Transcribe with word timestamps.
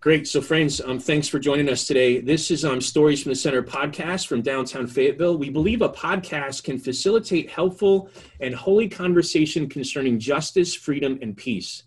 Great. 0.00 0.28
So, 0.28 0.40
friends, 0.40 0.80
um, 0.80 1.00
thanks 1.00 1.26
for 1.26 1.40
joining 1.40 1.68
us 1.68 1.84
today. 1.84 2.20
This 2.20 2.52
is 2.52 2.64
um, 2.64 2.80
Stories 2.80 3.20
from 3.20 3.32
the 3.32 3.36
Center 3.36 3.64
podcast 3.64 4.28
from 4.28 4.42
downtown 4.42 4.86
Fayetteville. 4.86 5.36
We 5.36 5.50
believe 5.50 5.82
a 5.82 5.88
podcast 5.88 6.62
can 6.62 6.78
facilitate 6.78 7.50
helpful 7.50 8.08
and 8.38 8.54
holy 8.54 8.88
conversation 8.88 9.68
concerning 9.68 10.20
justice, 10.20 10.72
freedom, 10.72 11.18
and 11.20 11.36
peace. 11.36 11.82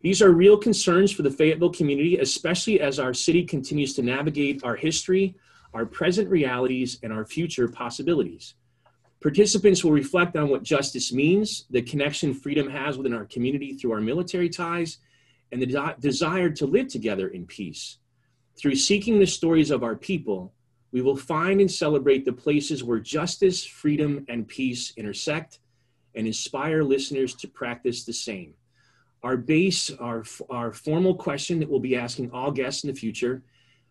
These 0.00 0.22
are 0.22 0.30
real 0.30 0.56
concerns 0.56 1.12
for 1.12 1.20
the 1.20 1.30
Fayetteville 1.30 1.74
community, 1.74 2.16
especially 2.16 2.80
as 2.80 2.98
our 2.98 3.12
city 3.12 3.44
continues 3.44 3.92
to 3.96 4.02
navigate 4.02 4.64
our 4.64 4.74
history, 4.74 5.34
our 5.74 5.84
present 5.84 6.30
realities, 6.30 7.00
and 7.02 7.12
our 7.12 7.26
future 7.26 7.68
possibilities. 7.68 8.54
Participants 9.20 9.84
will 9.84 9.92
reflect 9.92 10.38
on 10.38 10.48
what 10.48 10.62
justice 10.62 11.12
means, 11.12 11.66
the 11.68 11.82
connection 11.82 12.32
freedom 12.32 12.70
has 12.70 12.96
within 12.96 13.12
our 13.12 13.26
community 13.26 13.74
through 13.74 13.92
our 13.92 14.00
military 14.00 14.48
ties, 14.48 14.96
and 15.52 15.62
the 15.62 15.66
de- 15.66 15.96
desire 16.00 16.50
to 16.50 16.66
live 16.66 16.88
together 16.88 17.28
in 17.28 17.46
peace. 17.46 17.98
Through 18.58 18.76
seeking 18.76 19.18
the 19.18 19.26
stories 19.26 19.70
of 19.70 19.84
our 19.84 19.94
people, 19.94 20.52
we 20.90 21.02
will 21.02 21.16
find 21.16 21.60
and 21.60 21.70
celebrate 21.70 22.24
the 22.24 22.32
places 22.32 22.82
where 22.82 22.98
justice, 22.98 23.64
freedom, 23.64 24.24
and 24.28 24.48
peace 24.48 24.92
intersect 24.96 25.60
and 26.14 26.26
inspire 26.26 26.82
listeners 26.82 27.34
to 27.36 27.48
practice 27.48 28.04
the 28.04 28.12
same. 28.12 28.54
Our 29.22 29.36
base, 29.36 29.90
our, 30.00 30.24
our 30.50 30.72
formal 30.72 31.14
question 31.14 31.60
that 31.60 31.70
we'll 31.70 31.80
be 31.80 31.96
asking 31.96 32.30
all 32.32 32.50
guests 32.50 32.84
in 32.84 32.90
the 32.90 32.98
future 32.98 33.42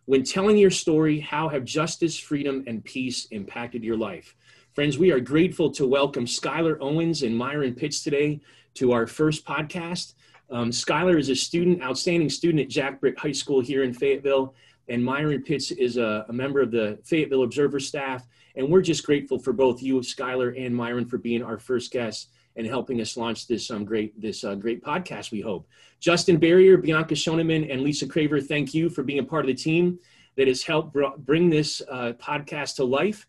when 0.06 0.24
telling 0.24 0.58
your 0.58 0.72
story, 0.72 1.20
how 1.20 1.48
have 1.50 1.64
justice, 1.64 2.18
freedom, 2.20 2.64
and 2.68 2.84
peace 2.84 3.26
impacted 3.32 3.84
your 3.84 3.98
life? 3.98 4.36
Friends, 4.74 4.98
we 4.98 5.12
are 5.12 5.20
grateful 5.20 5.72
to 5.72 5.88
welcome 5.88 6.26
Skylar 6.26 6.78
Owens 6.82 7.24
and 7.24 7.38
Myron 7.38 7.76
Pitts 7.76 8.04
today 8.04 8.42
to 8.76 8.92
our 8.92 9.08
first 9.08 9.46
podcast. 9.46 10.14
Um, 10.52 10.70
Skylar 10.70 11.18
is 11.18 11.30
a 11.30 11.36
student, 11.36 11.82
outstanding 11.82 12.30
student 12.30 12.62
at 12.62 12.70
Jack 12.70 13.00
Britt 13.00 13.18
High 13.18 13.32
School 13.32 13.62
here 13.62 13.84
in 13.84 13.94
Fayetteville, 13.94 14.54
and 14.90 15.04
Myron 15.04 15.44
Pitts 15.44 15.72
is 15.72 15.96
a, 15.98 16.26
a, 16.28 16.34
member 16.34 16.62
of 16.62 16.72
the 16.72 17.00
Fayetteville 17.06 17.44
Observer 17.44 17.80
staff. 17.80 18.28
And 18.56 18.70
we're 18.70 18.82
just 18.82 19.06
grateful 19.06 19.40
for 19.40 19.54
both 19.54 19.82
you, 19.82 20.00
Skylar, 20.02 20.60
and 20.64 20.76
Myron 20.76 21.06
for 21.06 21.18
being 21.18 21.42
our 21.42 21.58
first 21.58 21.92
guests 21.92 22.28
and 22.58 22.68
helping 22.68 23.00
us 23.00 23.16
launch 23.16 23.48
this 23.48 23.72
um, 23.72 23.86
great 23.86 24.20
this 24.20 24.44
uh, 24.44 24.56
great 24.56 24.84
podcast. 24.84 25.32
We 25.32 25.40
hope 25.40 25.68
Justin 26.02 26.38
Barrier, 26.38 26.78
Bianca 26.78 27.14
Shoneman, 27.14 27.72
and 27.72 27.82
Lisa 27.82 28.06
Craver. 28.06 28.46
Thank 28.46 28.74
you 28.74 28.90
for 28.90 29.04
being 29.04 29.20
a 29.20 29.24
part 29.24 29.46
of 29.46 29.48
the 29.48 29.54
team 29.54 30.00
that 30.36 30.48
has 30.48 30.64
helped 30.64 30.92
br- 30.92 31.16
bring 31.20 31.50
this 31.50 31.82
uh, 31.90 32.14
podcast 32.20 32.76
to 32.76 32.84
life. 32.84 33.26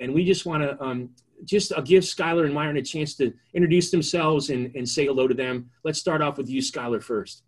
And 0.00 0.12
we 0.12 0.24
just 0.24 0.44
want 0.44 0.64
to 0.64 0.82
um, 0.82 1.10
just 1.44 1.72
I'll 1.72 1.82
give 1.82 2.02
Skylar 2.02 2.44
and 2.44 2.54
Myron 2.54 2.76
a 2.76 2.82
chance 2.82 3.14
to 3.16 3.32
introduce 3.52 3.90
themselves 3.90 4.50
and, 4.50 4.74
and 4.74 4.88
say 4.88 5.06
hello 5.06 5.28
to 5.28 5.34
them. 5.34 5.70
Let's 5.84 5.98
start 5.98 6.22
off 6.22 6.38
with 6.38 6.48
you, 6.48 6.60
Skylar, 6.60 7.02
first. 7.02 7.42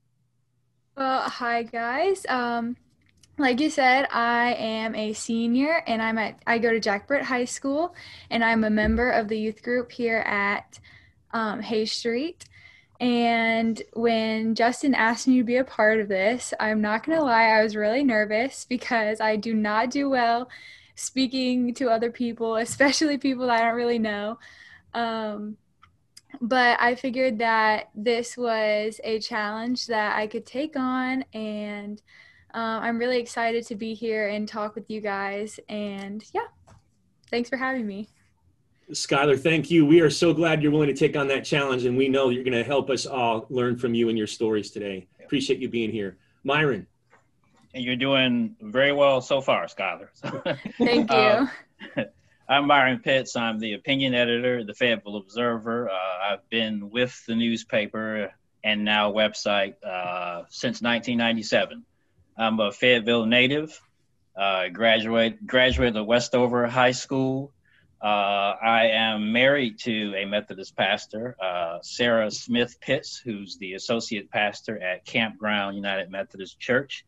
Well, 0.96 1.22
hi 1.22 1.62
guys. 1.62 2.24
Um, 2.28 2.76
like 3.38 3.60
you 3.60 3.68
said, 3.68 4.06
I 4.10 4.54
am 4.54 4.94
a 4.94 5.12
senior 5.12 5.82
and 5.86 6.00
I'm 6.00 6.16
at 6.16 6.38
I 6.46 6.58
go 6.58 6.72
to 6.72 6.80
Jack 6.80 7.06
Britt 7.06 7.24
High 7.24 7.44
School 7.44 7.94
and 8.30 8.42
I'm 8.42 8.64
a 8.64 8.70
member 8.70 9.10
of 9.10 9.28
the 9.28 9.38
youth 9.38 9.62
group 9.62 9.92
here 9.92 10.18
at 10.18 10.78
um, 11.32 11.60
Hay 11.60 11.84
Street. 11.84 12.44
And 12.98 13.82
when 13.92 14.54
Justin 14.54 14.94
asked 14.94 15.28
me 15.28 15.36
to 15.36 15.44
be 15.44 15.56
a 15.56 15.64
part 15.64 16.00
of 16.00 16.08
this, 16.08 16.54
I'm 16.58 16.80
not 16.80 17.04
gonna 17.04 17.22
lie, 17.22 17.48
I 17.48 17.62
was 17.62 17.76
really 17.76 18.02
nervous 18.02 18.64
because 18.66 19.20
I 19.20 19.36
do 19.36 19.52
not 19.52 19.90
do 19.90 20.08
well 20.08 20.48
speaking 20.96 21.72
to 21.74 21.88
other 21.88 22.10
people, 22.10 22.56
especially 22.56 23.18
people 23.18 23.50
I 23.50 23.60
don't 23.60 23.76
really 23.76 24.00
know. 24.00 24.38
Um, 24.92 25.56
but 26.40 26.78
I 26.80 26.96
figured 26.96 27.38
that 27.38 27.90
this 27.94 28.36
was 28.36 29.00
a 29.04 29.20
challenge 29.20 29.86
that 29.86 30.16
I 30.16 30.26
could 30.26 30.44
take 30.44 30.76
on, 30.76 31.24
and 31.32 32.02
um, 32.52 32.82
I'm 32.82 32.98
really 32.98 33.18
excited 33.18 33.66
to 33.68 33.74
be 33.74 33.94
here 33.94 34.28
and 34.28 34.48
talk 34.48 34.74
with 34.74 34.90
you 34.90 35.00
guys. 35.00 35.60
And 35.68 36.24
yeah, 36.34 36.48
thanks 37.30 37.48
for 37.48 37.56
having 37.56 37.86
me. 37.86 38.08
Skylar, 38.92 39.38
thank 39.38 39.70
you. 39.70 39.84
We 39.84 40.00
are 40.00 40.10
so 40.10 40.32
glad 40.32 40.62
you're 40.62 40.72
willing 40.72 40.88
to 40.88 40.94
take 40.94 41.16
on 41.16 41.26
that 41.28 41.44
challenge, 41.44 41.84
and 41.84 41.96
we 41.96 42.08
know 42.08 42.30
you're 42.30 42.44
going 42.44 42.52
to 42.52 42.64
help 42.64 42.90
us 42.90 43.06
all 43.06 43.46
learn 43.48 43.76
from 43.76 43.94
you 43.94 44.08
and 44.08 44.18
your 44.18 44.26
stories 44.26 44.70
today. 44.70 45.06
Appreciate 45.24 45.58
you 45.58 45.68
being 45.68 45.90
here. 45.90 46.18
Myron 46.44 46.76
and 46.76 46.86
you're 47.76 47.96
doing 47.96 48.56
very 48.60 48.92
well 48.92 49.20
so 49.20 49.40
far, 49.40 49.66
Skylar. 49.66 50.08
Thank 50.78 51.10
you. 51.10 51.16
Uh, 51.16 51.46
I'm 52.48 52.66
Myron 52.66 53.00
Pitts. 53.00 53.36
I'm 53.36 53.58
the 53.58 53.74
opinion 53.74 54.14
editor 54.14 54.64
the 54.64 54.74
Fayetteville 54.74 55.16
Observer. 55.16 55.90
Uh, 55.90 56.32
I've 56.32 56.48
been 56.48 56.90
with 56.90 57.24
the 57.26 57.34
newspaper 57.34 58.32
and 58.62 58.84
now 58.84 59.12
website 59.12 59.74
uh, 59.84 60.44
since 60.48 60.80
1997. 60.80 61.84
I'm 62.38 62.60
a 62.60 62.72
Fayetteville 62.72 63.26
native. 63.26 63.80
Uh, 64.36 64.68
graduate 64.68 65.44
graduate 65.46 65.96
of 65.96 66.06
Westover 66.06 66.66
High 66.66 66.92
School. 66.92 67.52
Uh, 68.02 68.54
I 68.62 68.90
am 68.92 69.32
married 69.32 69.78
to 69.80 70.14
a 70.14 70.26
Methodist 70.26 70.76
pastor, 70.76 71.34
uh, 71.42 71.78
Sarah 71.82 72.30
Smith 72.30 72.78
Pitts, 72.80 73.16
who's 73.16 73.56
the 73.56 73.72
associate 73.72 74.30
pastor 74.30 74.80
at 74.80 75.06
Campground 75.06 75.76
United 75.76 76.10
Methodist 76.10 76.60
Church 76.60 77.06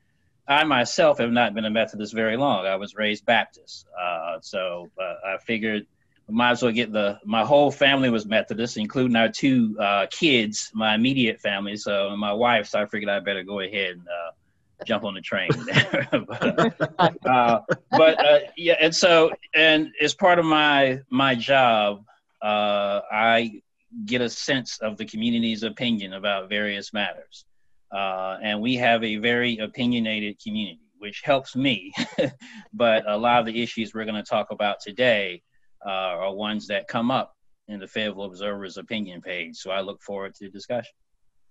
I 0.49 0.65
myself 0.65 1.19
have 1.19 1.31
not 1.31 1.55
been 1.55 1.67
a 1.67 1.71
Methodist 1.71 2.15
very 2.15 2.37
long. 2.37 2.67
I 2.67 2.77
was 2.77 2.95
raised 2.97 3.27
Baptist, 3.27 3.87
uh, 4.01 4.39
so 4.41 4.91
uh, 4.99 5.35
I 5.35 5.39
figured 5.39 5.87
I 6.29 6.33
might 6.33 6.53
as 6.53 6.63
well 6.63 6.73
get 6.73 6.91
the. 6.91 7.19
My 7.25 7.45
whole 7.45 7.71
family 7.71 8.09
was 8.09 8.25
Methodist, 8.25 8.79
including 8.79 9.15
our 9.15 9.29
two 9.29 9.77
uh, 9.79 10.07
kids, 10.11 10.71
my 10.75 10.95
immediate 10.95 11.41
family. 11.41 11.77
So 11.77 12.17
my 12.17 12.33
wife. 12.33 12.67
So 12.67 12.81
I 12.81 12.87
figured 12.87 13.11
I 13.11 13.21
better 13.21 13.43
go 13.43 13.61
ahead 13.61 13.97
and 13.97 14.07
uh, 14.09 14.85
jump 14.85 15.05
on 15.05 15.15
the 15.15 15.21
train. 15.21 15.51
but, 16.11 17.27
uh, 17.27 17.61
but 17.91 18.25
uh, 18.25 18.39
yeah, 18.57 18.77
and 18.81 18.95
so 18.95 19.31
and 19.55 19.91
as 20.01 20.15
part 20.15 20.39
of 20.39 20.47
my 20.47 21.01
my 21.11 21.35
job, 21.35 22.05
I 22.43 23.61
get 24.05 24.23
a 24.23 24.31
sense 24.31 24.79
of 24.81 24.97
the 24.97 25.05
community's 25.05 25.63
opinion 25.63 26.15
about 26.15 26.49
various 26.49 26.93
matters. 26.93 27.45
Uh, 27.93 28.39
and 28.43 28.61
we 28.61 28.77
have 28.77 29.03
a 29.03 29.17
very 29.17 29.59
opinionated 29.59 30.41
community, 30.43 30.81
which 30.99 31.23
helps 31.25 31.57
me. 31.57 31.93
but 32.73 33.09
a 33.09 33.17
lot 33.17 33.41
of 33.41 33.47
the 33.47 33.63
issues 33.63 33.95
we're 33.95 34.05
going 34.05 34.15
to 34.15 34.23
talk 34.23 34.51
about 34.51 34.81
today 34.81 35.43
uh, 35.85 35.91
are 35.91 36.35
ones 36.35 36.67
that 36.67 36.89
come 36.89 37.11
up 37.11 37.35
in 37.69 37.81
the 37.81 37.87
Fayetteville 37.87 38.25
Observer's 38.25 38.77
opinion 38.77 39.21
page. 39.21 39.57
So 39.57 39.71
I 39.71 39.81
look 39.81 40.03
forward 40.03 40.35
to 40.37 40.45
the 40.45 40.51
discussion. 40.51 40.93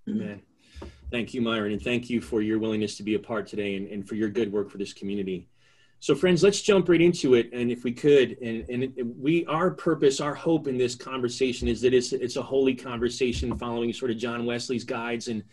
Amen. 0.10 0.42
Thank 1.12 1.34
you, 1.34 1.42
Myron, 1.42 1.72
and 1.72 1.82
thank 1.82 2.10
you 2.10 2.22
for 2.22 2.42
your 2.42 2.60
willingness 2.60 2.98
to 2.98 3.04
be 3.04 3.16
a 3.16 3.20
part 3.20 3.48
today 3.48 3.76
and, 3.76 3.88
and 3.88 4.08
for 4.08 4.16
your 4.16 4.30
good 4.30 4.52
work 4.52 4.70
for 4.70 4.78
this 4.78 4.94
community. 4.94 5.48
So, 6.00 6.14
friends, 6.14 6.44
let's 6.44 6.62
jump 6.62 6.90
right 6.90 7.02
into 7.02 7.34
it. 7.34 7.50
And 7.54 7.72
if 7.72 7.84
we 7.84 7.92
could, 7.92 8.38
and, 8.42 8.70
and 8.70 9.16
we, 9.18 9.46
our 9.46 9.72
purpose, 9.72 10.22
our 10.22 10.36
hope 10.36 10.68
in 10.68 10.78
this 10.78 10.96
conversation 10.96 11.68
is 11.68 11.82
that 11.82 11.94
it's, 11.94 12.14
it's 12.14 12.36
a 12.36 12.42
holy 12.42 12.76
conversation 12.76 13.58
following 13.58 13.92
sort 13.94 14.12
of 14.12 14.18
John 14.18 14.46
Wesley's 14.46 14.84
guides 14.84 15.28
and 15.28 15.44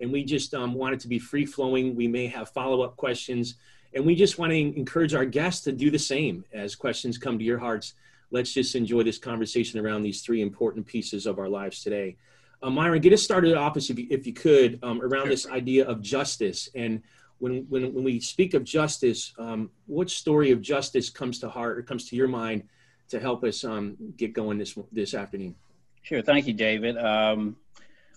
and 0.00 0.10
we 0.10 0.24
just 0.24 0.54
um, 0.54 0.74
want 0.74 0.94
it 0.94 1.00
to 1.00 1.08
be 1.08 1.18
free 1.18 1.46
flowing. 1.46 1.94
We 1.94 2.08
may 2.08 2.26
have 2.28 2.50
follow 2.50 2.82
up 2.82 2.96
questions, 2.96 3.54
and 3.94 4.04
we 4.04 4.14
just 4.14 4.38
want 4.38 4.52
to 4.52 4.58
encourage 4.58 5.14
our 5.14 5.24
guests 5.24 5.64
to 5.64 5.72
do 5.72 5.90
the 5.90 5.98
same 5.98 6.44
as 6.52 6.74
questions 6.74 7.18
come 7.18 7.38
to 7.38 7.44
your 7.44 7.58
hearts. 7.58 7.94
Let's 8.30 8.52
just 8.52 8.74
enjoy 8.74 9.02
this 9.02 9.18
conversation 9.18 9.80
around 9.80 10.02
these 10.02 10.22
three 10.22 10.40
important 10.40 10.86
pieces 10.86 11.26
of 11.26 11.38
our 11.38 11.48
lives 11.48 11.82
today. 11.82 12.16
Uh, 12.62 12.70
Myron, 12.70 13.00
get 13.00 13.12
us 13.12 13.22
started 13.22 13.54
off 13.54 13.76
if 13.76 13.98
you, 13.98 14.06
if 14.10 14.26
you 14.26 14.32
could 14.32 14.78
um, 14.82 15.00
around 15.00 15.24
sure. 15.24 15.30
this 15.30 15.48
idea 15.48 15.86
of 15.86 16.02
justice. 16.02 16.68
And 16.74 17.02
when, 17.38 17.66
when, 17.68 17.92
when 17.94 18.04
we 18.04 18.20
speak 18.20 18.54
of 18.54 18.64
justice, 18.64 19.32
um, 19.38 19.70
what 19.86 20.10
story 20.10 20.50
of 20.50 20.60
justice 20.60 21.10
comes 21.10 21.38
to 21.40 21.48
heart 21.48 21.78
or 21.78 21.82
comes 21.82 22.08
to 22.10 22.16
your 22.16 22.28
mind 22.28 22.64
to 23.08 23.18
help 23.18 23.42
us 23.44 23.64
um, 23.64 23.96
get 24.16 24.32
going 24.32 24.58
this, 24.58 24.78
this 24.92 25.14
afternoon? 25.14 25.56
Sure. 26.02 26.22
Thank 26.22 26.46
you, 26.46 26.54
David. 26.54 26.96
Um, 26.98 27.56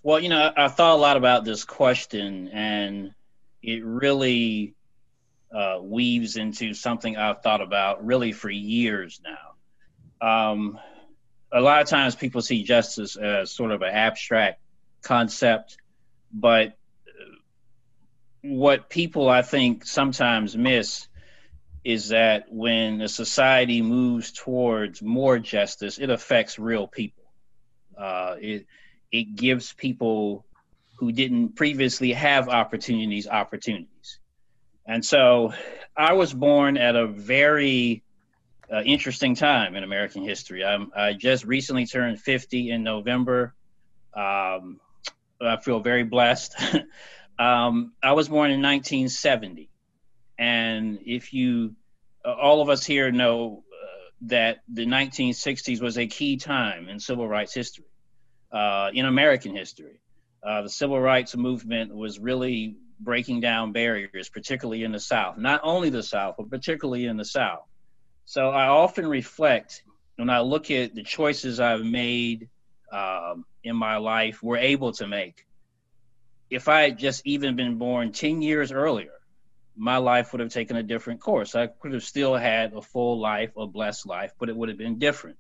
well, 0.03 0.19
you 0.19 0.27
know, 0.29 0.51
I 0.55 0.67
thought 0.67 0.95
a 0.95 1.01
lot 1.01 1.15
about 1.15 1.45
this 1.45 1.63
question, 1.63 2.49
and 2.49 3.13
it 3.61 3.83
really 3.85 4.75
uh, 5.53 5.79
weaves 5.81 6.35
into 6.35 6.73
something 6.73 7.15
I've 7.15 7.41
thought 7.41 7.61
about 7.61 8.05
really 8.05 8.33
for 8.33 8.49
years 8.49 9.21
now. 9.23 10.51
Um, 10.51 10.77
a 11.53 11.61
lot 11.61 11.81
of 11.81 11.87
times 11.87 12.15
people 12.15 12.41
see 12.41 12.63
justice 12.63 13.15
as 13.15 13.51
sort 13.51 13.71
of 13.71 13.81
an 13.81 13.93
abstract 13.93 14.59
concept, 15.01 15.77
but 16.33 16.75
what 18.41 18.89
people 18.89 19.29
I 19.29 19.41
think 19.41 19.85
sometimes 19.85 20.57
miss 20.57 21.07
is 21.85 22.09
that 22.09 22.45
when 22.49 23.01
a 23.01 23.07
society 23.07 23.81
moves 23.81 24.31
towards 24.31 25.01
more 25.01 25.39
justice, 25.39 25.97
it 25.97 26.09
affects 26.09 26.59
real 26.59 26.87
people. 26.87 27.23
Uh, 27.97 28.35
it 28.39 28.65
it 29.13 29.35
gives 29.35 29.71
people 29.71 30.43
who 30.95 31.11
didn't 31.11 31.55
previously 31.55 32.11
have 32.11 32.49
opportunities 32.49 33.27
opportunities. 33.27 34.19
And 34.85 35.05
so 35.05 35.53
I 35.95 36.13
was 36.13 36.33
born 36.33 36.77
at 36.77 36.95
a 36.95 37.07
very 37.07 38.03
uh, 38.73 38.81
interesting 38.81 39.35
time 39.35 39.75
in 39.75 39.83
American 39.83 40.23
history. 40.23 40.65
I'm, 40.65 40.91
i 40.95 41.13
just 41.13 41.45
recently 41.45 41.85
turned 41.85 42.19
50 42.19 42.71
in 42.71 42.83
November. 42.83 43.53
Um, 44.13 44.79
I 45.39 45.57
feel 45.57 45.79
very 45.79 46.03
blessed. 46.03 46.55
Um, 47.39 47.93
I 48.03 48.13
was 48.13 48.29
born 48.29 48.51
in 48.51 48.61
1970, 48.61 49.67
and 50.37 50.99
if 51.03 51.33
you, 51.33 51.75
uh, 52.23 52.31
all 52.31 52.61
of 52.61 52.69
us 52.69 52.85
here 52.85 53.11
know 53.11 53.63
uh, 53.73 54.09
that 54.27 54.59
the 54.71 54.85
1960s 54.85 55.81
was 55.81 55.97
a 55.97 56.05
key 56.05 56.37
time 56.37 56.89
in 56.89 56.99
civil 56.99 57.27
rights 57.27 57.51
history, 57.51 57.85
uh, 58.53 58.91
in 58.93 59.05
American 59.05 59.55
history. 59.55 59.99
Uh, 60.41 60.61
the 60.61 60.69
civil 60.69 60.99
rights 60.99 61.35
movement 61.35 61.93
was 61.93 62.19
really 62.19 62.75
breaking 62.99 63.41
down 63.41 63.71
barriers, 63.71 64.29
particularly 64.29 64.83
in 64.83 64.91
the 64.91 64.99
South. 64.99 65.37
Not 65.37 65.61
only 65.63 65.89
the 65.89 66.03
South, 66.03 66.35
but 66.37 66.49
particularly 66.49 67.05
in 67.05 67.17
the 67.17 67.25
South. 67.25 67.63
So 68.25 68.49
I 68.49 68.67
often 68.67 69.07
reflect 69.07 69.83
when 70.17 70.29
I 70.29 70.41
look 70.41 70.69
at 70.71 70.95
the 70.95 71.03
choices 71.03 71.59
I've 71.59 71.83
made 71.83 72.49
um, 72.91 73.45
in 73.63 73.75
my 73.75 73.97
life, 73.97 74.43
were 74.43 74.57
able 74.57 74.91
to 74.93 75.07
make. 75.07 75.47
If 76.49 76.67
I 76.67 76.81
had 76.81 76.99
just 76.99 77.25
even 77.25 77.55
been 77.55 77.77
born 77.77 78.11
10 78.11 78.41
years 78.41 78.71
earlier, 78.71 79.13
my 79.75 79.97
life 79.97 80.31
would 80.31 80.39
have 80.39 80.51
taken 80.51 80.77
a 80.77 80.83
different 80.83 81.19
course. 81.19 81.55
I 81.55 81.67
could 81.67 81.93
have 81.93 82.03
still 82.03 82.35
had 82.35 82.73
a 82.73 82.81
full 82.81 83.19
life, 83.19 83.51
a 83.57 83.65
blessed 83.65 84.05
life, 84.05 84.33
but 84.39 84.49
it 84.49 84.55
would 84.55 84.69
have 84.69 84.77
been 84.77 84.99
different. 84.99 85.37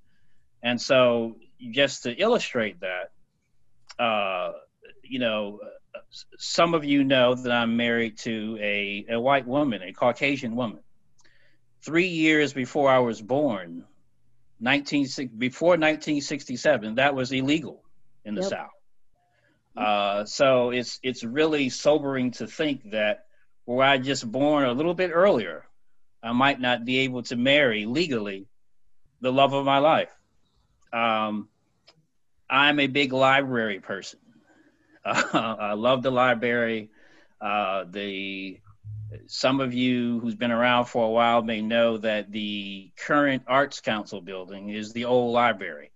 And 0.63 0.81
so, 0.81 1.35
just 1.71 2.03
to 2.03 2.13
illustrate 2.13 2.77
that, 2.81 4.03
uh, 4.03 4.53
you 5.03 5.19
know, 5.19 5.59
some 6.37 6.73
of 6.73 6.85
you 6.85 7.03
know 7.03 7.35
that 7.35 7.51
I'm 7.51 7.77
married 7.77 8.17
to 8.19 8.57
a, 8.61 9.05
a 9.09 9.19
white 9.19 9.47
woman, 9.47 9.81
a 9.81 9.93
Caucasian 9.93 10.55
woman. 10.55 10.79
Three 11.81 12.07
years 12.07 12.53
before 12.53 12.89
I 12.89 12.99
was 12.99 13.21
born, 13.21 13.85
19 14.59 15.07
before 15.37 15.71
1967, 15.71 16.95
that 16.95 17.13
was 17.13 17.31
illegal 17.31 17.83
in 18.25 18.35
the 18.35 18.41
yep. 18.41 18.49
South. 18.49 18.69
Uh, 19.75 20.23
so 20.25 20.69
it's 20.69 20.99
it's 21.01 21.23
really 21.23 21.67
sobering 21.67 22.31
to 22.31 22.45
think 22.45 22.91
that 22.91 23.25
were 23.65 23.83
I 23.83 23.97
just 23.97 24.31
born 24.31 24.65
a 24.65 24.71
little 24.71 24.93
bit 24.93 25.11
earlier, 25.13 25.65
I 26.21 26.31
might 26.31 26.61
not 26.61 26.85
be 26.85 26.99
able 26.99 27.23
to 27.23 27.35
marry 27.35 27.85
legally 27.85 28.47
the 29.21 29.31
love 29.31 29.53
of 29.53 29.65
my 29.65 29.79
life. 29.79 30.11
Um, 30.91 31.49
I'm 32.49 32.79
a 32.79 32.87
big 32.87 33.13
library 33.13 33.79
person. 33.79 34.19
Uh, 35.05 35.55
I 35.59 35.73
love 35.73 36.03
the 36.03 36.11
library. 36.11 36.89
Uh, 37.41 37.85
the 37.89 38.59
some 39.27 39.59
of 39.59 39.73
you 39.73 40.19
who's 40.19 40.35
been 40.35 40.51
around 40.51 40.85
for 40.85 41.05
a 41.05 41.09
while 41.09 41.41
may 41.41 41.61
know 41.61 41.97
that 41.97 42.31
the 42.31 42.91
current 42.97 43.43
Arts 43.47 43.79
Council 43.79 44.21
building 44.21 44.69
is 44.69 44.93
the 44.93 45.05
old 45.05 45.33
library. 45.33 45.91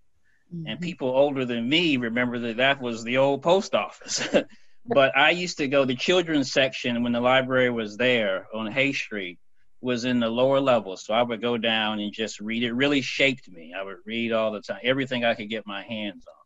Mm-hmm. 0.54 0.66
And 0.68 0.80
people 0.80 1.08
older 1.08 1.44
than 1.44 1.68
me 1.68 1.96
remember 1.96 2.38
that 2.40 2.58
that 2.58 2.80
was 2.80 3.04
the 3.04 3.18
old 3.18 3.42
post 3.42 3.74
office. 3.74 4.28
but 4.86 5.16
I 5.16 5.30
used 5.30 5.58
to 5.58 5.68
go, 5.68 5.84
the 5.84 5.96
children's 5.96 6.52
section 6.52 7.02
when 7.02 7.12
the 7.12 7.20
library 7.20 7.70
was 7.70 7.96
there 7.96 8.46
on 8.54 8.70
Hay 8.70 8.92
Street 8.92 9.38
was 9.80 10.04
in 10.04 10.20
the 10.20 10.28
lower 10.28 10.60
level. 10.60 10.96
So 10.96 11.14
I 11.14 11.22
would 11.22 11.40
go 11.40 11.56
down 11.56 12.00
and 12.00 12.12
just 12.12 12.40
read. 12.40 12.62
It 12.62 12.72
really 12.72 13.00
shaped 13.00 13.50
me. 13.50 13.74
I 13.78 13.82
would 13.82 13.98
read 14.04 14.32
all 14.32 14.52
the 14.52 14.60
time, 14.60 14.80
everything 14.82 15.24
I 15.24 15.34
could 15.34 15.48
get 15.48 15.66
my 15.66 15.82
hands 15.82 16.24
on. 16.26 16.37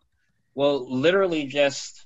Well, 0.55 0.87
literally 0.89 1.47
just 1.47 2.05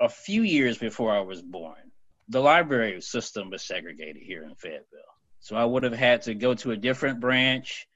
a 0.00 0.08
few 0.08 0.42
years 0.42 0.78
before 0.78 1.14
I 1.14 1.20
was 1.20 1.42
born, 1.42 1.92
the 2.28 2.40
library 2.40 3.00
system 3.00 3.50
was 3.50 3.62
segregated 3.62 4.22
here 4.22 4.44
in 4.44 4.54
Fayetteville. 4.54 5.00
So 5.40 5.56
I 5.56 5.64
would 5.64 5.82
have 5.82 5.94
had 5.94 6.22
to 6.22 6.34
go 6.34 6.54
to 6.54 6.72
a 6.72 6.76
different 6.76 7.20
branch, 7.20 7.86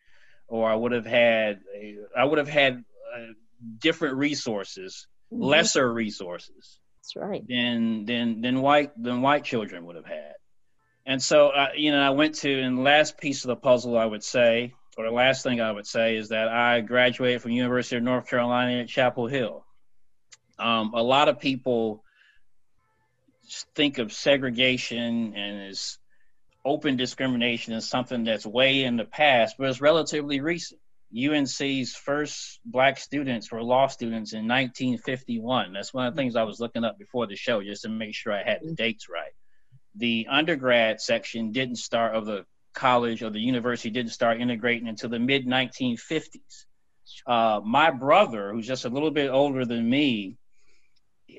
or 0.48 0.70
I 0.70 0.74
would 0.74 0.92
have 0.92 1.06
had 1.06 1.60
a, 1.74 1.98
I 2.16 2.24
would 2.24 2.38
have 2.38 2.48
had 2.48 2.84
uh, 3.14 3.32
different 3.78 4.16
resources, 4.16 5.06
mm-hmm. 5.32 5.42
lesser 5.42 5.92
resources. 5.92 6.78
That's 6.98 7.16
right. 7.16 7.46
Than 7.46 8.04
than 8.04 8.40
than 8.40 8.62
white 8.62 8.90
than 9.00 9.22
white 9.22 9.44
children 9.44 9.84
would 9.86 9.96
have 9.96 10.06
had. 10.06 10.34
And 11.04 11.20
so 11.20 11.48
uh, 11.48 11.70
you 11.76 11.90
know 11.90 12.00
I 12.00 12.10
went 12.10 12.36
to 12.36 12.62
and 12.62 12.84
last 12.84 13.18
piece 13.18 13.44
of 13.44 13.48
the 13.48 13.56
puzzle 13.56 13.98
I 13.98 14.06
would 14.06 14.22
say, 14.22 14.72
or 14.96 15.04
the 15.04 15.10
last 15.10 15.42
thing 15.42 15.60
I 15.60 15.72
would 15.72 15.86
say 15.86 16.16
is 16.16 16.28
that 16.28 16.48
I 16.48 16.80
graduated 16.80 17.42
from 17.42 17.52
University 17.52 17.96
of 17.96 18.02
North 18.02 18.28
Carolina 18.28 18.80
at 18.80 18.88
Chapel 18.88 19.26
Hill. 19.26 19.64
Um, 20.58 20.92
a 20.94 21.02
lot 21.02 21.28
of 21.28 21.40
people 21.40 22.04
think 23.74 23.98
of 23.98 24.12
segregation 24.12 25.34
and 25.34 25.70
as 25.70 25.98
open 26.64 26.96
discrimination 26.96 27.72
as 27.72 27.88
something 27.88 28.24
that's 28.24 28.46
way 28.46 28.84
in 28.84 28.96
the 28.96 29.04
past, 29.04 29.56
but 29.58 29.68
it's 29.68 29.80
relatively 29.80 30.40
recent. 30.40 30.80
UNC's 31.14 31.94
first 31.94 32.60
black 32.64 32.98
students 32.98 33.52
were 33.52 33.62
law 33.62 33.86
students 33.86 34.32
in 34.32 34.48
1951. 34.48 35.72
That's 35.72 35.92
one 35.92 36.06
of 36.06 36.14
the 36.14 36.20
things 36.20 36.36
I 36.36 36.44
was 36.44 36.60
looking 36.60 36.84
up 36.84 36.98
before 36.98 37.26
the 37.26 37.36
show 37.36 37.62
just 37.62 37.82
to 37.82 37.90
make 37.90 38.14
sure 38.14 38.32
I 38.32 38.42
had 38.42 38.60
the 38.62 38.74
dates 38.74 39.08
right. 39.10 39.32
The 39.96 40.26
undergrad 40.30 41.00
section 41.00 41.52
didn't 41.52 41.76
start 41.76 42.14
of 42.14 42.24
the 42.24 42.46
college 42.74 43.22
or 43.22 43.30
the 43.30 43.40
university 43.40 43.90
didn't 43.90 44.12
start 44.12 44.40
integrating 44.40 44.88
until 44.88 45.10
the 45.10 45.18
mid 45.18 45.46
1950s. 45.46 46.64
Uh, 47.26 47.60
my 47.64 47.90
brother, 47.90 48.52
who's 48.52 48.66
just 48.66 48.84
a 48.84 48.88
little 48.88 49.10
bit 49.10 49.30
older 49.30 49.64
than 49.64 49.88
me, 49.88 50.36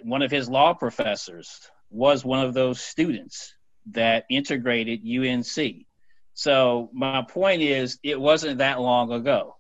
one 0.04 0.22
of 0.22 0.32
his 0.32 0.50
law 0.50 0.74
professors 0.74 1.60
was 1.90 2.26
one 2.26 2.46
of 2.46 2.54
those 2.54 2.82
students 2.82 3.54
that 3.92 4.26
integrated 4.30 5.02
UNC. 5.06 5.86
So 6.34 6.90
my 6.94 7.24
point 7.28 7.62
is, 7.62 8.00
it 8.04 8.20
wasn't 8.20 8.60
that 8.60 8.80
long 8.80 9.12
ago. 9.12 9.58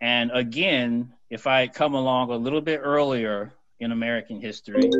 And 0.00 0.30
again, 0.32 1.12
if 1.28 1.46
I 1.46 1.60
had 1.60 1.74
come 1.74 1.94
along 1.94 2.30
a 2.30 2.36
little 2.36 2.60
bit 2.60 2.80
earlier 2.82 3.52
in 3.78 3.92
American 3.92 4.40
history, 4.40 4.90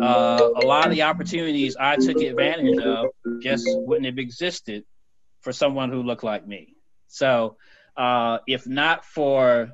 uh, 0.00 0.50
a 0.56 0.66
lot 0.66 0.86
of 0.86 0.92
the 0.92 1.02
opportunities 1.02 1.76
I 1.78 1.96
took 1.96 2.18
advantage 2.18 2.78
of 2.78 3.06
just 3.40 3.64
wouldn't 3.66 4.06
have 4.06 4.18
existed 4.18 4.84
for 5.42 5.52
someone 5.52 5.90
who 5.90 6.02
looked 6.02 6.24
like 6.24 6.46
me. 6.46 6.74
So 7.08 7.56
uh, 7.96 8.38
if 8.46 8.66
not 8.66 9.04
for 9.04 9.72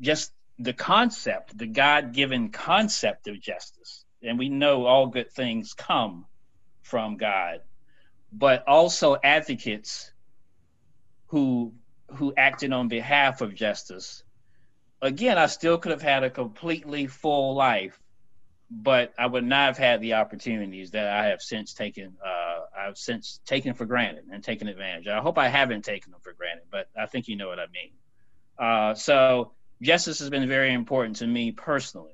just 0.00 0.32
the 0.58 0.72
concept, 0.72 1.56
the 1.56 1.66
God 1.66 2.12
given 2.12 2.50
concept 2.50 3.28
of 3.28 3.40
justice, 3.40 4.04
and 4.22 4.38
we 4.38 4.48
know 4.48 4.86
all 4.86 5.06
good 5.06 5.30
things 5.30 5.74
come 5.74 6.26
from 6.82 7.16
God, 7.16 7.60
but 8.32 8.66
also 8.66 9.16
advocates 9.22 10.12
who 11.26 11.72
who 12.08 12.34
acted 12.36 12.72
on 12.72 12.88
behalf 12.88 13.40
of 13.40 13.54
justice. 13.54 14.22
Again, 15.00 15.38
I 15.38 15.46
still 15.46 15.78
could 15.78 15.92
have 15.92 16.02
had 16.02 16.22
a 16.24 16.30
completely 16.30 17.06
full 17.06 17.54
life, 17.54 17.98
but 18.70 19.12
I 19.18 19.26
would 19.26 19.44
not 19.44 19.68
have 19.68 19.78
had 19.78 20.00
the 20.00 20.14
opportunities 20.14 20.90
that 20.90 21.08
I 21.08 21.26
have 21.26 21.40
since 21.40 21.72
taken. 21.72 22.16
Uh, 22.24 22.51
I've 22.86 22.98
since 22.98 23.40
taken 23.46 23.74
for 23.74 23.86
granted 23.86 24.24
and 24.30 24.42
taken 24.42 24.68
advantage. 24.68 25.08
I 25.08 25.20
hope 25.20 25.38
I 25.38 25.48
haven't 25.48 25.84
taken 25.84 26.12
them 26.12 26.20
for 26.22 26.32
granted, 26.32 26.64
but 26.70 26.88
I 26.96 27.06
think 27.06 27.28
you 27.28 27.36
know 27.36 27.48
what 27.48 27.58
I 27.58 27.66
mean. 27.72 27.92
Uh, 28.58 28.94
so 28.94 29.52
justice 29.80 30.18
has 30.20 30.30
been 30.30 30.48
very 30.48 30.72
important 30.72 31.16
to 31.16 31.26
me 31.26 31.52
personally 31.52 32.12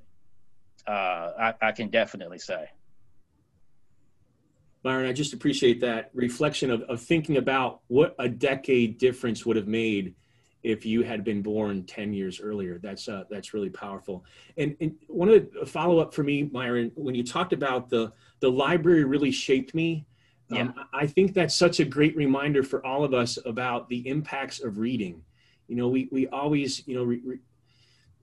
uh, 0.88 1.32
I, 1.38 1.54
I 1.68 1.72
can 1.72 1.88
definitely 1.88 2.38
say. 2.38 2.66
Myron, 4.84 5.06
I 5.06 5.12
just 5.12 5.34
appreciate 5.34 5.80
that 5.80 6.10
reflection 6.14 6.70
of, 6.70 6.82
of 6.82 7.02
thinking 7.02 7.36
about 7.36 7.80
what 7.88 8.14
a 8.18 8.28
decade 8.28 8.98
difference 8.98 9.44
would 9.44 9.56
have 9.56 9.66
made 9.66 10.14
if 10.62 10.86
you 10.86 11.02
had 11.02 11.24
been 11.24 11.42
born 11.42 11.84
10 11.84 12.12
years 12.14 12.40
earlier. 12.40 12.78
That's 12.78 13.08
uh, 13.08 13.24
that's 13.28 13.52
really 13.52 13.70
powerful. 13.70 14.24
And, 14.56 14.76
and 14.80 14.94
one 15.08 15.28
of 15.28 15.52
the 15.52 15.66
follow 15.66 15.98
up 15.98 16.14
for 16.14 16.22
me, 16.22 16.44
Myron, 16.44 16.90
when 16.94 17.14
you 17.14 17.24
talked 17.24 17.52
about 17.52 17.90
the 17.90 18.12
the 18.40 18.50
library 18.50 19.04
really 19.04 19.32
shaped 19.32 19.74
me. 19.74 20.06
Yeah. 20.50 20.62
Um, 20.62 20.74
I 20.92 21.06
think 21.06 21.34
that's 21.34 21.54
such 21.54 21.80
a 21.80 21.84
great 21.84 22.16
reminder 22.16 22.62
for 22.62 22.84
all 22.84 23.04
of 23.04 23.12
us 23.12 23.38
about 23.44 23.88
the 23.88 24.06
impacts 24.08 24.60
of 24.60 24.78
reading. 24.78 25.22
You 25.66 25.76
know, 25.76 25.88
we, 25.88 26.08
we 26.10 26.26
always, 26.28 26.86
you 26.86 26.94
know, 26.94 27.04
re, 27.04 27.20
re, 27.22 27.38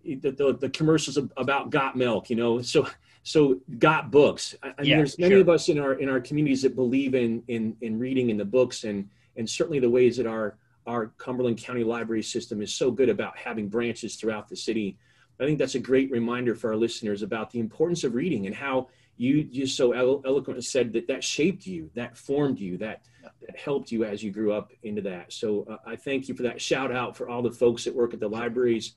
the, 0.05 0.32
the, 0.32 0.58
the, 0.60 0.70
commercials 0.70 1.17
about 1.38 1.70
got 1.72 1.96
milk 1.96 2.29
you 2.29 2.36
know 2.36 2.62
so 2.62 2.88
so 3.24 3.60
got 3.79 4.12
books 4.12 4.55
I, 4.62 4.74
yeah, 4.84 4.98
there's 4.98 5.17
many 5.17 5.34
sure. 5.34 5.41
of 5.41 5.50
us 5.50 5.70
in 5.70 5.79
our 5.79 5.94
in 5.94 6.10
our 6.10 6.20
communities 6.20 6.62
that 6.62 6.75
believe 6.75 7.15
in 7.15 7.44
in 7.48 7.75
in 7.82 7.98
reading 7.98 8.29
in 8.29 8.38
the 8.38 8.46
books 8.46 8.84
and 8.84 9.10
and 9.36 9.50
certainly 9.50 9.79
the 9.79 9.89
ways 9.89 10.17
that 10.17 10.27
our 10.27 10.58
our 10.86 11.08
cumberland 11.17 11.58
county 11.58 11.84
library 11.84 12.22
system 12.22 12.62
is 12.62 12.74
so 12.74 12.91
good 12.91 13.10
about 13.10 13.36
having 13.38 13.67
branches 13.67 14.15
throughout 14.15 14.48
the 14.48 14.55
city 14.55 14.98
i 15.39 15.46
think 15.46 15.58
that's 15.58 15.75
a 15.75 15.79
great 15.79 16.12
reminder 16.12 16.53
for 16.53 16.70
our 16.70 16.77
listeners 16.77 17.24
about 17.24 17.50
the 17.50 17.60
importance 17.60 18.03
of 18.03 18.13
reading 18.13 18.46
and 18.46 18.55
how 18.55 18.88
you 19.17 19.43
just 19.43 19.77
so 19.77 19.91
eloquently 19.93 20.62
said 20.62 20.91
that 20.93 21.07
that 21.07 21.24
shaped 21.24 21.65
you 21.65 21.89
that 21.95 22.17
formed 22.17 22.60
you 22.60 22.77
that 22.77 23.05
that 23.41 23.57
helped 23.57 23.91
you 23.91 24.03
as 24.03 24.22
you 24.22 24.31
grew 24.31 24.51
up 24.51 24.72
into 24.84 25.01
that 25.01 25.31
so 25.31 25.65
uh, 25.69 25.77
i 25.86 25.95
thank 25.95 26.27
you 26.27 26.36
for 26.36 26.43
that 26.43 26.62
shout 26.62 26.91
out 26.91 27.15
for 27.15 27.29
all 27.29 27.41
the 27.41 27.51
folks 27.51 27.86
that 27.86 27.95
work 27.95 28.13
at 28.13 28.19
the 28.19 28.27
libraries 28.27 28.95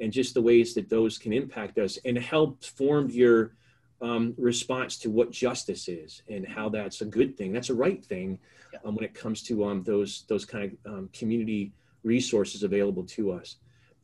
and 0.00 0.12
just 0.12 0.34
the 0.34 0.42
ways 0.42 0.74
that 0.74 0.88
those 0.88 1.18
can 1.18 1.32
impact 1.32 1.78
us 1.78 1.98
and 2.04 2.18
help 2.18 2.64
form 2.64 3.08
your 3.10 3.54
um, 4.02 4.34
response 4.36 4.98
to 4.98 5.10
what 5.10 5.30
justice 5.30 5.88
is 5.88 6.22
and 6.28 6.46
how 6.46 6.68
that's 6.68 7.00
a 7.00 7.04
good 7.04 7.36
thing. 7.36 7.52
That's 7.52 7.70
a 7.70 7.74
right 7.74 8.04
thing 8.04 8.38
um, 8.84 8.96
when 8.96 9.04
it 9.04 9.14
comes 9.14 9.42
to 9.44 9.64
um, 9.64 9.82
those 9.84 10.24
those 10.28 10.44
kind 10.44 10.76
of 10.84 10.92
um, 10.92 11.10
community 11.12 11.72
resources 12.02 12.64
available 12.64 13.04
to 13.04 13.30
us. 13.32 13.56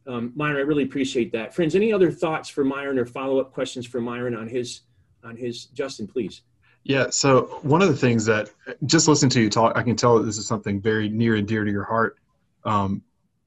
Um, 0.07 0.33
Myron, 0.37 0.57
I 0.57 0.61
really 0.61 0.85
appreciate 0.85 1.33
that. 1.33 1.53
Friends, 1.53 1.75
any 1.75 1.93
other 1.93 2.13
thoughts 2.13 2.49
for 2.49 2.65
Myron 2.65 2.99
or 2.99 3.05
follow 3.05 3.41
up 3.41 3.53
questions 3.53 3.87
for 3.87 4.01
Myron 4.01 4.35
on 4.35 4.49
his 4.49 4.83
on 5.25 5.37
his 5.37 5.67
Justin, 5.67 6.07
please. 6.07 6.43
Yeah. 6.85 7.11
So 7.11 7.59
one 7.63 7.83
of 7.83 7.89
the 7.89 7.97
things 7.97 8.25
that 8.27 8.51
just 8.87 9.09
listening 9.09 9.31
to 9.31 9.41
you 9.41 9.51
talk, 9.51 9.77
I 9.77 9.83
can 9.83 9.97
tell 9.97 10.19
that 10.19 10.25
this 10.25 10.39
is 10.39 10.47
something 10.47 10.81
very 10.81 11.09
near 11.09 11.35
and 11.37 11.47
dear 11.47 11.65
to 11.65 11.71
your 11.71 11.85
heart. 11.85 12.19
Um, 12.65 13.03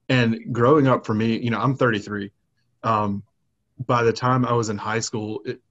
and 0.09 0.53
growing 0.53 0.87
up 0.87 1.05
for 1.05 1.13
me, 1.13 1.37
you 1.37 1.49
know, 1.49 1.59
I'm 1.59 1.75
33. 1.75 2.31
Um, 2.83 3.23
by 3.85 4.03
the 4.03 4.13
time 4.13 4.45
I 4.45 4.53
was 4.53 4.69
in 4.69 4.77
high 4.77 4.99
school, 4.99 5.41
it, 5.45 5.61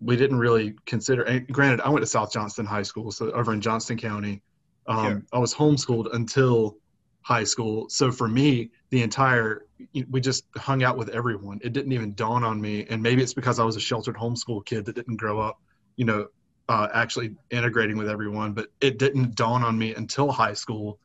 we 0.00 0.16
didn't 0.16 0.38
really 0.38 0.74
consider. 0.84 1.22
And 1.22 1.46
granted, 1.48 1.80
I 1.80 1.88
went 1.88 2.02
to 2.02 2.06
South 2.06 2.32
Johnston 2.32 2.66
High 2.66 2.82
School, 2.82 3.10
so 3.10 3.30
over 3.30 3.52
in 3.52 3.60
Johnston 3.60 3.96
County. 3.96 4.42
Um, 4.86 5.06
sure. 5.06 5.22
I 5.32 5.38
was 5.38 5.54
homeschooled 5.54 6.14
until 6.14 6.76
high 7.24 7.44
school, 7.44 7.88
so 7.88 8.12
for 8.12 8.28
me, 8.28 8.70
the 8.90 9.02
entire 9.02 9.66
we 10.10 10.20
just 10.20 10.44
hung 10.56 10.82
out 10.82 10.96
with 10.96 11.08
everyone. 11.08 11.58
It 11.62 11.72
didn't 11.72 11.92
even 11.92 12.14
dawn 12.14 12.44
on 12.44 12.60
me, 12.60 12.86
and 12.88 13.02
maybe 13.02 13.22
it's 13.22 13.34
because 13.34 13.58
I 13.58 13.64
was 13.64 13.76
a 13.76 13.80
sheltered 13.80 14.14
homeschool 14.14 14.64
kid 14.64 14.84
that 14.84 14.94
didn't 14.94 15.16
grow 15.16 15.40
up, 15.40 15.60
you 15.96 16.04
know, 16.04 16.28
uh, 16.68 16.88
actually 16.92 17.34
integrating 17.50 17.96
with 17.96 18.08
everyone. 18.08 18.52
But 18.52 18.68
it 18.80 18.98
didn't 18.98 19.34
dawn 19.34 19.64
on 19.64 19.76
me 19.76 19.94
until 19.94 20.30
high 20.30 20.52
school 20.52 20.98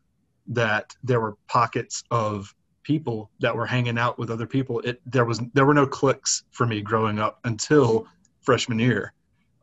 that 0.48 0.96
there 1.04 1.22
were 1.22 1.36
pockets 1.48 2.04
of 2.12 2.54
people 2.84 3.32
that 3.40 3.56
were 3.56 3.66
hanging 3.66 3.98
out 3.98 4.20
with 4.20 4.30
other 4.30 4.46
people. 4.48 4.82
It 4.82 5.02
there 5.06 5.26
was 5.26 5.42
there 5.54 5.66
were 5.66 5.74
no 5.74 5.88
cliques 5.88 6.44
for 6.52 6.66
me 6.66 6.82
growing 6.82 7.18
up 7.18 7.40
until 7.46 8.08
freshman 8.42 8.80
year. 8.80 9.14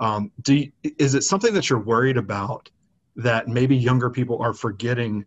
Um, 0.00 0.32
do 0.42 0.54
you, 0.54 0.72
is 0.98 1.14
it 1.14 1.22
something 1.22 1.52
that 1.54 1.68
you're 1.68 1.78
worried 1.78 2.16
about 2.16 2.70
that 3.16 3.48
maybe 3.48 3.76
younger 3.76 4.10
people 4.10 4.40
are 4.42 4.52
forgetting 4.52 5.24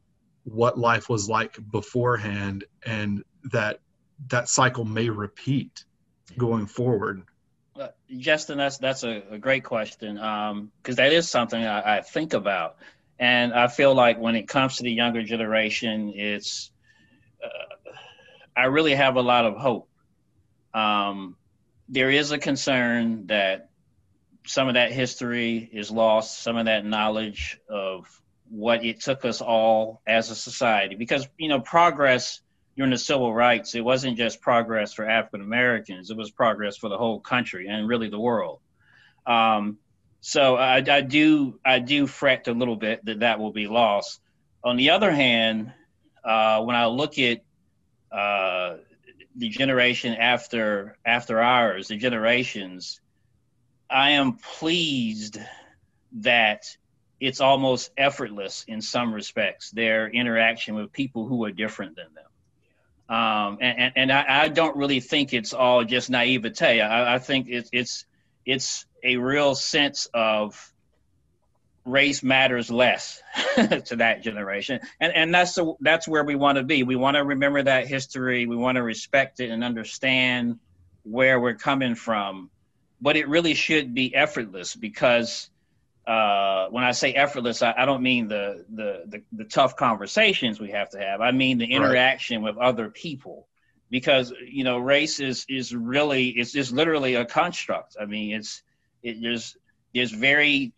what 0.54 0.78
life 0.78 1.10
was 1.10 1.30
like 1.30 1.58
beforehand 1.72 2.66
and 2.86 3.24
that 3.52 3.80
that 4.28 4.50
cycle 4.50 4.86
may 4.86 5.10
repeat 5.10 5.86
going 6.38 6.66
forward? 6.66 7.24
Uh, 7.80 7.88
Justin, 8.18 8.58
that's 8.58 8.78
that's 8.78 9.04
a, 9.04 9.24
a 9.32 9.38
great 9.38 9.64
question 9.64 10.16
because 10.16 10.52
um, 10.52 10.72
that 10.96 11.14
is 11.14 11.30
something 11.30 11.64
I, 11.64 11.98
I, 11.98 12.02
think 12.02 12.34
about, 12.34 12.78
and 13.18 13.54
I 13.54 13.68
feel 13.68 13.96
like 13.96 14.20
when 14.20 14.36
it 14.36 14.48
comes 14.48 14.78
to 14.78 14.84
the 14.84 14.92
younger 14.92 15.24
generation, 15.24 16.12
it's 16.14 16.72
uh, 17.44 17.92
I 18.56 18.66
really 18.66 18.96
have 18.96 19.16
a 19.16 19.22
lot 19.22 19.46
of 19.46 19.56
hope. 19.56 19.90
Um, 20.74 21.38
there 21.88 22.10
is 22.10 22.32
a 22.32 22.38
concern 22.38 23.28
that 23.28 23.70
some 24.46 24.68
of 24.68 24.74
that 24.74 24.92
history 24.92 25.70
is 25.72 25.90
lost, 25.90 26.42
some 26.42 26.58
of 26.58 26.66
that 26.66 26.86
knowledge 26.86 27.60
of 27.70 28.08
what 28.50 28.84
it 28.84 29.02
took 29.02 29.26
us 29.26 29.42
all 29.42 30.02
as 30.08 30.32
a 30.32 30.36
society. 30.36 30.96
Because, 30.96 31.28
you 31.38 31.50
know, 31.50 31.60
progress 31.60 32.42
during 32.76 32.92
the 32.92 32.98
civil 32.98 33.34
rights, 33.34 33.76
it 33.76 33.82
wasn't 33.82 34.18
just 34.18 34.42
progress 34.42 34.94
for 34.94 35.08
African 35.08 35.42
Americans, 35.42 36.10
it 36.10 36.18
was 36.18 36.32
progress 36.32 36.78
for 36.78 36.90
the 36.90 36.98
whole 36.98 37.20
country 37.20 37.68
and 37.68 37.88
really 37.88 38.10
the 38.10 38.20
world. 38.20 38.60
Um, 39.26 39.78
so 40.22 40.56
I, 40.56 40.78
I, 40.78 41.02
do 41.02 41.60
I 41.66 41.80
do 41.80 42.08
fret 42.08 42.48
a 42.48 42.54
little 42.54 42.76
bit 42.76 43.06
that 43.06 43.20
that 43.20 43.40
will 43.40 43.52
be 43.52 43.68
lost. 43.68 44.20
On 44.64 44.76
the 44.76 44.92
other 44.92 45.12
hand, 45.12 45.72
uh, 46.24 46.62
when 46.64 46.76
I 46.76 46.88
look 46.88 47.18
at 47.20 47.42
uh, 48.12 48.78
the 49.36 49.50
generation 49.50 50.16
after 50.16 50.98
after 51.06 51.40
ours, 51.40 51.88
the 51.88 51.98
generations, 51.98 53.00
I 53.90 54.12
am 54.12 54.34
pleased 54.34 55.38
that 56.14 56.78
it's 57.20 57.42
almost 57.42 57.92
effortless 57.98 58.64
in 58.68 58.82
some 58.82 59.14
respects 59.14 59.72
their 59.72 60.08
interaction 60.10 60.76
with 60.76 60.92
people 60.92 61.26
who 61.26 61.44
are 61.46 61.52
different 61.52 61.96
than 61.96 62.08
them. 62.14 63.18
Um, 63.18 63.58
and 63.60 63.94
and 63.96 64.12
I, 64.12 64.44
I, 64.44 64.48
don't 64.50 64.78
really 64.78 65.00
think 65.00 65.34
it's 65.34 65.52
all 65.52 65.84
just 65.84 66.12
naivete. 66.12 66.80
I, 66.80 67.16
I 67.16 67.20
think 67.20 67.48
it's 67.50 67.70
it's 67.74 68.06
it's 68.46 68.86
a 69.04 69.18
real 69.18 69.56
sense 69.56 70.08
of 70.14 70.72
race 71.86 72.22
matters 72.22 72.70
less 72.70 73.22
to 73.56 73.96
that 73.96 74.22
generation 74.22 74.80
and 75.00 75.14
and 75.14 75.34
that's 75.34 75.56
the, 75.56 75.74
that's 75.80 76.08
where 76.08 76.24
we 76.24 76.36
want 76.36 76.58
to 76.58 76.64
be 76.64 76.84
we 76.84 76.96
want 76.96 77.16
to 77.16 77.24
remember 77.24 77.64
that 77.64 77.88
history 77.88 78.46
we 78.46 78.56
want 78.56 78.76
to 78.76 78.84
respect 78.84 79.40
it 79.40 79.50
and 79.50 79.64
understand 79.64 80.60
where 81.04 81.40
we're 81.40 81.56
coming 81.56 81.96
from 81.96 82.50
but 83.02 83.16
it 83.16 83.28
really 83.28 83.54
should 83.54 83.94
be 83.94 84.14
effortless 84.14 84.76
because 84.76 85.50
uh, 86.10 86.70
when 86.70 86.84
I 86.84 86.92
say 86.92 87.14
effortless, 87.14 87.62
I, 87.62 87.74
I 87.78 87.86
don't 87.86 88.02
mean 88.02 88.28
the, 88.28 88.66
the, 88.74 89.04
the 89.06 89.22
the 89.32 89.44
tough 89.44 89.76
conversations 89.76 90.60
we 90.60 90.72
have 90.72 90.90
to 90.92 91.00
have. 91.00 91.22
I 91.22 91.32
mean 91.32 91.60
the 91.60 91.72
interaction 91.72 92.44
right. 92.44 92.56
with 92.56 92.62
other 92.64 92.90
people, 92.90 93.48
because 93.92 94.34
you 94.44 94.64
know 94.64 94.80
race 94.80 95.20
is 95.20 95.46
is 95.48 95.76
really 95.76 96.30
it's 96.30 96.52
just 96.52 96.72
literally 96.72 97.14
a 97.14 97.26
construct. 97.26 97.96
I 98.02 98.06
mean 98.06 98.36
it's 98.36 98.64
it, 99.04 99.22
there's 99.22 99.56
there's 99.94 100.12
very 100.12 100.74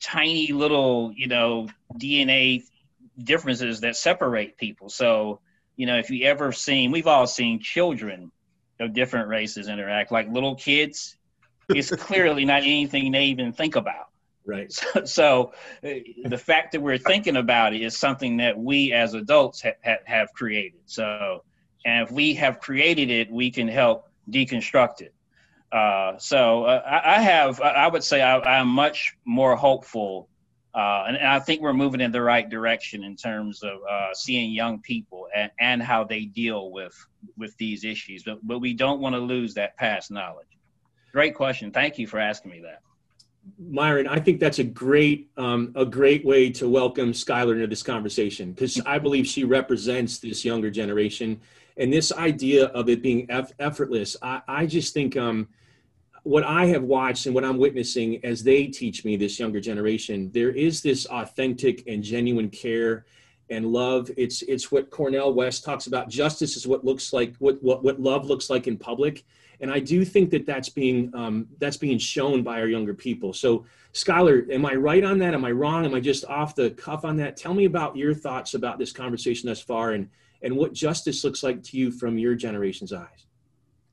tiny 0.00 0.52
little, 0.52 1.12
you 1.14 1.26
know, 1.26 1.68
DNA 1.98 2.62
differences 3.22 3.80
that 3.80 3.96
separate 3.96 4.56
people. 4.56 4.88
So, 4.88 5.40
you 5.76 5.86
know, 5.86 5.98
if 5.98 6.10
you 6.10 6.26
ever 6.26 6.52
seen, 6.52 6.90
we've 6.90 7.06
all 7.06 7.26
seen 7.26 7.60
children 7.60 8.30
of 8.80 8.94
different 8.94 9.28
races 9.28 9.68
interact, 9.68 10.10
like 10.10 10.28
little 10.28 10.54
kids. 10.54 11.16
It's 11.68 11.90
clearly 11.90 12.44
not 12.44 12.62
anything 12.62 13.12
they 13.12 13.26
even 13.26 13.52
think 13.52 13.76
about. 13.76 14.08
Right. 14.46 14.72
So, 14.94 15.04
so, 15.04 15.52
uh, 15.82 16.28
the 16.28 16.38
fact 16.38 16.72
that 16.72 16.80
we're 16.80 16.98
thinking 16.98 17.36
about 17.36 17.74
it 17.74 17.82
is 17.82 17.96
something 17.96 18.36
that 18.38 18.58
we 18.58 18.92
as 18.92 19.14
adults 19.14 19.62
ha- 19.62 19.78
ha- 19.84 20.04
have 20.04 20.32
created. 20.34 20.80
So, 20.86 21.42
and 21.84 22.06
if 22.06 22.12
we 22.12 22.34
have 22.34 22.60
created 22.60 23.10
it, 23.10 23.30
we 23.30 23.50
can 23.50 23.68
help 23.68 24.08
deconstruct 24.30 25.00
it. 25.00 25.14
Uh, 25.72 26.16
so 26.18 26.64
uh, 26.64 26.82
I, 26.86 27.16
I, 27.16 27.20
have, 27.20 27.60
I 27.60 27.88
would 27.88 28.04
say 28.04 28.22
I, 28.22 28.60
am 28.60 28.68
much 28.68 29.16
more 29.24 29.56
hopeful, 29.56 30.28
uh, 30.74 31.04
and, 31.08 31.16
and, 31.16 31.26
I 31.26 31.40
think 31.40 31.62
we're 31.62 31.72
moving 31.72 32.00
in 32.00 32.12
the 32.12 32.22
right 32.22 32.48
direction 32.48 33.02
in 33.02 33.16
terms 33.16 33.62
of 33.62 33.78
uh, 33.90 34.14
seeing 34.14 34.52
young 34.52 34.80
people 34.80 35.26
and, 35.34 35.50
and 35.58 35.82
how 35.82 36.04
they 36.04 36.26
deal 36.26 36.70
with 36.70 36.94
with 37.36 37.56
these 37.56 37.84
issues. 37.84 38.22
But 38.22 38.38
but 38.46 38.60
we 38.60 38.74
don't 38.74 39.00
want 39.00 39.14
to 39.14 39.20
lose 39.20 39.54
that 39.54 39.76
past 39.76 40.12
knowledge. 40.12 40.46
Great 41.12 41.34
question. 41.34 41.72
Thank 41.72 41.98
you 41.98 42.06
for 42.06 42.20
asking 42.20 42.52
me 42.52 42.60
that. 42.60 42.80
Myron, 43.58 44.06
I 44.06 44.18
think 44.18 44.40
that's 44.40 44.58
a 44.58 44.64
great 44.64 45.30
um, 45.36 45.72
a 45.74 45.84
great 45.84 46.24
way 46.24 46.50
to 46.50 46.68
welcome 46.68 47.12
Skylar 47.12 47.52
into 47.52 47.66
this 47.66 47.82
conversation 47.82 48.52
because 48.52 48.80
I 48.86 48.98
believe 48.98 49.26
she 49.26 49.44
represents 49.44 50.18
this 50.18 50.44
younger 50.44 50.70
generation 50.70 51.40
and 51.76 51.92
this 51.92 52.12
idea 52.12 52.66
of 52.66 52.88
it 52.88 53.02
being 53.02 53.30
eff- 53.30 53.52
effortless. 53.58 54.16
I, 54.22 54.42
I 54.46 54.66
just 54.66 54.94
think 54.94 55.16
um, 55.16 55.48
what 56.22 56.44
I 56.44 56.66
have 56.66 56.82
watched 56.82 57.26
and 57.26 57.34
what 57.34 57.44
I'm 57.44 57.58
witnessing 57.58 58.24
as 58.24 58.42
they 58.42 58.66
teach 58.66 59.04
me 59.04 59.16
this 59.16 59.38
younger 59.38 59.60
generation, 59.60 60.30
there 60.32 60.50
is 60.50 60.82
this 60.82 61.06
authentic 61.06 61.86
and 61.86 62.02
genuine 62.02 62.48
care 62.48 63.04
and 63.50 63.66
love. 63.66 64.10
It's 64.16 64.42
it's 64.42 64.72
what 64.72 64.90
Cornel 64.90 65.34
West 65.34 65.64
talks 65.64 65.86
about. 65.86 66.08
Justice 66.08 66.56
is 66.56 66.66
what 66.66 66.84
looks 66.84 67.12
like 67.12 67.36
what 67.36 67.62
what 67.62 67.84
what 67.84 68.00
love 68.00 68.26
looks 68.26 68.48
like 68.48 68.66
in 68.66 68.78
public, 68.78 69.24
and 69.64 69.72
I 69.72 69.80
do 69.80 70.04
think 70.04 70.28
that 70.32 70.44
that's 70.44 70.68
being 70.68 71.10
um, 71.14 71.48
that's 71.58 71.78
being 71.78 71.96
shown 71.96 72.42
by 72.42 72.60
our 72.60 72.66
younger 72.66 72.92
people. 72.92 73.32
So, 73.32 73.64
Skylar, 73.94 74.52
am 74.52 74.66
I 74.66 74.74
right 74.74 75.02
on 75.02 75.16
that? 75.20 75.32
Am 75.32 75.42
I 75.42 75.52
wrong? 75.52 75.86
Am 75.86 75.94
I 75.94 76.00
just 76.00 76.26
off 76.26 76.54
the 76.54 76.72
cuff 76.72 77.06
on 77.06 77.16
that? 77.16 77.38
Tell 77.38 77.54
me 77.54 77.64
about 77.64 77.96
your 77.96 78.12
thoughts 78.12 78.52
about 78.52 78.78
this 78.78 78.92
conversation 78.92 79.48
thus 79.48 79.62
far, 79.62 79.92
and 79.92 80.10
and 80.42 80.54
what 80.54 80.74
justice 80.74 81.24
looks 81.24 81.42
like 81.42 81.62
to 81.62 81.78
you 81.78 81.90
from 81.90 82.18
your 82.18 82.34
generation's 82.34 82.92
eyes. 82.92 83.24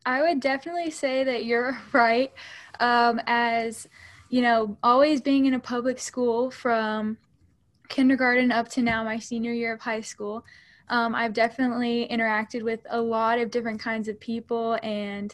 I 0.06 0.22
would 0.22 0.42
definitely 0.42 0.92
say 0.92 1.24
that 1.24 1.46
you're 1.46 1.80
right. 1.94 2.34
Um, 2.82 3.22
as 3.26 3.88
you 4.28 4.42
know, 4.42 4.78
always 4.84 5.22
being 5.22 5.46
in 5.46 5.54
a 5.54 5.60
public 5.60 6.00
school 6.00 6.52
from 6.52 7.18
kindergarten 7.88 8.52
up 8.52 8.68
to 8.72 8.82
now, 8.82 9.06
my 9.06 9.20
senior 9.20 9.54
year 9.54 9.74
of 9.74 9.80
high 9.80 10.02
school, 10.02 10.44
um, 10.90 11.16
I've 11.16 11.32
definitely 11.32 12.10
interacted 12.12 12.62
with 12.62 12.82
a 12.90 13.00
lot 13.00 13.40
of 13.40 13.52
different 13.52 13.80
kinds 13.80 14.10
of 14.10 14.20
people 14.20 14.78
and 14.84 15.34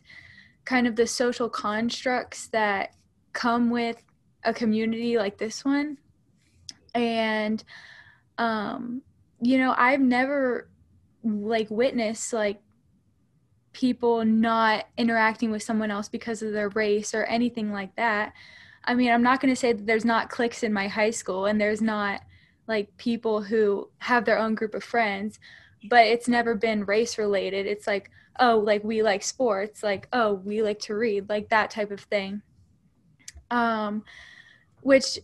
kind 0.67 0.85
of 0.85 0.97
the 0.97 1.07
social 1.07 1.47
constructs 1.47 2.47
that 2.47 2.93
come 3.31 3.69
with 3.69 4.03
a 4.43 4.53
community 4.53 5.17
like 5.17 5.37
this 5.37 5.63
one. 5.63 5.97
And, 6.93 7.63
um, 8.37 9.01
you 9.41 9.57
know, 9.59 9.73
I've 9.77 10.01
never 10.01 10.69
like 11.23 11.71
witnessed 11.71 12.33
like 12.33 12.59
people 13.71 14.25
not 14.25 14.87
interacting 14.97 15.51
with 15.51 15.63
someone 15.63 15.89
else 15.89 16.09
because 16.09 16.41
of 16.41 16.51
their 16.51 16.69
race 16.69 17.13
or 17.13 17.23
anything 17.23 17.71
like 17.71 17.95
that. 17.95 18.33
I 18.83 18.93
mean, 18.93 19.09
I'm 19.09 19.23
not 19.23 19.39
going 19.39 19.53
to 19.53 19.59
say 19.59 19.71
that 19.71 19.85
there's 19.85 20.03
not 20.03 20.29
cliques 20.29 20.63
in 20.63 20.73
my 20.73 20.89
high 20.89 21.11
school 21.11 21.45
and 21.45 21.61
there's 21.61 21.81
not 21.81 22.19
like 22.67 22.95
people 22.97 23.41
who 23.41 23.89
have 23.99 24.25
their 24.25 24.37
own 24.37 24.53
group 24.53 24.75
of 24.75 24.83
friends, 24.83 25.39
but 25.89 26.05
it's 26.05 26.27
never 26.27 26.55
been 26.55 26.83
race 26.83 27.17
related. 27.17 27.65
It's 27.67 27.87
like, 27.87 28.11
oh, 28.39 28.59
like 28.59 28.83
we 28.83 29.03
like 29.03 29.23
sports, 29.23 29.83
like, 29.83 30.07
oh, 30.13 30.33
we 30.33 30.61
like 30.61 30.79
to 30.79 30.95
read, 30.95 31.29
like 31.29 31.49
that 31.49 31.71
type 31.71 31.91
of 31.91 31.99
thing. 31.99 32.41
Um, 33.49 34.03
which 34.81 35.19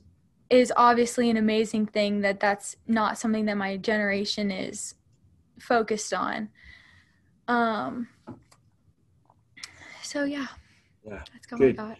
is 0.49 0.71
obviously 0.75 1.29
an 1.29 1.37
amazing 1.37 1.85
thing 1.85 2.21
that 2.21 2.39
that's 2.39 2.75
not 2.87 3.17
something 3.17 3.45
that 3.45 3.57
my 3.57 3.77
generation 3.77 4.51
is 4.51 4.95
focused 5.59 6.13
on. 6.13 6.49
Um, 7.47 8.07
so 10.01 10.23
yeah, 10.23 10.47
yeah, 11.05 11.23
that's 11.33 11.45
kind 11.45 11.75
Good. 11.75 11.97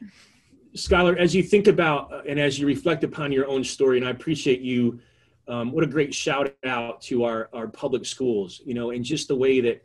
Skylar, 0.76 1.18
as 1.18 1.36
you 1.36 1.44
think 1.44 1.68
about 1.68 2.12
uh, 2.12 2.22
and 2.28 2.40
as 2.40 2.58
you 2.58 2.66
reflect 2.66 3.04
upon 3.04 3.32
your 3.32 3.48
own 3.48 3.64
story, 3.64 3.98
and 3.98 4.08
I 4.08 4.12
appreciate 4.12 4.62
you, 4.62 5.00
um, 5.48 5.72
what 5.72 5.84
a 5.84 5.88
great 5.88 6.14
shout 6.14 6.56
out 6.66 7.02
to 7.02 7.24
our, 7.24 7.50
our 7.54 7.68
public 7.68 8.06
schools, 8.06 8.62
you 8.66 8.74
know, 8.74 8.92
and 8.92 9.04
just 9.04 9.28
the 9.28 9.36
way 9.36 9.62
that 9.62 9.84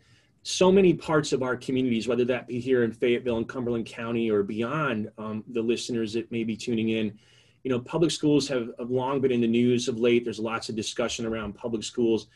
so 0.48 0.72
many 0.72 0.94
parts 0.94 1.34
of 1.34 1.42
our 1.42 1.58
communities, 1.58 2.08
whether 2.08 2.24
that 2.24 2.46
be 2.46 2.58
here 2.58 2.82
in 2.82 2.90
Fayetteville 2.90 3.36
and 3.36 3.46
Cumberland 3.46 3.84
County 3.84 4.30
or 4.30 4.42
beyond 4.42 5.10
um, 5.18 5.44
the 5.48 5.60
listeners 5.60 6.14
that 6.14 6.32
may 6.32 6.42
be 6.42 6.56
tuning 6.56 6.88
in, 6.88 7.18
you 7.64 7.70
know, 7.70 7.78
public 7.78 8.10
schools 8.10 8.48
have, 8.48 8.70
have 8.78 8.88
long 8.88 9.20
been 9.20 9.30
in 9.30 9.42
the 9.42 9.46
news 9.46 9.88
of 9.88 10.00
late. 10.00 10.24
There's 10.24 10.38
lots 10.38 10.70
of 10.70 10.74
discussion 10.74 11.26
around 11.26 11.54
public 11.54 11.84
schools. 11.84 12.28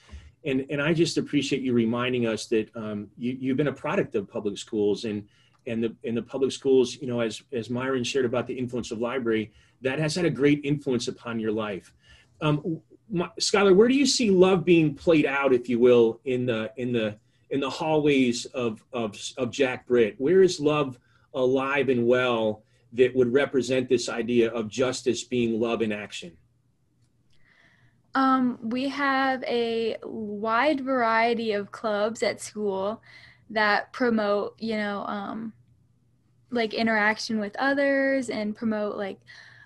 And, 0.45 0.67
and 0.69 0.83
I 0.83 0.93
just 0.93 1.17
appreciate 1.17 1.63
you 1.63 1.73
reminding 1.73 2.27
us 2.27 2.45
that 2.49 2.69
um, 2.77 3.09
you, 3.17 3.35
you've 3.41 3.57
been 3.57 3.69
a 3.69 3.73
product 3.73 4.15
of 4.15 4.29
public 4.29 4.59
schools 4.59 5.07
and, 5.07 5.27
and 5.67 5.83
the, 5.83 5.97
and 6.05 6.15
the 6.15 6.23
public 6.23 6.53
schools, 6.53 6.97
you 7.01 7.07
know, 7.07 7.21
as, 7.21 7.41
as 7.51 7.71
Myron 7.71 8.05
shared 8.05 8.27
about 8.27 8.47
the 8.47 8.53
influence 8.53 8.91
of 8.91 8.99
library, 8.99 9.53
that 9.81 9.99
has 9.99 10.15
had 10.15 10.27
a 10.27 10.31
great 10.31 10.61
influence 10.65 11.09
upon 11.09 11.41
your 11.41 11.53
life. 11.53 11.95
Um, 12.43 12.83
my, 13.09 13.31
Skylar, 13.41 13.75
where 13.75 13.89
do 13.89 13.95
you 13.95 14.05
see 14.05 14.31
love 14.31 14.67
being 14.67 14.95
played 14.95 15.25
out, 15.25 15.55
if 15.55 15.67
you 15.67 15.79
will, 15.79 16.21
in 16.27 16.45
the, 16.45 16.71
in 16.77 16.93
the, 16.93 17.17
in 17.53 17.61
the 17.61 17.71
hallways 17.71 18.47
of, 18.47 18.83
of, 18.93 19.17
of 19.37 19.51
Jack 19.51 19.87
Britt? 19.87 20.17
Where 20.19 20.43
is 20.43 20.59
love 20.59 20.99
alive 21.35 21.91
and 21.91 22.07
well 22.07 22.65
that 22.95 23.15
would 23.15 23.33
represent 23.33 23.89
this 23.89 24.09
idea 24.09 24.51
of 24.51 24.69
justice 24.69 25.23
being 25.23 25.61
love 25.61 25.83
in 25.83 25.93
action? 25.93 26.37
Um, 28.15 28.59
we 28.63 28.89
have 28.89 29.45
a 29.45 29.97
wide 30.03 30.81
variety 30.81 31.53
of 31.53 31.71
clubs 31.71 32.23
at 32.23 32.41
school 32.41 33.01
that 33.51 33.93
promote, 33.93 34.57
you 34.59 34.77
know, 34.77 35.05
um, 35.07 35.53
like 36.51 36.75
interaction 36.75 37.39
with 37.39 37.55
others 37.57 38.29
and 38.29 38.57
promote 38.57 38.97
like 38.97 39.21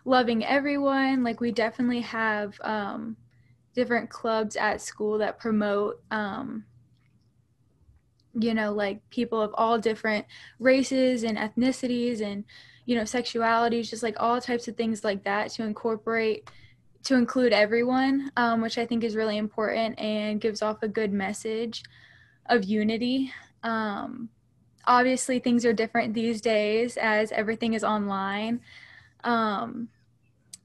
loving 0.05 0.45
everyone. 0.45 1.23
Like 1.23 1.41
we 1.41 1.53
definitely 1.53 2.01
have 2.01 2.61
um, 2.63 3.17
different 3.75 4.11
clubs 4.11 4.57
at 4.57 4.81
school 4.81 5.19
that 5.19 5.39
promote 5.39 6.01
um, 6.11 6.65
you 8.39 8.53
know 8.55 8.73
like 8.73 9.09
people 9.11 9.41
of 9.41 9.53
all 9.55 9.79
different 9.79 10.27
races 10.59 11.23
and 11.23 11.39
ethnicities 11.39 12.21
and 12.21 12.45
you 12.85 12.95
know 12.95 13.03
sexualities 13.03 13.89
just 13.89 14.03
like 14.03 14.17
all 14.19 14.41
types 14.41 14.69
of 14.69 14.77
things 14.77 15.05
like 15.05 15.25
that 15.25 15.51
to 15.51 15.65
incorporate 15.65 16.51
to 17.03 17.15
include 17.15 17.53
everyone 17.53 18.31
um, 18.37 18.61
which 18.61 18.79
i 18.79 18.85
think 18.85 19.03
is 19.03 19.17
really 19.17 19.39
important 19.39 19.99
and 19.99 20.41
gives 20.41 20.63
off 20.63 20.83
a 20.83 20.89
good 20.89 21.13
message 21.13 21.83
of 22.49 22.65
unity. 22.65 23.33
Um, 23.65 24.29
obviously 24.87 25.41
things 25.41 25.65
are 25.65 25.73
different 25.73 26.15
these 26.15 26.41
days 26.41 26.97
as 26.97 27.33
everything 27.33 27.75
is 27.75 27.83
online 27.83 28.61
um, 29.25 29.89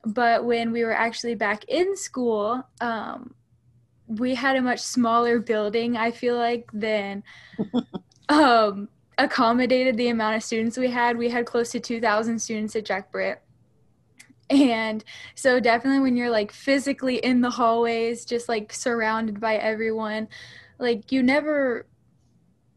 but 0.06 0.46
when 0.46 0.72
we 0.72 0.84
were 0.84 0.94
actually 0.94 1.36
back 1.36 1.63
in 1.68 1.96
school 1.96 2.63
um, 2.82 3.34
we 4.18 4.36
had 4.36 4.56
a 4.56 4.62
much 4.62 4.80
smaller 4.80 5.39
building 5.39 5.96
i 5.96 6.12
feel 6.12 6.38
like 6.38 6.70
than 6.74 7.24
um, 8.30 8.88
accommodated 9.18 9.98
the 9.98 10.10
amount 10.10 10.36
of 10.36 10.44
students 10.44 10.77
we 10.77 10.89
had. 10.89 11.18
We 11.18 11.30
had 11.30 11.46
close 11.46 11.72
to 11.72 11.80
2000 11.80 12.39
students 12.39 12.75
at 12.75 12.86
jack 12.86 13.12
britt. 13.12 13.41
And 14.50 15.03
so 15.36 15.60
definitely 15.60 16.01
when 16.01 16.18
you're 16.18 16.30
like 16.30 16.51
physically 16.51 17.18
in 17.18 17.41
the 17.41 17.50
hallways 17.50 18.25
just 18.25 18.50
like 18.50 18.74
surrounded 18.74 19.39
by 19.39 19.56
everyone 19.56 20.27
like 20.77 21.12
you 21.12 21.24
never 21.24 21.86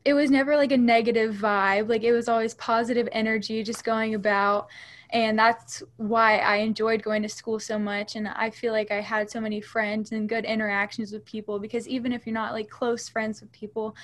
it 0.05 0.13
was 0.13 0.31
never 0.31 0.55
like 0.55 0.71
a 0.71 0.77
negative 0.77 1.35
vibe. 1.35 1.89
Like 1.89 2.03
it 2.03 2.13
was 2.13 2.29
always 2.29 2.55
positive 2.55 3.09
energy 3.11 3.63
just 3.63 3.85
going 3.85 4.15
about 4.15 4.69
and 5.15 5.39
that's 5.39 5.81
why 5.97 6.39
I 6.39 6.57
enjoyed 6.57 7.03
going 7.03 7.23
to 7.23 7.29
school 7.29 7.61
so 7.61 7.79
much 7.79 8.17
and 8.17 8.29
I 8.29 8.51
feel 8.51 8.73
like 8.73 8.91
I 8.91 9.01
had 9.01 9.31
so 9.31 9.41
many 9.41 9.61
friends 9.61 10.11
and 10.11 10.29
good 10.29 10.45
interactions 10.45 11.13
with 11.13 11.25
people 11.25 11.61
because 11.61 11.89
even 11.89 12.13
if 12.13 12.27
you're 12.27 12.35
not 12.35 12.53
like 12.53 12.69
close 12.69 13.09
friends 13.09 13.41
with 13.41 13.51
people 13.53 13.97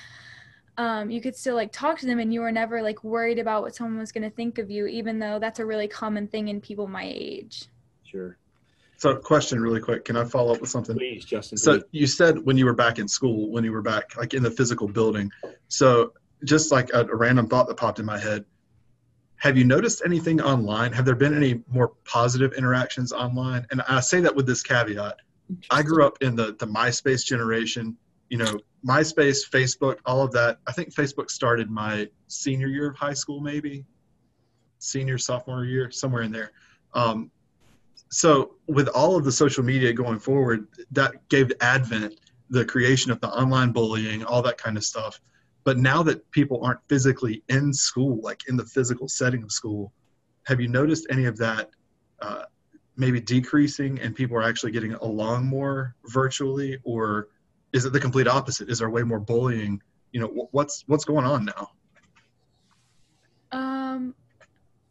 um, 0.78 1.10
you 1.10 1.20
could 1.20 1.36
still 1.36 1.56
like 1.56 1.72
talk 1.72 1.98
to 1.98 2.06
them 2.06 2.20
and 2.20 2.32
you 2.32 2.40
were 2.40 2.52
never 2.52 2.80
like 2.80 3.04
worried 3.04 3.40
about 3.40 3.62
what 3.62 3.74
someone 3.74 3.98
was 3.98 4.12
going 4.12 4.22
to 4.22 4.34
think 4.34 4.58
of 4.58 4.70
you 4.70 4.86
even 4.86 5.18
though 5.18 5.38
that's 5.38 5.58
a 5.58 5.66
really 5.66 5.88
common 5.88 6.28
thing 6.28 6.48
in 6.48 6.60
people 6.60 6.86
my 6.86 7.04
age. 7.04 7.66
Sure. 8.04 8.38
So 8.96 9.16
question 9.16 9.60
really 9.60 9.80
quick 9.80 10.04
can 10.04 10.16
i 10.16 10.24
follow 10.24 10.54
up 10.54 10.60
with 10.60 10.70
something? 10.70 10.96
Please 10.96 11.24
justin 11.24 11.58
so 11.58 11.80
please. 11.80 11.84
you 11.90 12.06
said 12.06 12.38
when 12.38 12.56
you 12.56 12.66
were 12.66 12.74
back 12.74 13.00
in 13.00 13.08
school 13.08 13.50
when 13.50 13.64
you 13.64 13.72
were 13.72 13.82
back 13.82 14.16
like 14.16 14.32
in 14.32 14.44
the 14.44 14.50
physical 14.50 14.86
building. 14.86 15.30
So 15.66 16.12
just 16.44 16.70
like 16.70 16.90
a, 16.94 17.00
a 17.00 17.16
random 17.16 17.48
thought 17.48 17.66
that 17.66 17.76
popped 17.76 17.98
in 17.98 18.06
my 18.06 18.18
head 18.18 18.44
have 19.40 19.56
you 19.56 19.64
noticed 19.64 20.02
anything 20.04 20.40
online? 20.40 20.92
Have 20.92 21.06
there 21.06 21.14
been 21.14 21.34
any 21.34 21.62
more 21.72 21.92
positive 22.04 22.52
interactions 22.52 23.10
online? 23.10 23.66
And 23.70 23.80
I 23.88 24.00
say 24.00 24.20
that 24.20 24.34
with 24.34 24.46
this 24.46 24.62
caveat. 24.62 25.16
I 25.70 25.82
grew 25.82 26.06
up 26.06 26.18
in 26.20 26.36
the 26.36 26.54
the 26.58 26.66
MySpace 26.66 27.24
generation. 27.24 27.96
You 28.28 28.38
know, 28.38 28.60
MySpace, 28.86 29.48
Facebook, 29.50 29.96
all 30.04 30.22
of 30.22 30.30
that. 30.32 30.58
I 30.66 30.72
think 30.72 30.94
Facebook 30.94 31.30
started 31.30 31.70
my 31.70 32.08
senior 32.28 32.68
year 32.68 32.90
of 32.90 32.96
high 32.96 33.14
school, 33.14 33.40
maybe 33.40 33.84
senior 34.78 35.18
sophomore 35.18 35.64
year, 35.64 35.90
somewhere 35.90 36.22
in 36.22 36.32
there. 36.32 36.52
Um, 36.94 37.30
so 38.10 38.56
with 38.66 38.88
all 38.88 39.16
of 39.16 39.24
the 39.24 39.32
social 39.32 39.64
media 39.64 39.92
going 39.92 40.18
forward, 40.18 40.68
that 40.92 41.28
gave 41.28 41.48
the 41.48 41.62
Advent 41.64 42.20
the 42.50 42.64
creation 42.64 43.10
of 43.10 43.20
the 43.20 43.28
online 43.28 43.72
bullying, 43.72 44.24
all 44.24 44.42
that 44.42 44.58
kind 44.58 44.76
of 44.76 44.84
stuff. 44.84 45.20
But 45.64 45.78
now 45.78 46.02
that 46.04 46.28
people 46.30 46.64
aren't 46.64 46.80
physically 46.88 47.42
in 47.48 47.72
school, 47.72 48.20
like 48.22 48.42
in 48.48 48.56
the 48.56 48.64
physical 48.64 49.08
setting 49.08 49.42
of 49.42 49.52
school, 49.52 49.92
have 50.44 50.60
you 50.60 50.68
noticed 50.68 51.06
any 51.10 51.26
of 51.26 51.36
that 51.38 51.70
uh, 52.20 52.44
maybe 52.96 53.20
decreasing 53.20 53.98
and 54.00 54.14
people 54.14 54.36
are 54.36 54.42
actually 54.42 54.72
getting 54.72 54.94
along 54.94 55.46
more 55.46 55.94
virtually, 56.06 56.78
or 56.84 57.28
is 57.72 57.84
it 57.84 57.92
the 57.92 58.00
complete 58.00 58.26
opposite? 58.26 58.68
Is 58.68 58.78
there 58.78 58.90
way 58.90 59.02
more 59.02 59.20
bullying? 59.20 59.80
You 60.12 60.20
know, 60.20 60.48
what's 60.50 60.84
what's 60.86 61.04
going 61.04 61.24
on 61.24 61.44
now? 61.44 61.70
Um, 63.52 64.14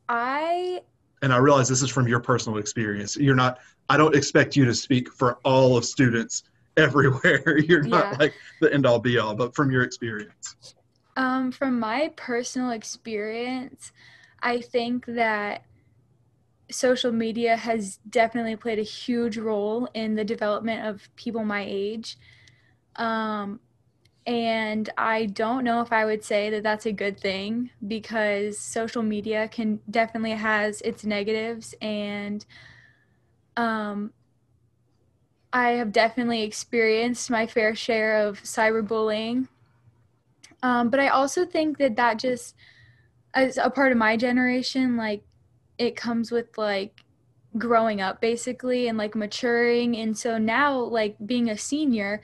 I 0.08 0.82
and 1.22 1.34
I 1.34 1.38
realize 1.38 1.68
this 1.68 1.82
is 1.82 1.90
from 1.90 2.08
your 2.08 2.20
personal 2.20 2.58
experience. 2.58 3.18
You're 3.18 3.36
not. 3.36 3.60
I 3.90 3.98
don't 3.98 4.16
expect 4.16 4.56
you 4.56 4.66
to 4.66 4.74
speak 4.74 5.12
for 5.12 5.40
all 5.44 5.76
of 5.76 5.84
students 5.84 6.44
everywhere. 6.80 7.58
You're 7.68 7.84
not 7.84 8.14
yeah. 8.14 8.18
like 8.20 8.34
the 8.62 8.74
end 8.74 8.86
all 8.86 9.00
be 9.00 9.18
all, 9.18 9.36
but 9.36 9.56
from 9.56 9.72
your 9.72 9.84
experience. 9.84 10.76
Um, 11.16 11.52
from 11.52 11.80
my 11.80 12.12
personal 12.16 12.72
experience, 12.72 13.92
I 14.42 14.62
think 14.62 15.06
that 15.08 15.64
social 16.72 17.12
media 17.12 17.56
has 17.56 18.00
definitely 18.10 18.56
played 18.56 18.80
a 18.80 18.84
huge 18.84 19.38
role 19.38 19.88
in 19.94 20.16
the 20.16 20.24
development 20.24 20.88
of 20.88 21.10
people 21.16 21.44
my 21.44 21.66
age. 21.68 22.18
Um, 22.96 23.60
and 24.26 24.90
I 24.98 25.26
don't 25.26 25.64
know 25.64 25.82
if 25.82 25.92
I 25.92 26.06
would 26.06 26.24
say 26.24 26.50
that 26.52 26.62
that's 26.62 26.86
a 26.86 26.92
good 26.92 27.20
thing 27.20 27.72
because 27.88 28.60
social 28.60 29.02
media 29.02 29.48
can 29.48 29.80
definitely 29.90 30.32
has 30.32 30.82
its 30.82 31.04
negatives 31.04 31.74
and 31.82 32.46
um, 33.58 34.14
I 35.52 35.72
have 35.72 35.92
definitely 35.92 36.44
experienced 36.44 37.30
my 37.30 37.48
fair 37.48 37.74
share 37.76 38.28
of 38.28 38.42
cyberbullying. 38.44 39.48
Um, 40.62 40.90
but 40.90 41.00
I 41.00 41.08
also 41.08 41.46
think 41.46 41.78
that 41.78 41.96
that 41.96 42.20
just, 42.20 42.56
as 43.34 43.58
a 43.58 43.70
part 43.70 43.92
of 43.92 43.98
my 43.98 44.18
generation, 44.18 44.98
like 44.98 45.24
it 45.78 45.96
comes 45.96 46.32
with 46.32 46.58
like 46.58 47.04
growing 47.58 48.02
up 48.02 48.22
basically 48.22 48.88
and 48.88 48.98
like 48.98 49.16
maturing. 49.16 49.96
And 49.96 50.18
so 50.18 50.38
now, 50.38 50.78
like 50.78 51.16
being 51.26 51.50
a 51.50 51.58
senior, 51.58 52.22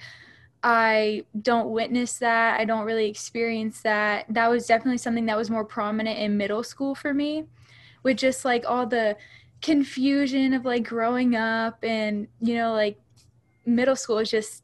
I 0.61 1.25
don't 1.41 1.69
witness 1.71 2.17
that. 2.19 2.59
I 2.59 2.65
don't 2.65 2.85
really 2.85 3.07
experience 3.07 3.81
that. 3.81 4.25
That 4.29 4.49
was 4.49 4.67
definitely 4.67 4.97
something 4.97 5.27
that 5.27 5.38
was 5.38 5.49
more 5.49 5.65
prominent 5.65 6.19
in 6.19 6.38
middle 6.38 6.63
school 6.63 6.95
for 6.95 7.13
me, 7.13 7.45
with 8.03 8.17
just 8.17 8.45
like 8.45 8.65
all 8.67 8.85
the 8.85 9.15
confusion 9.61 10.53
of 10.53 10.65
like 10.65 10.83
growing 10.88 11.35
up 11.35 11.83
and, 11.83 12.27
you 12.41 12.55
know, 12.55 12.73
like 12.73 12.99
middle 13.65 13.95
school 13.95 14.19
is 14.19 14.30
just 14.30 14.63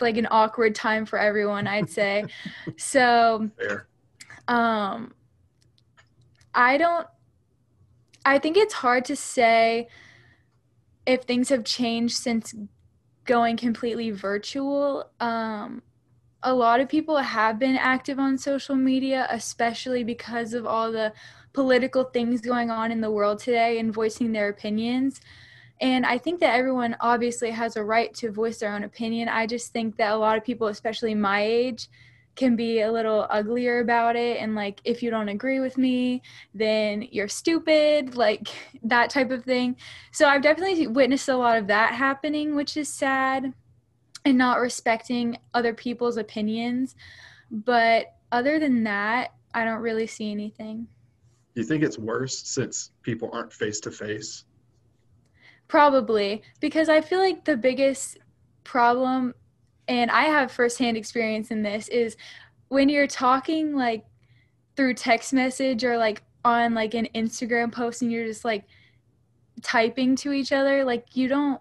like 0.00 0.16
an 0.16 0.28
awkward 0.30 0.74
time 0.74 1.06
for 1.06 1.18
everyone, 1.18 1.66
I'd 1.66 1.90
say. 1.90 2.24
so, 2.76 3.50
Fair. 3.58 3.86
um, 4.48 5.14
I 6.54 6.76
don't, 6.76 7.06
I 8.24 8.38
think 8.38 8.56
it's 8.56 8.74
hard 8.74 9.04
to 9.06 9.16
say 9.16 9.88
if 11.06 11.22
things 11.22 11.48
have 11.50 11.64
changed 11.64 12.16
since 12.16 12.54
going 13.24 13.56
completely 13.56 14.10
virtual. 14.10 15.10
Um, 15.20 15.82
a 16.42 16.52
lot 16.52 16.80
of 16.80 16.88
people 16.88 17.16
have 17.16 17.58
been 17.58 17.76
active 17.76 18.18
on 18.18 18.36
social 18.36 18.74
media, 18.74 19.26
especially 19.30 20.04
because 20.04 20.54
of 20.54 20.66
all 20.66 20.92
the 20.92 21.12
political 21.52 22.04
things 22.04 22.40
going 22.40 22.70
on 22.70 22.92
in 22.92 23.00
the 23.00 23.10
world 23.10 23.38
today 23.38 23.78
and 23.78 23.92
voicing 23.92 24.32
their 24.32 24.48
opinions. 24.48 25.20
And 25.80 26.06
I 26.06 26.18
think 26.18 26.40
that 26.40 26.54
everyone 26.54 26.96
obviously 27.00 27.50
has 27.50 27.76
a 27.76 27.84
right 27.84 28.14
to 28.14 28.30
voice 28.30 28.58
their 28.58 28.72
own 28.72 28.84
opinion. 28.84 29.28
I 29.28 29.46
just 29.46 29.72
think 29.72 29.96
that 29.96 30.12
a 30.12 30.16
lot 30.16 30.38
of 30.38 30.44
people, 30.44 30.68
especially 30.68 31.14
my 31.14 31.42
age, 31.42 31.88
can 32.36 32.56
be 32.56 32.80
a 32.80 32.90
little 32.90 33.26
uglier 33.30 33.80
about 33.80 34.16
it. 34.16 34.38
And 34.38 34.54
like 34.54 34.80
if 34.84 35.02
you 35.02 35.10
don't 35.10 35.28
agree 35.28 35.60
with 35.60 35.78
me 35.78 36.22
then 36.52 37.02
you're 37.10 37.28
stupid 37.28 38.16
like 38.16 38.48
that 38.82 39.10
type 39.10 39.30
of 39.30 39.44
thing. 39.44 39.76
So 40.12 40.28
i've 40.28 40.42
definitely 40.42 40.86
witnessed 40.86 41.28
a 41.28 41.36
lot 41.36 41.58
of 41.58 41.66
that 41.68 41.94
happening 41.94 42.54
which 42.54 42.76
is 42.76 42.88
sad 42.88 43.52
and 44.24 44.38
not 44.38 44.60
respecting 44.60 45.38
other 45.52 45.74
people's 45.74 46.16
opinions. 46.16 46.96
But 47.50 48.14
other 48.32 48.58
than 48.58 48.84
that 48.84 49.32
i 49.54 49.64
don't 49.64 49.80
really 49.80 50.06
see 50.06 50.30
anything. 50.30 50.88
Do 51.54 51.60
you 51.60 51.66
think 51.66 51.84
it's 51.84 51.98
worse 51.98 52.36
since 52.36 52.90
people 53.02 53.30
aren't 53.32 53.52
face 53.52 53.78
to 53.80 53.92
face 53.92 54.44
probably 55.74 56.42
because 56.60 56.88
i 56.88 57.00
feel 57.00 57.18
like 57.18 57.44
the 57.44 57.56
biggest 57.56 58.18
problem 58.62 59.34
and 59.88 60.10
I 60.10 60.24
have 60.24 60.50
firsthand 60.50 60.96
experience 60.96 61.50
in 61.50 61.62
this 61.62 61.88
is 61.88 62.16
when 62.68 62.88
you're 62.88 63.06
talking 63.06 63.74
like 63.74 64.04
through 64.76 64.94
text 64.94 65.32
message 65.32 65.84
or 65.84 65.98
like 65.98 66.22
on 66.44 66.74
like 66.74 66.94
an 66.94 67.08
Instagram 67.14 67.70
post 67.70 68.02
and 68.02 68.10
you're 68.10 68.26
just 68.26 68.44
like 68.44 68.64
typing 69.62 70.16
to 70.16 70.32
each 70.32 70.52
other, 70.52 70.84
like 70.84 71.14
you 71.14 71.28
don't 71.28 71.60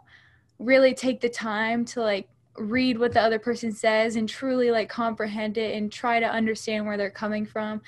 really 0.60 0.93
take 0.93 1.21
the 1.21 1.30
time 1.30 1.86
to 1.86 2.02
like 2.02 2.28
read 2.58 2.97
what 2.97 3.13
the 3.13 3.21
other 3.21 3.39
person 3.39 3.71
says 3.71 4.15
and 4.15 4.30
truly 4.30 4.71
like 4.71 4.89
comprehend 4.89 5.58
it 5.58 5.76
and 5.76 5.91
try 5.91 6.19
to 6.19 6.26
understand 6.26 6.86
where 6.86 6.97
they're 6.97 7.10
coming 7.10 7.45
from. 7.45 7.82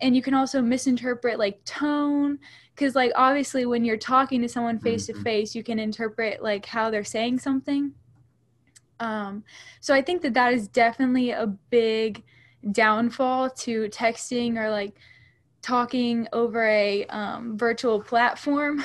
And 0.00 0.16
you 0.16 0.22
can 0.22 0.34
also 0.34 0.60
misinterpret 0.60 1.38
like 1.38 1.62
tone 1.64 2.38
because 2.74 2.94
like 2.94 3.12
obviously 3.16 3.66
when 3.66 3.84
you're 3.84 3.96
talking 3.96 4.42
to 4.42 4.48
someone 4.48 4.78
face 4.78 5.06
to 5.06 5.14
face, 5.22 5.54
you 5.54 5.62
can 5.62 5.78
interpret 5.78 6.42
like 6.42 6.66
how 6.66 6.90
they're 6.90 7.04
saying 7.04 7.38
something 7.38 7.92
um, 9.00 9.44
so 9.80 9.94
I 9.94 10.02
think 10.02 10.22
that 10.22 10.34
that 10.34 10.52
is 10.52 10.68
definitely 10.68 11.30
a 11.30 11.46
big 11.46 12.22
downfall 12.72 13.50
to 13.50 13.88
texting 13.88 14.56
or 14.56 14.70
like 14.70 14.94
talking 15.62 16.28
over 16.32 16.66
a 16.66 17.04
um, 17.06 17.58
virtual 17.58 18.00
platform. 18.00 18.84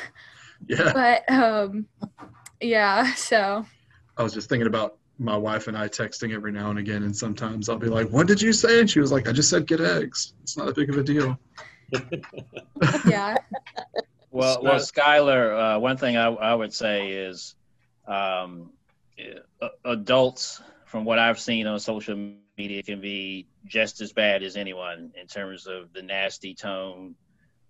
Yeah. 0.68 0.92
But 0.94 1.32
um, 1.32 1.86
yeah, 2.60 3.14
so. 3.14 3.66
I 4.18 4.24
was 4.24 4.34
just 4.34 4.50
thinking 4.50 4.68
about 4.68 4.98
my 5.18 5.38
wife 5.38 5.68
and 5.68 5.78
I 5.78 5.88
texting 5.88 6.34
every 6.34 6.52
now 6.52 6.70
and 6.70 6.80
again, 6.80 7.04
and 7.04 7.16
sometimes 7.16 7.70
I'll 7.70 7.78
be 7.78 7.88
like, 7.88 8.10
"What 8.10 8.28
did 8.28 8.42
you 8.42 8.52
say?" 8.52 8.82
And 8.82 8.90
she 8.90 9.00
was 9.00 9.12
like, 9.12 9.30
"I 9.30 9.32
just 9.32 9.50
said 9.50 9.68
get 9.68 9.80
eggs. 9.80 10.34
It's 10.44 10.58
not 10.58 10.68
a 10.68 10.74
big 10.74 10.90
of 10.90 10.98
a 10.98 11.04
deal." 11.04 11.38
Yeah. 13.08 13.38
Well, 14.32 14.62
well, 14.62 14.76
Skylar, 14.76 15.78
uh, 15.78 15.80
one 15.80 15.98
thing 15.98 16.16
I, 16.16 16.28
I 16.28 16.54
would 16.54 16.72
say 16.72 17.10
is 17.10 17.56
um, 18.08 18.70
adults, 19.84 20.62
from 20.86 21.04
what 21.04 21.18
I've 21.18 21.40
seen 21.40 21.66
on 21.66 21.80
social 21.80 22.16
media, 22.56 22.84
can 22.84 23.02
be 23.02 23.48
just 23.66 24.02
as 24.02 24.14
bad 24.14 24.44
as 24.44 24.56
anyone 24.56 25.14
in 25.20 25.26
terms 25.26 25.66
of 25.66 25.92
the 25.94 26.04
nasty 26.04 26.54
tone. 26.54 27.16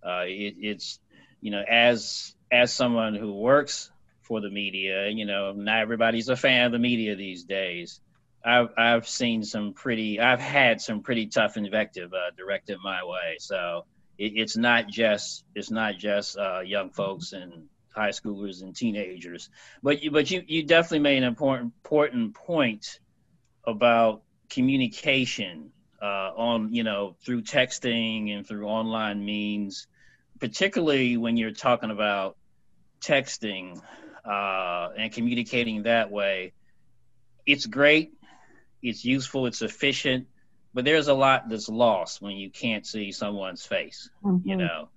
Uh, 0.06 0.24
it, 0.26 0.56
it's 0.58 1.00
you 1.40 1.50
know 1.50 1.62
as 1.66 2.34
as 2.52 2.72
someone 2.74 3.14
who 3.14 3.32
works 3.32 3.90
for 4.22 4.40
the 4.40 4.50
media, 4.50 5.08
you 5.08 5.26
know, 5.26 5.52
not 5.52 5.78
everybody's 5.78 6.28
a 6.28 6.36
fan 6.36 6.66
of 6.66 6.72
the 6.72 6.78
media 6.78 7.16
these 7.16 7.44
days. 7.44 8.00
I've 8.44 8.68
I've 8.76 9.08
seen 9.08 9.42
some 9.44 9.74
pretty, 9.74 10.20
I've 10.20 10.40
had 10.40 10.80
some 10.80 11.02
pretty 11.02 11.26
tough 11.26 11.56
invective 11.56 12.12
uh, 12.12 12.30
directed 12.36 12.78
my 12.82 13.04
way. 13.04 13.36
So 13.38 13.84
it, 14.20 14.34
it's 14.36 14.56
not 14.56 14.86
just 14.86 15.44
it's 15.54 15.70
not 15.70 15.96
just 15.96 16.38
uh, 16.38 16.60
young 16.60 16.90
folks 16.90 17.32
and 17.32 17.68
high 17.92 18.10
schoolers 18.10 18.62
and 18.62 18.76
teenagers. 18.76 19.48
But 19.82 20.02
you, 20.02 20.10
but 20.10 20.30
you, 20.30 20.44
you 20.46 20.62
definitely 20.62 21.00
made 21.00 21.18
an 21.18 21.24
important 21.24 21.72
important 21.84 22.34
point 22.34 23.00
about 23.66 24.22
communication 24.50 25.70
uh, 26.02 26.30
on 26.36 26.72
you 26.74 26.84
know 26.84 27.16
through 27.24 27.42
texting 27.42 28.36
and 28.36 28.46
through 28.46 28.66
online 28.66 29.24
means, 29.24 29.86
particularly 30.38 31.16
when 31.16 31.36
you're 31.36 31.52
talking 31.52 31.90
about 31.90 32.36
texting 33.00 33.80
uh, 34.24 34.88
and 34.96 35.12
communicating 35.12 35.84
that 35.84 36.10
way. 36.10 36.52
It's 37.46 37.64
great, 37.64 38.12
it's 38.82 39.02
useful, 39.02 39.46
it's 39.46 39.62
efficient, 39.62 40.26
but 40.72 40.84
there's 40.84 41.08
a 41.08 41.14
lot 41.14 41.48
that's 41.48 41.68
lost 41.68 42.22
when 42.22 42.36
you 42.36 42.50
can't 42.50 42.86
see 42.86 43.12
someone's 43.12 43.64
face. 43.64 44.08
Mm-hmm. 44.24 44.48
You 44.48 44.56
know 44.56 44.88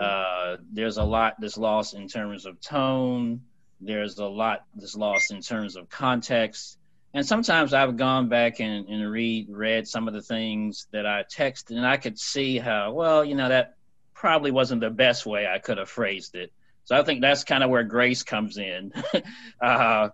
uh, 0.00 0.56
there's 0.72 0.96
a 0.96 1.04
lot 1.04 1.34
that's 1.40 1.58
lost 1.58 1.94
in 1.94 2.08
terms 2.08 2.46
of 2.46 2.60
tone. 2.60 3.42
There's 3.80 4.18
a 4.18 4.26
lot 4.26 4.64
that's 4.74 4.96
lost 4.96 5.32
in 5.32 5.40
terms 5.40 5.76
of 5.76 5.88
context. 5.88 6.78
And 7.14 7.26
sometimes 7.26 7.74
I've 7.74 7.96
gone 7.96 8.28
back 8.28 8.60
and, 8.60 8.88
and 8.88 9.10
read 9.10 9.48
read 9.50 9.86
some 9.86 10.08
of 10.08 10.14
the 10.14 10.22
things 10.22 10.86
that 10.92 11.04
I 11.04 11.24
texted, 11.24 11.76
and 11.76 11.86
I 11.86 11.98
could 11.98 12.18
see 12.18 12.58
how 12.58 12.92
well, 12.92 13.24
you 13.24 13.34
know, 13.34 13.48
that 13.48 13.74
probably 14.14 14.50
wasn't 14.50 14.80
the 14.80 14.90
best 14.90 15.26
way 15.26 15.46
I 15.46 15.58
could 15.58 15.78
have 15.78 15.90
phrased 15.90 16.34
it. 16.36 16.52
So 16.84 16.96
I 16.96 17.02
think 17.02 17.20
that's 17.20 17.44
kind 17.44 17.62
of 17.62 17.70
where 17.70 17.84
grace 17.84 18.22
comes 18.22 18.56
in. 18.56 18.92
uh, 19.60 20.08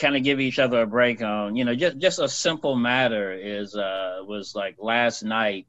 kind 0.00 0.16
of 0.16 0.24
give 0.24 0.40
each 0.40 0.58
other 0.58 0.80
a 0.82 0.86
break 0.86 1.22
on, 1.22 1.54
you 1.54 1.64
know, 1.64 1.74
just 1.74 1.98
just 1.98 2.18
a 2.18 2.28
simple 2.28 2.74
matter 2.74 3.32
is 3.32 3.76
uh, 3.76 4.20
was 4.26 4.54
like 4.54 4.76
last 4.78 5.22
night. 5.22 5.66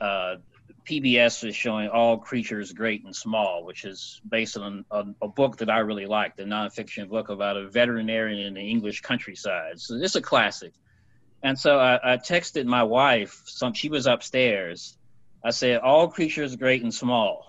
Uh, 0.00 0.36
PBS 0.84 1.42
was 1.42 1.56
showing 1.56 1.88
All 1.88 2.18
Creatures 2.18 2.72
Great 2.72 3.04
and 3.04 3.16
Small, 3.16 3.64
which 3.64 3.86
is 3.86 4.20
based 4.28 4.58
on 4.58 4.84
a, 4.90 5.06
a, 5.22 5.28
book 5.28 5.56
that 5.58 5.70
I 5.70 5.78
really 5.78 6.04
like, 6.04 6.36
the 6.36 6.42
nonfiction 6.42 7.08
book 7.08 7.30
about 7.30 7.56
a 7.56 7.68
veterinarian 7.68 8.38
in 8.46 8.52
the 8.52 8.60
English 8.60 9.00
countryside. 9.00 9.80
So 9.80 9.94
it's 9.94 10.14
a 10.14 10.20
classic. 10.20 10.74
And 11.42 11.58
so 11.58 11.78
I, 11.78 12.14
I 12.14 12.16
texted 12.18 12.66
my 12.66 12.82
wife, 12.82 13.42
some, 13.46 13.72
she 13.72 13.88
was 13.88 14.06
upstairs. 14.06 14.98
I 15.42 15.50
said, 15.50 15.78
All 15.78 16.08
Creatures 16.08 16.54
Great 16.56 16.82
and 16.82 16.92
Small. 16.92 17.46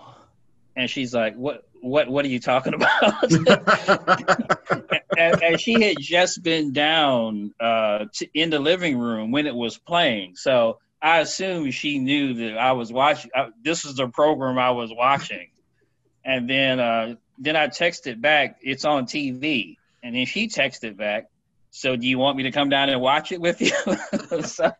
And 0.77 0.89
she's 0.89 1.13
like, 1.13 1.35
What? 1.35 1.65
What 1.85 2.09
what 2.09 2.25
are 2.25 2.29
you 2.29 2.39
talking 2.39 2.73
about? 2.73 3.31
and, 5.17 5.43
and, 5.43 5.61
she 5.61 5.83
had 5.83 5.97
just 5.99 6.41
been 6.41 6.73
down 6.73 7.53
uh, 7.59 8.05
to, 8.11 8.27
in 8.33 8.49
the 8.49 8.57
living 8.57 8.97
room 8.97 9.29
when 9.29 9.45
it 9.45 9.53
was 9.53 9.77
playing. 9.77 10.35
So 10.35 10.79
I 10.99 11.19
assumed 11.19 11.75
she 11.75 11.99
knew 11.99 12.33
that 12.33 12.57
I 12.57 12.71
was 12.71 12.91
watching. 12.91 13.29
I, 13.35 13.49
this 13.61 13.85
is 13.85 13.97
the 13.97 14.07
program 14.07 14.57
I 14.57 14.71
was 14.71 14.91
watching, 14.91 15.51
and 16.25 16.49
then 16.49 16.79
uh, 16.79 17.15
then 17.37 17.55
I 17.55 17.67
texted 17.67 18.19
back, 18.19 18.57
"It's 18.63 18.83
on 18.83 19.05
TV," 19.05 19.75
and 20.01 20.15
then 20.15 20.25
she 20.25 20.47
texted 20.47 20.97
back, 20.97 21.27
"So 21.75 21.97
do 21.97 22.07
you 22.07 22.17
want 22.17 22.37
me 22.37 22.43
to 22.43 22.51
come 22.51 22.69
down 22.69 22.89
and 22.89 23.01
watch 23.01 23.33
it 23.33 23.41
with 23.41 23.59
you?" 23.59 24.41
so, 24.43 24.71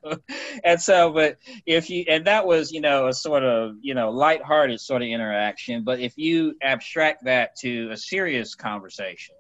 and 0.64 0.82
so, 0.82 1.12
but 1.12 1.38
if 1.66 1.90
you 1.90 2.06
and 2.08 2.26
that 2.26 2.48
was 2.48 2.72
you 2.72 2.80
know 2.80 3.08
a 3.08 3.14
sort 3.14 3.44
of 3.44 3.76
you 3.82 3.94
know 3.94 4.12
lighthearted 4.12 4.80
sort 4.80 5.02
of 5.02 5.10
interaction, 5.10 5.84
but 5.84 6.00
if 6.00 6.18
you 6.18 6.56
abstract 6.62 7.26
that 7.26 7.58
to 7.58 7.90
a 7.92 7.98
serious 7.98 8.56
conversation, 8.56 9.36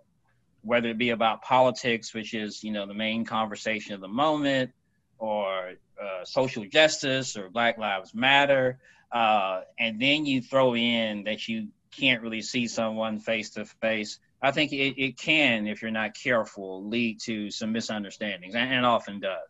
whether 0.64 0.90
it 0.90 0.98
be 0.98 1.12
about 1.12 1.44
politics, 1.44 2.14
which 2.14 2.34
is 2.34 2.62
you 2.62 2.74
know 2.74 2.86
the 2.86 2.94
main 2.94 3.24
conversation 3.24 3.94
of 3.94 4.02
the 4.02 4.10
moment, 4.10 4.72
or 5.18 5.76
uh, 6.02 6.26
social 6.26 6.66
justice 6.66 7.38
or 7.38 7.50
Black 7.50 7.78
Lives 7.78 8.14
Matter, 8.14 8.80
uh, 9.14 9.62
and 9.80 10.02
then 10.02 10.26
you 10.26 10.42
throw 10.42 10.76
in 10.76 11.24
that 11.24 11.48
you 11.48 11.70
can't 11.98 12.22
really 12.22 12.42
see 12.42 12.68
someone 12.68 13.20
face 13.20 13.52
to 13.52 13.64
face, 13.64 14.20
I 14.42 14.52
think 14.52 14.72
it, 14.74 15.02
it 15.02 15.18
can, 15.18 15.68
if 15.68 15.82
you're 15.82 15.92
not 15.92 16.14
careful, 16.14 16.88
lead 16.88 17.20
to 17.22 17.50
some 17.50 17.72
misunderstandings, 17.72 18.56
and, 18.56 18.72
and 18.72 18.86
often 18.86 19.20
does. 19.20 19.48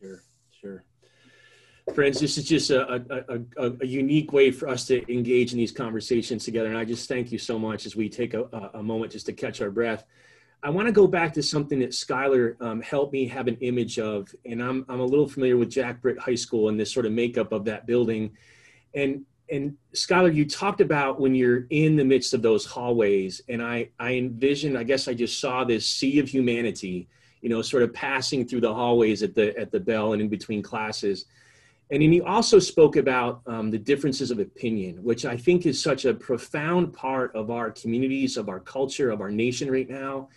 Sure, 0.00 0.22
sure. 0.60 0.84
Friends, 1.94 2.18
this 2.18 2.36
is 2.36 2.44
just 2.44 2.70
a, 2.70 2.94
a, 2.94 3.40
a, 3.58 3.72
a, 3.80 3.86
unique 3.86 4.32
way 4.32 4.50
for 4.50 4.68
us 4.68 4.86
to 4.86 5.12
engage 5.12 5.52
in 5.52 5.58
these 5.58 5.70
conversations 5.70 6.44
together. 6.44 6.68
And 6.68 6.76
I 6.76 6.84
just 6.84 7.08
thank 7.08 7.30
you 7.30 7.38
so 7.38 7.60
much 7.60 7.86
as 7.86 7.94
we 7.94 8.08
take 8.08 8.34
a, 8.34 8.42
a 8.74 8.82
moment 8.82 9.12
just 9.12 9.26
to 9.26 9.32
catch 9.32 9.60
our 9.60 9.70
breath. 9.70 10.04
I 10.64 10.70
want 10.70 10.88
to 10.88 10.92
go 10.92 11.06
back 11.06 11.32
to 11.34 11.44
something 11.44 11.78
that 11.78 11.90
Skylar 11.90 12.60
um, 12.60 12.82
helped 12.82 13.12
me 13.12 13.28
have 13.28 13.46
an 13.46 13.56
image 13.60 14.00
of, 14.00 14.34
and 14.44 14.60
I'm 14.60 14.84
I'm 14.88 14.98
a 14.98 15.04
little 15.04 15.28
familiar 15.28 15.56
with 15.56 15.70
Jack 15.70 16.02
Britt 16.02 16.18
High 16.18 16.34
School 16.34 16.70
and 16.70 16.80
this 16.80 16.92
sort 16.92 17.06
of 17.06 17.12
makeup 17.12 17.52
of 17.52 17.66
that 17.66 17.86
building, 17.86 18.36
and 18.92 19.24
and 19.50 19.76
Skylar, 19.94 20.34
you 20.34 20.44
talked 20.44 20.80
about 20.80 21.20
when 21.20 21.34
you're 21.34 21.66
in 21.70 21.96
the 21.96 22.04
midst 22.04 22.34
of 22.34 22.42
those 22.42 22.64
hallways, 22.64 23.40
and 23.48 23.62
I 23.62 23.90
I 23.98 24.14
envisioned, 24.14 24.76
I 24.76 24.82
guess 24.82 25.08
I 25.08 25.14
just 25.14 25.40
saw 25.40 25.64
this 25.64 25.88
sea 25.88 26.18
of 26.18 26.28
humanity, 26.28 27.08
you 27.40 27.48
know, 27.48 27.62
sort 27.62 27.82
of 27.82 27.92
passing 27.94 28.46
through 28.46 28.62
the 28.62 28.74
hallways 28.74 29.22
at 29.22 29.34
the 29.34 29.56
at 29.58 29.70
the 29.70 29.80
bell 29.80 30.12
and 30.12 30.22
in 30.22 30.28
between 30.28 30.62
classes. 30.62 31.26
And 31.90 32.02
then 32.02 32.10
he 32.10 32.20
also 32.20 32.58
spoke 32.58 32.96
about 32.96 33.42
um, 33.46 33.70
the 33.70 33.78
differences 33.78 34.32
of 34.32 34.40
opinion, 34.40 35.04
which 35.04 35.24
I 35.24 35.36
think 35.36 35.66
is 35.66 35.80
such 35.80 36.04
a 36.04 36.12
profound 36.12 36.92
part 36.92 37.32
of 37.36 37.48
our 37.50 37.70
communities, 37.70 38.36
of 38.36 38.48
our 38.48 38.58
culture, 38.58 39.10
of 39.10 39.20
our 39.20 39.30
nation 39.30 39.70
right 39.70 39.88
now. 39.88 40.28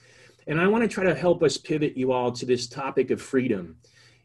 And 0.46 0.62
I 0.62 0.68
want 0.68 0.84
to 0.84 0.88
try 0.88 1.04
to 1.06 1.16
help 1.16 1.42
us 1.42 1.58
pivot 1.58 1.98
you 1.98 2.12
all 2.12 2.32
to 2.34 2.46
this 2.46 2.68
topic 2.68 3.10
of 3.10 3.20
freedom. 3.20 3.78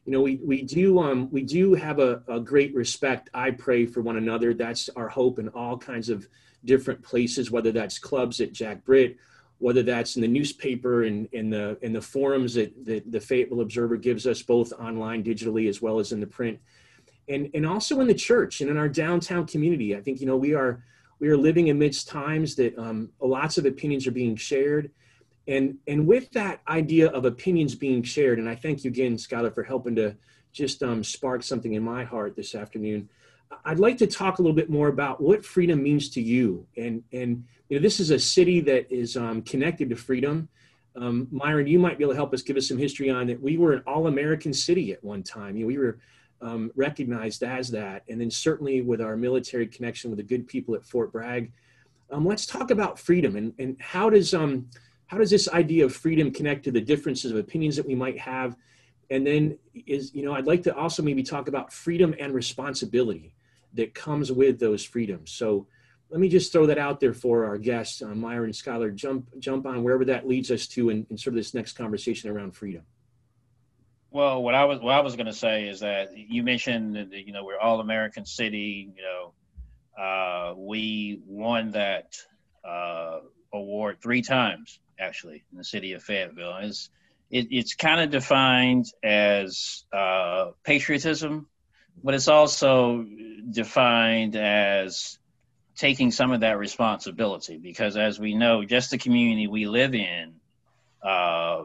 You 0.05 0.13
know, 0.13 0.21
we, 0.21 0.37
we 0.37 0.63
do 0.63 0.99
um, 0.99 1.31
we 1.31 1.43
do 1.43 1.75
have 1.75 1.99
a, 1.99 2.23
a 2.29 2.39
great 2.41 2.75
respect, 2.75 3.31
I 3.33 3.51
pray, 3.51 3.87
for 3.87 4.03
one 4.03 4.17
another. 4.17 4.53
That's 4.53 4.91
our 4.97 5.09
hope 5.09 5.39
in 5.39 5.49
all 5.49 5.79
kinds 5.79 6.11
of 6.11 6.29
different 6.65 7.03
places, 7.03 7.51
whether 7.51 7.73
that's 7.73 7.99
clubs 7.99 8.41
at 8.41 8.53
Jack 8.53 8.85
Britt 8.85 9.17
whether 9.59 9.83
that's 9.83 10.17
in 10.17 10.23
the 10.23 10.29
newspaper 10.29 11.05
and 11.05 11.29
in 11.33 11.49
the 11.49 11.79
in 11.83 11.93
the 11.93 12.01
forums 12.01 12.55
that, 12.55 12.85
that 12.85 13.11
the 13.11 13.21
Fayetteville 13.21 13.61
Observer 13.61 13.97
gives 13.97 14.27
us, 14.27 14.43
both 14.43 14.73
online, 14.75 15.23
digitally, 15.23 15.69
as 15.69 15.81
well 15.81 15.99
as 15.99 16.13
in 16.13 16.21
the 16.21 16.27
print, 16.27 16.59
and 17.29 17.51
and 17.55 17.67
also 17.67 18.01
in 18.01 18.07
the 18.07 18.15
church 18.15 18.61
and 18.61 18.71
in 18.71 18.77
our 18.77 18.89
downtown 18.89 19.47
community. 19.47 19.97
I 19.97 20.01
think 20.01 20.21
you 20.21 20.27
know 20.27 20.37
we 20.37 20.55
are 20.55 20.83
we 21.19 21.29
are 21.29 21.37
living 21.37 21.71
amidst 21.71 22.09
times 22.09 22.55
that 22.57 22.77
um, 22.79 23.11
lots 23.21 23.57
of 23.57 23.65
opinions 23.65 24.07
are 24.07 24.13
being 24.13 24.37
shared, 24.37 24.91
and 25.47 25.77
and 25.87 26.07
with 26.07 26.31
that 26.33 26.61
idea 26.69 27.09
of 27.09 27.25
opinions 27.25 27.75
being 27.75 28.03
shared, 28.03 28.39
and 28.39 28.49
I 28.49 28.55
thank 28.55 28.85
you 28.85 28.91
again, 28.91 29.17
Skylar, 29.17 29.55
for 29.55 29.63
helping 29.63 29.95
to 29.97 30.17
just 30.53 30.83
um, 30.83 31.03
spark 31.03 31.43
something 31.43 31.75
in 31.75 31.83
my 31.83 32.05
heart 32.05 32.37
this 32.37 32.55
afternoon. 32.55 33.09
I'd 33.65 33.79
like 33.79 33.99
to 33.99 34.07
talk 34.07 34.39
a 34.39 34.43
little 34.43 34.55
bit 34.55 34.71
more 34.71 34.89
about 34.89 35.21
what 35.21 35.45
freedom 35.45 35.83
means 35.83 36.09
to 36.11 36.23
you. 36.23 36.67
And, 36.77 37.03
and 37.13 37.45
you 37.69 37.79
know, 37.79 37.83
this 37.83 38.01
is 38.01 38.11
a 38.11 38.19
city 38.19 38.61
that 38.61 38.91
is 38.91 39.17
um, 39.17 39.43
connected 39.43 39.91
to 39.91 39.97
freedom. 39.97 40.49
Um, 40.97 41.29
Myron, 41.31 41.67
you 41.67 41.79
might 41.79 41.99
be 41.99 42.05
able 42.05 42.13
to 42.13 42.17
help 42.17 42.33
us 42.33 42.43
give 42.43 42.57
us 42.57 42.69
some 42.69 42.79
history 42.79 43.11
on 43.11 43.27
that. 43.27 43.41
We 43.41 43.59
were 43.59 43.73
an 43.73 43.83
all-American 43.87 44.53
city 44.53 44.93
at 44.93 45.03
one 45.03 45.23
time. 45.23 45.57
You 45.57 45.65
know, 45.65 45.69
we 45.69 45.79
were 45.79 45.99
um, 46.41 46.71
recognized 46.77 47.43
as 47.43 47.71
that. 47.71 48.05
And 48.09 48.21
then 48.21 48.31
certainly 48.31 48.81
with 48.81 49.01
our 49.01 49.17
military 49.17 49.67
connection 49.67 50.11
with 50.11 50.19
the 50.19 50.25
good 50.25 50.47
people 50.47 50.75
at 50.75 50.85
Fort 50.85 51.13
Bragg. 51.13 51.53
Um, 52.11 52.25
let's 52.25 52.47
talk 52.47 52.71
about 52.71 52.99
freedom 52.99 53.37
and, 53.37 53.53
and 53.59 53.77
how 53.81 54.09
does 54.09 54.35
um, 54.35 54.69
how 55.07 55.19
does 55.19 55.31
this 55.31 55.49
idea 55.49 55.85
of 55.85 55.95
freedom 55.95 56.31
connect 56.31 56.65
to 56.65 56.71
the 56.71 56.81
differences 56.81 57.31
of 57.31 57.37
opinions 57.37 57.77
that 57.77 57.87
we 57.87 57.95
might 57.95 58.19
have? 58.19 58.57
And 59.11 59.27
then 59.27 59.59
is, 59.87 60.15
you 60.15 60.25
know, 60.25 60.35
I'd 60.35 60.47
like 60.47 60.63
to 60.65 60.75
also 60.75 61.03
maybe 61.03 61.23
talk 61.23 61.49
about 61.49 61.73
freedom 61.73 62.15
and 62.19 62.35
responsibility 62.35 63.35
that 63.75 63.95
comes 63.95 64.33
with 64.33 64.59
those 64.59 64.85
freedoms. 64.85 65.31
So 65.31 65.67
let 66.11 66.21
me 66.21 66.29
just 66.29 66.53
throw 66.53 66.67
that 66.67 66.79
out 66.79 67.01
there 67.01 67.13
for 67.13 67.45
our 67.45 67.59
guests, 67.59 68.01
uh, 68.01 68.15
Myron 68.15 68.47
and 68.47 68.55
Skylar. 68.55 68.95
Jump 68.95 69.29
jump 69.39 69.67
on 69.67 69.83
wherever 69.83 70.05
that 70.07 70.27
leads 70.27 70.51
us 70.51 70.67
to 70.69 70.91
in, 70.91 71.07
in 71.11 71.19
sort 71.19 71.35
of 71.35 71.39
this 71.39 71.55
next 71.55 71.73
conversation 71.73 72.31
around 72.31 72.53
freedom. 72.53 72.83
Well, 74.11 74.43
what 74.43 74.55
I 74.55 74.65
was 74.65 74.79
what 74.81 74.95
I 74.95 75.01
was 75.01 75.17
going 75.17 75.27
to 75.27 75.33
say 75.33 75.69
is 75.69 75.81
that 75.81 76.17
you 76.17 76.43
mentioned 76.43 76.95
that 76.95 77.27
you 77.27 77.33
know 77.33 77.45
we're 77.45 77.59
all 77.59 77.81
American 77.81 78.25
city. 78.25 78.93
You 78.97 79.03
know, 79.03 80.03
uh, 80.03 80.55
we 80.57 81.21
won 81.27 81.73
that 81.73 82.15
uh, 82.65 83.19
award 83.53 83.99
three 84.01 84.23
times 84.23 84.79
actually 84.99 85.45
in 85.53 85.59
the 85.59 85.65
city 85.65 85.93
of 85.93 86.03
Fayetteville. 86.03 86.57
It's 86.63 86.91
it, 87.31 87.49
it's 87.51 87.75
kind 87.75 88.01
of 88.01 88.11
defined 88.11 88.87
as 89.03 89.85
uh, 89.93 90.51
patriotism 90.63 91.49
but 92.03 92.15
it's 92.15 92.29
also 92.29 93.07
defined 93.51 94.37
as 94.37 95.19
taking 95.77 96.11
some 96.11 96.33
of 96.33 96.41
that 96.41 96.59
responsibility 96.59 97.59
because 97.59 97.97
as 97.97 98.19
we 98.19 98.35
know 98.35 98.65
just 98.65 98.91
the 98.91 98.99
community 98.99 99.47
we 99.47 99.67
live 99.67 99.95
in 99.95 100.35
uh, 101.03 101.65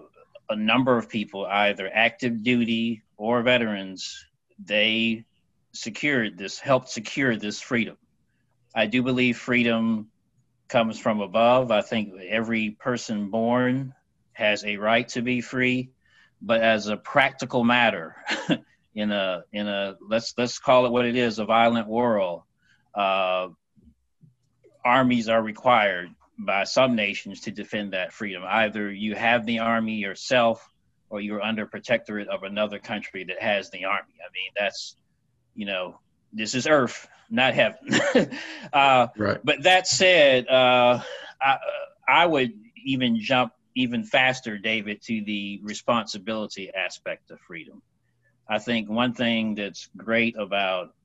a 0.49 0.55
number 0.55 0.97
of 0.97 1.09
people 1.09 1.45
either 1.45 1.89
active 1.91 2.43
duty 2.43 3.03
or 3.17 3.41
veterans 3.41 4.25
they 4.63 5.23
secured 5.71 6.37
this 6.37 6.59
helped 6.59 6.89
secure 6.89 7.35
this 7.35 7.61
freedom 7.61 7.97
i 8.75 8.85
do 8.85 9.03
believe 9.03 9.37
freedom 9.37 10.09
comes 10.69 10.99
from 10.99 11.19
above. 11.19 11.71
I 11.71 11.82
think 11.82 12.13
every 12.29 12.71
person 12.71 13.29
born 13.29 13.93
has 14.34 14.63
a 14.63 14.77
right 14.77 15.08
to 15.10 15.21
be 15.21 15.41
free. 15.41 15.89
But 16.41 16.62
as 16.62 16.88
a 16.88 16.95
practical 16.95 17.65
matter 17.65 18.15
in 18.95 19.12
a 19.12 19.43
in 19.51 19.67
a 19.67 19.97
let's 20.08 20.34
let's 20.38 20.58
call 20.58 20.86
it 20.86 20.91
what 20.91 21.05
it 21.05 21.17
is 21.17 21.38
a 21.39 21.45
violent 21.45 21.88
world 21.88 22.43
uh, 22.95 23.49
armies 24.84 25.29
are 25.29 25.41
required 25.41 26.10
by 26.38 26.63
some 26.63 26.95
nations 26.95 27.41
to 27.41 27.51
defend 27.51 27.93
that 27.93 28.13
freedom. 28.13 28.43
Either 28.45 28.89
you 28.89 29.15
have 29.15 29.45
the 29.45 29.60
army 29.60 29.95
yourself 29.95 30.65
or 31.10 31.19
you're 31.19 31.41
under 31.41 31.65
protectorate 31.65 32.29
of 32.29 32.43
another 32.43 32.79
country 32.79 33.25
that 33.25 33.41
has 33.41 33.69
the 33.69 33.86
army. 33.86 34.13
I 34.19 34.29
mean 34.34 34.51
that's 34.55 34.95
you 35.55 35.65
know 35.65 35.99
this 36.33 36.55
is 36.55 36.67
earth 36.67 37.07
not 37.29 37.53
heaven 37.53 37.77
uh, 38.73 39.07
right. 39.17 39.39
but 39.43 39.63
that 39.63 39.87
said 39.87 40.47
uh, 40.47 41.01
I, 41.41 41.57
I 42.07 42.25
would 42.25 42.53
even 42.85 43.19
jump 43.19 43.53
even 43.75 44.03
faster 44.03 44.57
david 44.57 45.01
to 45.03 45.23
the 45.23 45.59
responsibility 45.63 46.71
aspect 46.73 47.31
of 47.31 47.39
freedom 47.41 47.81
I 48.49 48.57
think 48.57 48.89
one 48.89 49.13
thing 49.13 49.53
that's 49.53 49.87
great 49.95 50.35
about 50.35 50.95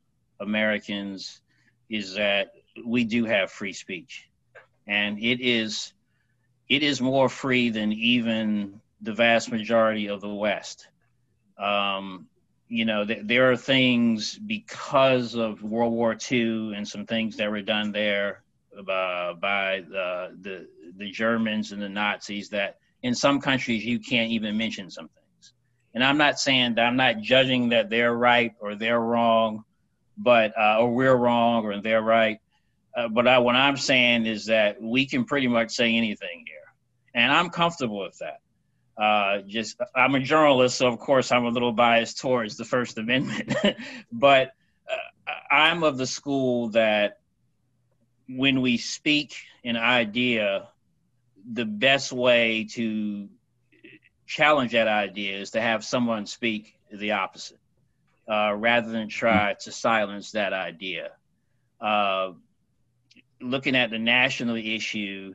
Americans 0.40 1.42
is 1.90 2.14
that 2.14 2.52
we 2.84 3.04
do 3.04 3.26
have 3.26 3.50
free 3.52 3.74
speech, 3.74 4.26
and 4.86 5.18
it 5.18 5.40
is 5.42 5.92
it 6.70 6.82
is 6.82 7.02
more 7.02 7.28
free 7.28 7.68
than 7.68 7.92
even 7.92 8.80
the 9.02 9.12
vast 9.12 9.52
majority 9.52 10.08
of 10.08 10.22
the 10.22 10.34
West. 10.34 10.88
Um, 11.58 12.28
you 12.68 12.84
know, 12.84 13.04
th- 13.04 13.22
there 13.24 13.50
are 13.50 13.56
things 13.56 14.38
because 14.38 15.34
of 15.34 15.62
World 15.62 15.92
War 15.92 16.16
II 16.30 16.74
and 16.74 16.86
some 16.86 17.06
things 17.06 17.36
that 17.36 17.50
were 17.50 17.62
done 17.62 17.92
there 17.92 18.42
uh, 18.76 19.34
by 19.34 19.82
the, 19.88 20.36
the 20.40 20.68
the 20.96 21.10
Germans 21.10 21.72
and 21.72 21.80
the 21.80 21.88
Nazis 21.88 22.48
that 22.50 22.78
in 23.02 23.14
some 23.14 23.40
countries 23.40 23.84
you 23.84 23.98
can't 23.98 24.30
even 24.30 24.56
mention 24.56 24.90
some 24.90 25.08
things. 25.08 25.52
and 25.94 26.02
I'm 26.02 26.18
not 26.18 26.38
saying 26.38 26.74
that 26.76 26.86
I'm 26.86 26.96
not 26.96 27.20
judging 27.20 27.68
that 27.70 27.90
they're 27.90 28.14
right 28.14 28.52
or 28.60 28.74
they're 28.74 29.00
wrong, 29.00 29.64
but 30.16 30.52
uh, 30.58 30.78
or 30.80 30.92
we're 30.92 31.14
wrong 31.14 31.64
or 31.64 31.80
they're 31.80 32.02
right. 32.02 32.40
Uh, 32.96 33.08
but 33.08 33.26
I, 33.26 33.38
what 33.38 33.56
I'm 33.56 33.76
saying 33.76 34.26
is 34.26 34.46
that 34.46 34.80
we 34.80 35.06
can 35.06 35.24
pretty 35.24 35.48
much 35.48 35.72
say 35.72 35.94
anything 35.94 36.44
here, 36.46 36.74
and 37.14 37.32
I'm 37.32 37.50
comfortable 37.50 38.00
with 38.00 38.18
that. 38.18 38.40
Uh, 38.96 39.40
just 39.46 39.80
I'm 39.94 40.14
a 40.14 40.20
journalist, 40.20 40.78
so 40.78 40.88
of 40.88 40.98
course 40.98 41.32
I'm 41.32 41.44
a 41.44 41.48
little 41.48 41.72
biased 41.72 42.18
towards 42.18 42.56
the 42.56 42.64
First 42.64 42.96
Amendment, 42.98 43.54
but 44.12 44.52
uh, 44.88 45.32
I'm 45.50 45.82
of 45.82 45.98
the 45.98 46.06
school 46.06 46.68
that 46.70 47.18
when 48.28 48.60
we 48.60 48.76
speak 48.76 49.34
an 49.64 49.76
idea, 49.76 50.68
the 51.52 51.64
best 51.64 52.12
way 52.12 52.68
to 52.72 53.28
challenge 54.26 54.72
that 54.72 54.88
idea 54.88 55.40
is 55.40 55.50
to 55.50 55.60
have 55.60 55.84
someone 55.84 56.26
speak 56.26 56.78
the 56.92 57.12
opposite 57.12 57.58
uh, 58.28 58.54
rather 58.54 58.90
than 58.90 59.08
try 59.08 59.54
to 59.60 59.72
silence 59.72 60.32
that 60.32 60.52
idea. 60.52 61.10
Uh, 61.80 62.32
looking 63.40 63.76
at 63.76 63.90
the 63.90 63.98
national 63.98 64.56
issue, 64.56 65.34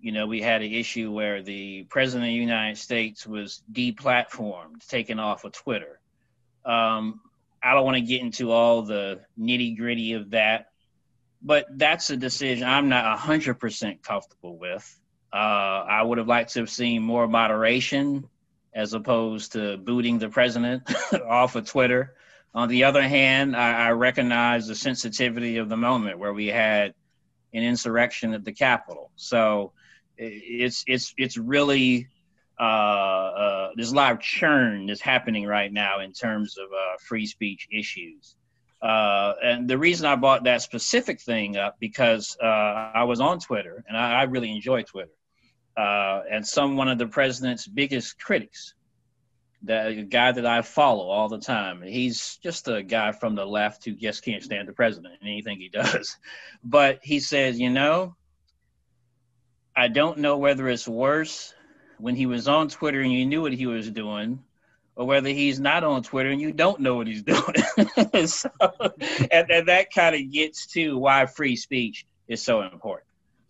you 0.00 0.12
know, 0.12 0.26
we 0.26 0.40
had 0.40 0.62
an 0.62 0.72
issue 0.72 1.12
where 1.12 1.42
the 1.42 1.84
president 1.84 2.24
of 2.24 2.28
the 2.28 2.34
United 2.34 2.78
States 2.78 3.26
was 3.26 3.62
deplatformed, 3.70 4.86
taken 4.88 5.18
off 5.18 5.44
of 5.44 5.52
Twitter. 5.52 6.00
Um, 6.64 7.20
I 7.62 7.74
don't 7.74 7.84
want 7.84 7.96
to 7.96 8.02
get 8.02 8.22
into 8.22 8.50
all 8.50 8.82
the 8.82 9.20
nitty 9.38 9.76
gritty 9.76 10.14
of 10.14 10.30
that, 10.30 10.70
but 11.42 11.66
that's 11.76 12.10
a 12.10 12.16
decision 12.16 12.66
I'm 12.66 12.88
not 12.88 13.18
100% 13.18 14.02
comfortable 14.02 14.56
with. 14.56 14.98
Uh, 15.32 15.36
I 15.36 16.02
would 16.02 16.18
have 16.18 16.26
liked 16.26 16.54
to 16.54 16.60
have 16.60 16.70
seen 16.70 17.02
more 17.02 17.28
moderation 17.28 18.28
as 18.74 18.94
opposed 18.94 19.52
to 19.52 19.76
booting 19.76 20.18
the 20.18 20.28
president 20.28 20.82
off 21.28 21.56
of 21.56 21.66
Twitter. 21.66 22.14
On 22.54 22.68
the 22.68 22.84
other 22.84 23.02
hand, 23.02 23.56
I, 23.56 23.88
I, 23.88 23.90
recognize 23.92 24.66
the 24.66 24.74
sensitivity 24.74 25.58
of 25.58 25.68
the 25.68 25.76
moment 25.76 26.18
where 26.18 26.32
we 26.32 26.48
had 26.48 26.94
an 27.52 27.62
insurrection 27.62 28.32
at 28.32 28.44
the 28.44 28.52
Capitol. 28.52 29.10
So 29.14 29.72
it's 30.20 30.84
it's 30.86 31.14
it's 31.16 31.36
really 31.36 32.08
uh, 32.58 32.62
uh, 32.62 33.70
there's 33.74 33.92
a 33.92 33.94
lot 33.94 34.12
of 34.12 34.20
churn 34.20 34.86
that's 34.86 35.00
happening 35.00 35.46
right 35.46 35.72
now 35.72 36.00
in 36.00 36.12
terms 36.12 36.58
of 36.58 36.66
uh, 36.66 36.96
free 37.00 37.26
speech 37.26 37.66
issues. 37.72 38.36
Uh, 38.82 39.34
and 39.42 39.68
the 39.68 39.78
reason 39.78 40.06
I 40.06 40.16
brought 40.16 40.44
that 40.44 40.62
specific 40.62 41.20
thing 41.20 41.56
up 41.56 41.76
because 41.80 42.36
uh, 42.42 42.46
I 42.46 43.04
was 43.04 43.20
on 43.20 43.38
Twitter 43.38 43.84
and 43.88 43.96
I, 43.96 44.20
I 44.20 44.22
really 44.24 44.50
enjoy 44.50 44.82
Twitter 44.82 45.12
uh, 45.76 46.22
and 46.30 46.46
some 46.46 46.76
one 46.76 46.88
of 46.88 46.98
the 46.98 47.06
president's 47.06 47.66
biggest 47.66 48.18
critics, 48.20 48.74
the 49.62 50.06
guy 50.08 50.32
that 50.32 50.46
I 50.46 50.62
follow 50.62 51.08
all 51.08 51.28
the 51.28 51.38
time. 51.38 51.82
He's 51.82 52.38
just 52.42 52.68
a 52.68 52.82
guy 52.82 53.12
from 53.12 53.34
the 53.34 53.46
left 53.46 53.84
who 53.84 53.92
just 53.92 54.24
can't 54.24 54.42
stand 54.42 54.68
the 54.68 54.72
president 54.72 55.14
and 55.20 55.30
anything 55.30 55.58
he 55.58 55.68
does. 55.68 56.16
But 56.64 57.00
he 57.02 57.20
says, 57.20 57.58
you 57.58 57.70
know, 57.70 58.16
I 59.76 59.88
don't 59.88 60.18
know 60.18 60.38
whether 60.38 60.68
it's 60.68 60.88
worse 60.88 61.54
when 61.98 62.16
he 62.16 62.26
was 62.26 62.48
on 62.48 62.68
Twitter 62.68 63.00
and 63.00 63.12
you 63.12 63.26
knew 63.26 63.42
what 63.42 63.52
he 63.52 63.66
was 63.66 63.90
doing, 63.90 64.42
or 64.96 65.06
whether 65.06 65.28
he's 65.28 65.60
not 65.60 65.84
on 65.84 66.02
Twitter 66.02 66.30
and 66.30 66.40
you 66.40 66.52
don't 66.52 66.80
know 66.80 66.96
what 66.96 67.06
he's 67.06 67.22
doing. 67.24 68.26
so, 68.26 68.50
and, 69.30 69.50
and, 69.50 69.68
that 69.68 69.88
kind 69.94 70.14
of 70.16 70.32
gets 70.32 70.66
to 70.68 70.98
why 70.98 71.26
free 71.26 71.56
speech 71.56 72.06
is 72.28 72.42
so 72.42 72.62
important. 72.62 73.06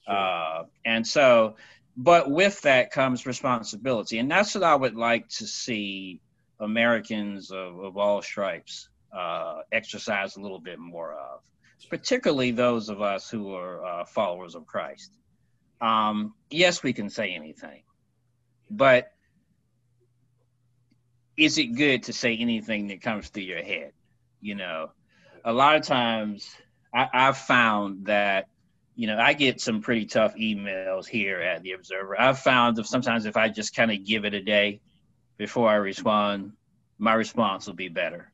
Sure. 0.07 0.17
Uh, 0.17 0.65
and 0.85 1.07
so 1.07 1.57
but 1.97 2.31
with 2.31 2.61
that 2.63 2.91
comes 2.91 3.27
responsibility 3.27 4.19
and 4.19 4.31
that's 4.31 4.55
what 4.55 4.65
i 4.65 4.75
would 4.75 4.97
like 4.97 5.29
to 5.29 5.47
see 5.47 6.21
americans 6.61 7.51
of, 7.51 7.79
of 7.79 7.97
all 7.97 8.23
stripes 8.23 8.89
uh, 9.17 9.59
exercise 9.73 10.37
a 10.37 10.41
little 10.41 10.61
bit 10.61 10.79
more 10.79 11.13
of 11.13 11.41
particularly 11.89 12.53
those 12.53 12.89
of 12.89 13.03
us 13.03 13.29
who 13.29 13.53
are 13.55 13.85
uh, 13.85 14.05
followers 14.05 14.55
of 14.55 14.67
christ 14.67 15.11
um, 15.81 16.35
yes, 16.51 16.83
we 16.83 16.93
can 16.93 17.11
say 17.11 17.31
anything, 17.31 17.83
but 18.71 19.12
is 21.37 21.59
it 21.59 21.69
good 21.69 22.03
to 22.05 22.12
say 22.12 22.37
anything 22.37 22.88
that 22.88 23.01
comes 23.01 23.29
through 23.29 23.45
your 23.45 23.62
head? 23.62 23.93
You 24.40 24.55
know, 24.55 24.90
a 25.45 25.53
lot 25.53 25.77
of 25.77 25.83
times 25.83 26.55
I, 26.95 27.09
I've 27.12 27.38
found 27.38 28.07
that 28.07 28.49
you 29.01 29.07
know, 29.07 29.19
I 29.19 29.33
get 29.33 29.62
some 29.62 29.81
pretty 29.81 30.05
tough 30.05 30.35
emails 30.35 31.07
here 31.07 31.40
at 31.40 31.62
the 31.62 31.73
Observer. 31.73 32.21
I've 32.21 32.38
found 32.38 32.77
that 32.77 32.87
sometimes 32.87 33.25
if 33.25 33.35
I 33.35 33.49
just 33.49 33.75
kind 33.75 33.90
of 33.90 34.05
give 34.05 34.27
it 34.27 34.35
a 34.35 34.43
day 34.43 34.83
before 35.38 35.71
I 35.71 35.77
respond, 35.77 36.53
my 36.99 37.14
response 37.14 37.66
will 37.66 37.73
be 37.73 37.88
better. 37.88 38.31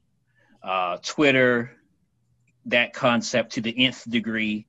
Uh, 0.64 0.96
Twitter, 1.04 1.70
that 2.64 2.94
concept 2.94 3.52
to 3.52 3.60
the 3.60 3.86
nth 3.86 4.10
degree. 4.10 4.66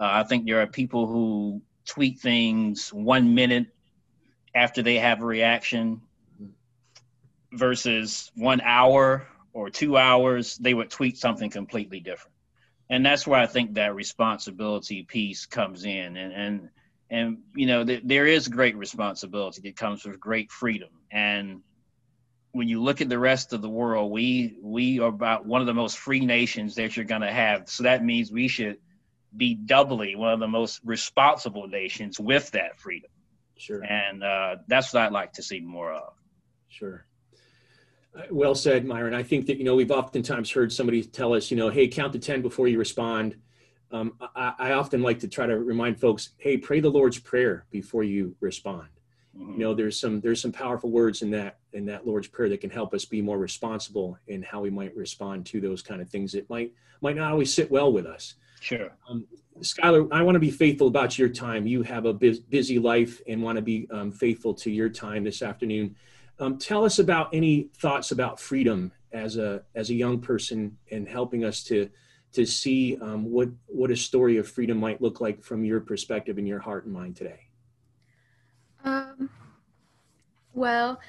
Uh, 0.00 0.08
I 0.10 0.24
think 0.24 0.46
there 0.46 0.60
are 0.62 0.66
people 0.66 1.06
who 1.06 1.62
tweet 1.86 2.18
things 2.18 2.92
one 2.92 3.34
minute 3.34 3.66
after 4.54 4.82
they 4.82 4.96
have 4.96 5.22
a 5.22 5.26
reaction 5.26 6.00
versus 7.52 8.30
one 8.34 8.60
hour 8.60 9.26
or 9.52 9.70
two 9.70 9.96
hours, 9.96 10.56
they 10.56 10.74
would 10.74 10.90
tweet 10.90 11.16
something 11.16 11.50
completely 11.50 12.00
different. 12.00 12.34
And 12.90 13.04
that's 13.04 13.26
where 13.26 13.40
I 13.40 13.46
think 13.46 13.74
that 13.74 13.94
responsibility 13.94 15.02
piece 15.02 15.46
comes 15.46 15.84
in. 15.84 16.16
And, 16.16 16.32
and, 16.32 16.68
and 17.10 17.38
you 17.54 17.66
know, 17.66 17.84
th- 17.84 18.02
there 18.04 18.26
is 18.26 18.48
great 18.48 18.76
responsibility 18.76 19.62
that 19.62 19.76
comes 19.76 20.04
with 20.04 20.20
great 20.20 20.50
freedom. 20.50 20.90
And 21.10 21.62
when 22.52 22.68
you 22.68 22.82
look 22.82 23.00
at 23.00 23.08
the 23.08 23.18
rest 23.18 23.52
of 23.52 23.60
the 23.60 23.68
world, 23.68 24.10
we 24.10 24.56
we 24.62 25.00
are 25.00 25.08
about 25.08 25.44
one 25.44 25.60
of 25.60 25.66
the 25.66 25.74
most 25.74 25.98
free 25.98 26.24
nations 26.24 26.74
that 26.76 26.96
you're 26.96 27.04
going 27.04 27.20
to 27.20 27.32
have. 27.32 27.68
So 27.68 27.82
that 27.82 28.04
means 28.04 28.32
we 28.32 28.48
should 28.48 28.78
be 29.36 29.54
doubly 29.54 30.16
one 30.16 30.32
of 30.32 30.40
the 30.40 30.48
most 30.48 30.80
responsible 30.84 31.66
nations 31.68 32.18
with 32.18 32.50
that 32.52 32.78
freedom. 32.78 33.10
Sure. 33.56 33.82
And 33.82 34.22
uh, 34.22 34.56
that's 34.66 34.92
what 34.92 35.02
I'd 35.02 35.12
like 35.12 35.32
to 35.34 35.42
see 35.42 35.60
more 35.60 35.92
of. 35.92 36.14
Sure. 36.68 37.06
Uh, 38.14 38.22
well 38.30 38.54
said, 38.54 38.84
Myron. 38.84 39.14
I 39.14 39.22
think 39.22 39.46
that, 39.46 39.58
you 39.58 39.64
know, 39.64 39.74
we've 39.74 39.90
oftentimes 39.90 40.50
heard 40.50 40.72
somebody 40.72 41.02
tell 41.02 41.34
us, 41.34 41.50
you 41.50 41.56
know, 41.56 41.70
hey, 41.70 41.88
count 41.88 42.12
to 42.12 42.18
10 42.18 42.42
before 42.42 42.68
you 42.68 42.78
respond. 42.78 43.36
Um, 43.90 44.14
I, 44.34 44.54
I, 44.58 44.72
often 44.72 45.00
like 45.00 45.20
to 45.20 45.28
try 45.28 45.46
to 45.46 45.56
remind 45.58 46.00
folks, 46.00 46.30
hey, 46.38 46.56
pray 46.56 46.80
the 46.80 46.90
Lord's 46.90 47.18
Prayer 47.18 47.66
before 47.70 48.02
you 48.02 48.34
respond. 48.40 48.88
Mm-hmm. 49.36 49.52
You 49.52 49.58
know, 49.58 49.74
there's 49.74 50.00
some 50.00 50.20
there's 50.20 50.40
some 50.40 50.52
powerful 50.52 50.90
words 50.90 51.22
in 51.22 51.30
that 51.30 51.58
in 51.72 51.86
that 51.86 52.06
Lord's 52.06 52.26
Prayer 52.26 52.48
that 52.48 52.60
can 52.60 52.70
help 52.70 52.94
us 52.94 53.04
be 53.04 53.22
more 53.22 53.38
responsible 53.38 54.18
in 54.26 54.42
how 54.42 54.60
we 54.60 54.70
might 54.70 54.96
respond 54.96 55.46
to 55.46 55.60
those 55.60 55.82
kind 55.82 56.00
of 56.00 56.08
things 56.08 56.32
that 56.32 56.48
might 56.50 56.72
might 57.00 57.16
not 57.16 57.30
always 57.30 57.52
sit 57.52 57.70
well 57.70 57.92
with 57.92 58.06
us. 58.06 58.34
Sure. 58.60 58.90
Um, 59.08 59.26
Skylar, 59.60 60.08
I 60.12 60.22
want 60.22 60.34
to 60.34 60.40
be 60.40 60.50
faithful 60.50 60.88
about 60.88 61.18
your 61.18 61.28
time. 61.28 61.66
You 61.66 61.82
have 61.82 62.04
a 62.04 62.12
busy 62.12 62.78
life 62.78 63.20
and 63.26 63.42
want 63.42 63.56
to 63.56 63.62
be 63.62 63.88
um, 63.90 64.12
faithful 64.12 64.54
to 64.54 64.70
your 64.70 64.88
time 64.88 65.24
this 65.24 65.42
afternoon. 65.42 65.96
Um, 66.38 66.58
tell 66.58 66.84
us 66.84 66.98
about 66.98 67.30
any 67.32 67.70
thoughts 67.78 68.10
about 68.10 68.38
freedom 68.38 68.92
as 69.12 69.38
a 69.38 69.62
as 69.74 69.88
a 69.90 69.94
young 69.94 70.20
person 70.20 70.76
and 70.90 71.08
helping 71.08 71.44
us 71.44 71.64
to 71.64 71.88
to 72.32 72.44
see 72.44 72.98
um, 73.00 73.30
what 73.30 73.48
what 73.66 73.90
a 73.90 73.96
story 73.96 74.36
of 74.36 74.46
freedom 74.46 74.78
might 74.78 75.00
look 75.00 75.20
like 75.20 75.42
from 75.42 75.64
your 75.64 75.80
perspective 75.80 76.38
in 76.38 76.46
your 76.46 76.58
heart 76.58 76.84
and 76.84 76.92
mind 76.92 77.16
today. 77.16 77.40
Um, 78.84 79.30
well, 80.52 81.00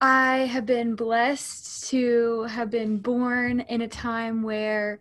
I 0.00 0.40
have 0.40 0.66
been 0.66 0.94
blessed 0.94 1.88
to 1.90 2.42
have 2.42 2.70
been 2.70 2.98
born 2.98 3.60
in 3.60 3.80
a 3.80 3.88
time 3.88 4.42
where 4.42 5.00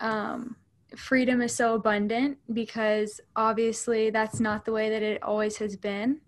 um, 0.00 0.56
freedom 0.96 1.40
is 1.42 1.54
so 1.54 1.74
abundant 1.74 2.38
because 2.52 3.20
obviously 3.36 4.10
that's 4.10 4.40
not 4.40 4.64
the 4.64 4.72
way 4.72 4.90
that 4.90 5.02
it 5.02 5.22
always 5.22 5.56
has 5.58 5.76
been. 5.76 6.20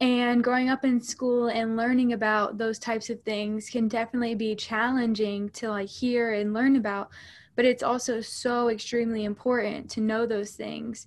And 0.00 0.42
growing 0.42 0.70
up 0.70 0.84
in 0.84 1.00
school 1.00 1.48
and 1.48 1.76
learning 1.76 2.14
about 2.14 2.56
those 2.56 2.78
types 2.78 3.10
of 3.10 3.22
things 3.22 3.68
can 3.68 3.86
definitely 3.86 4.34
be 4.34 4.54
challenging 4.54 5.50
to 5.50 5.68
like 5.68 5.88
hear 5.88 6.32
and 6.32 6.54
learn 6.54 6.76
about, 6.76 7.10
but 7.54 7.66
it's 7.66 7.82
also 7.82 8.22
so 8.22 8.68
extremely 8.68 9.24
important 9.24 9.90
to 9.90 10.00
know 10.00 10.24
those 10.24 10.52
things 10.52 11.06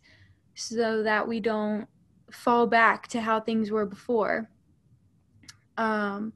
so 0.54 1.02
that 1.02 1.28
we 1.28 1.39
don't 1.39 1.88
fall 2.32 2.67
back 2.67 3.08
to 3.08 3.19
how 3.19 3.39
things 3.39 3.72
were 3.72 3.88
before. 3.88 4.48
Um, 5.78 6.34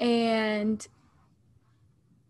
and 0.00 0.86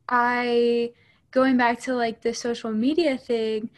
I 0.08 0.92
going 1.30 1.56
back 1.56 1.80
to 1.82 1.94
like 1.94 2.22
the 2.22 2.34
social 2.34 2.72
media 2.72 3.18
thing, 3.18 3.70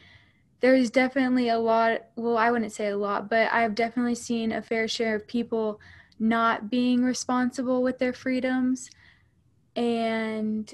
there's 0.61 0.91
definitely 0.91 1.49
a 1.49 1.59
lot, 1.59 2.07
well, 2.17 2.37
I 2.37 2.51
wouldn't 2.51 2.73
say 2.73 2.89
a 2.89 2.97
lot, 2.97 3.31
but 3.31 3.53
I've 3.53 3.75
definitely 3.75 4.17
seen 4.17 4.53
a 4.53 4.63
fair 4.63 4.89
share 4.89 5.15
of 5.15 5.27
people 5.27 5.81
not 6.19 6.69
being 6.69 7.05
responsible 7.05 7.83
with 7.83 7.99
their 7.99 8.13
freedoms. 8.13 8.91
And 9.77 10.73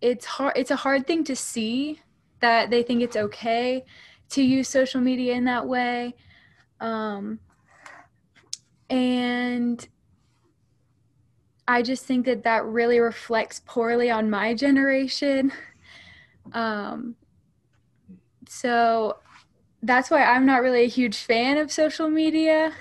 it's 0.00 0.26
hard 0.26 0.52
it's 0.56 0.70
a 0.70 0.76
hard 0.76 1.06
thing 1.06 1.24
to 1.24 1.34
see 1.34 2.00
that 2.40 2.70
they 2.70 2.82
think 2.82 3.02
it's 3.02 3.16
okay 3.16 3.84
to 4.30 4.42
use 4.42 4.68
social 4.68 5.00
media 5.00 5.34
in 5.34 5.44
that 5.44 5.66
way. 5.66 6.14
Um, 6.80 7.38
and 8.90 9.86
I 11.68 11.82
just 11.82 12.04
think 12.04 12.26
that 12.26 12.44
that 12.44 12.64
really 12.64 12.98
reflects 13.00 13.60
poorly 13.64 14.10
on 14.10 14.30
my 14.30 14.54
generation. 14.54 15.52
Um, 16.52 17.16
so 18.48 19.18
that's 19.82 20.10
why 20.10 20.22
I'm 20.22 20.46
not 20.46 20.62
really 20.62 20.84
a 20.84 20.88
huge 20.88 21.16
fan 21.16 21.58
of 21.58 21.70
social 21.70 22.08
media. 22.08 22.72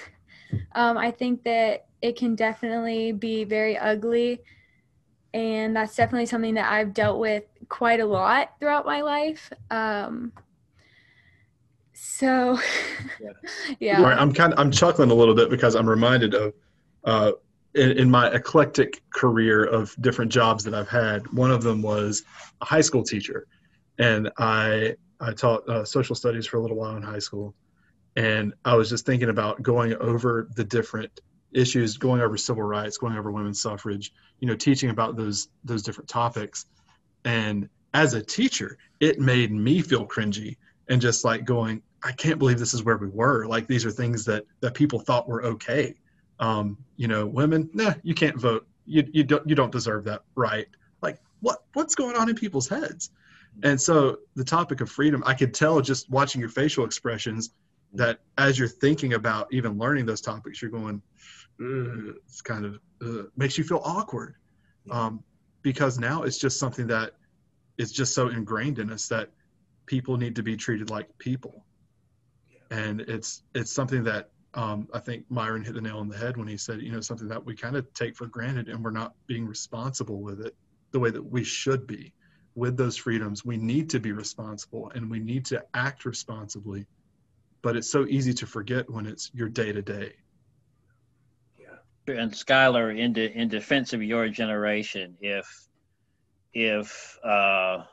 Um, 0.73 0.97
I 0.97 1.11
think 1.11 1.43
that 1.43 1.87
it 2.01 2.15
can 2.15 2.35
definitely 2.35 3.11
be 3.11 3.43
very 3.43 3.77
ugly. 3.77 4.41
And 5.33 5.75
that's 5.75 5.95
definitely 5.95 6.27
something 6.27 6.53
that 6.53 6.71
I've 6.71 6.93
dealt 6.93 7.19
with 7.19 7.43
quite 7.67 7.99
a 7.99 8.05
lot 8.05 8.53
throughout 8.59 8.85
my 8.85 9.01
life. 9.01 9.51
Um, 9.69 10.31
so, 11.93 12.59
yeah. 13.21 13.29
yeah. 13.79 14.01
Right, 14.01 14.17
I'm 14.17 14.33
kind 14.33 14.53
of 14.53 14.59
I'm 14.59 14.71
chuckling 14.71 15.11
a 15.11 15.13
little 15.13 15.35
bit 15.35 15.49
because 15.49 15.75
I'm 15.75 15.89
reminded 15.89 16.33
of 16.33 16.53
uh, 17.03 17.31
in, 17.75 17.91
in, 17.91 18.09
my 18.09 18.27
eclectic 18.29 19.01
career 19.11 19.65
of 19.65 19.95
different 20.01 20.31
jobs 20.31 20.63
that 20.63 20.73
I've 20.73 20.89
had. 20.89 21.27
One 21.33 21.51
of 21.51 21.61
them 21.61 21.81
was 21.81 22.23
a 22.61 22.65
high 22.65 22.81
school 22.81 23.03
teacher, 23.03 23.47
and 23.99 24.31
I 24.37 24.95
I 25.19 25.33
taught 25.33 25.67
uh, 25.69 25.85
social 25.85 26.15
studies 26.15 26.47
for 26.47 26.57
a 26.57 26.61
little 26.61 26.77
while 26.77 26.95
in 26.95 27.03
high 27.03 27.19
school, 27.19 27.53
and 28.15 28.53
I 28.63 28.75
was 28.75 28.89
just 28.89 29.05
thinking 29.05 29.29
about 29.29 29.61
going 29.61 29.93
over 29.95 30.49
the 30.55 30.63
different 30.63 31.21
issues, 31.53 31.97
going 31.97 32.21
over 32.21 32.37
civil 32.37 32.63
rights, 32.63 32.97
going 32.97 33.17
over 33.17 33.31
women's 33.31 33.61
suffrage, 33.61 34.11
you 34.39 34.47
know, 34.47 34.55
teaching 34.55 34.89
about 34.89 35.15
those 35.15 35.49
those 35.63 35.83
different 35.83 36.09
topics. 36.09 36.65
And 37.23 37.69
as 37.93 38.13
a 38.13 38.21
teacher, 38.21 38.77
it 38.99 39.19
made 39.19 39.51
me 39.51 39.81
feel 39.81 40.05
cringy 40.05 40.57
and 40.89 41.01
just 41.01 41.25
like 41.25 41.45
going, 41.45 41.81
I 42.03 42.11
can't 42.11 42.37
believe 42.37 42.59
this 42.59 42.73
is 42.73 42.83
where 42.83 42.97
we 42.97 43.07
were. 43.07 43.47
Like 43.47 43.67
these 43.67 43.85
are 43.85 43.91
things 43.91 44.25
that 44.25 44.45
that 44.61 44.73
people 44.73 44.99
thought 44.99 45.27
were 45.27 45.43
okay. 45.43 45.95
Um, 46.39 46.77
you 46.97 47.07
know, 47.07 47.25
women, 47.25 47.69
nah, 47.73 47.93
you 48.03 48.13
can't 48.13 48.39
vote. 48.39 48.67
You 48.85 49.07
you 49.11 49.23
don't 49.23 49.47
you 49.49 49.55
don't 49.55 49.71
deserve 49.71 50.03
that 50.05 50.23
right. 50.35 50.67
Like 51.01 51.19
what 51.41 51.63
what's 51.73 51.95
going 51.95 52.15
on 52.15 52.29
in 52.29 52.35
people's 52.35 52.67
heads? 52.67 53.11
And 53.63 53.79
so 53.79 54.19
the 54.35 54.43
topic 54.43 54.81
of 54.81 54.89
freedom, 54.89 55.23
I 55.25 55.33
could 55.33 55.53
tell 55.53 55.79
just 55.81 56.09
watching 56.09 56.41
your 56.41 56.49
facial 56.49 56.85
expressions 56.85 57.51
that 57.93 58.19
as 58.37 58.59
you're 58.59 58.67
thinking 58.67 59.13
about 59.13 59.47
even 59.53 59.77
learning 59.77 60.05
those 60.05 60.21
topics, 60.21 60.61
you're 60.61 60.71
going, 60.71 61.01
it's 61.59 62.41
kind 62.41 62.65
of 62.65 62.79
uh, 63.01 63.23
makes 63.37 63.57
you 63.57 63.63
feel 63.63 63.81
awkward 63.83 64.35
um, 64.91 65.23
because 65.61 65.97
now 65.97 66.23
it's 66.23 66.37
just 66.37 66.59
something 66.59 66.87
that 66.87 67.13
is 67.77 67.91
just 67.91 68.13
so 68.13 68.27
ingrained 68.27 68.79
in 68.79 68.91
us 68.91 69.07
that 69.07 69.29
people 69.85 70.17
need 70.17 70.35
to 70.35 70.43
be 70.43 70.57
treated 70.57 70.89
like 70.89 71.17
people, 71.17 71.63
and 72.71 73.01
it's 73.01 73.43
it's 73.53 73.71
something 73.71 74.03
that 74.03 74.29
um, 74.55 74.87
I 74.93 74.99
think 74.99 75.25
Myron 75.29 75.63
hit 75.63 75.73
the 75.75 75.81
nail 75.81 75.99
on 75.99 76.07
the 76.07 76.17
head 76.17 76.37
when 76.37 76.47
he 76.47 76.57
said, 76.57 76.81
you 76.81 76.91
know, 76.91 77.01
something 77.01 77.27
that 77.27 77.45
we 77.45 77.55
kind 77.55 77.75
of 77.75 77.91
take 77.93 78.15
for 78.15 78.25
granted 78.25 78.69
and 78.69 78.83
we're 78.83 78.91
not 78.91 79.13
being 79.27 79.45
responsible 79.45 80.21
with 80.21 80.41
it 80.41 80.55
the 80.91 80.99
way 80.99 81.11
that 81.11 81.23
we 81.23 81.43
should 81.43 81.85
be 81.85 82.13
with 82.55 82.77
those 82.77 82.95
freedoms, 82.95 83.43
we 83.43 83.57
need 83.57 83.89
to 83.89 83.99
be 83.99 84.13
responsible 84.13 84.89
and 84.95 85.11
we 85.11 85.19
need 85.19 85.45
to 85.45 85.61
act 85.73 86.05
responsibly. 86.05 86.87
But 87.61 87.75
it's 87.75 87.89
so 87.89 88.05
easy 88.07 88.33
to 88.35 88.47
forget 88.47 88.89
when 88.89 89.05
it's 89.05 89.29
your 89.33 89.49
day 89.49 89.73
to 89.73 89.81
day. 89.81 90.13
Yeah. 91.59 92.15
And 92.15 92.31
Skylar, 92.31 92.97
in 92.97 93.11
de- 93.11 93.37
in 93.37 93.49
defense 93.49 93.91
of 93.91 94.01
your 94.01 94.29
generation, 94.29 95.17
if 95.19 95.67
if 96.53 97.19
uh, 97.25 97.83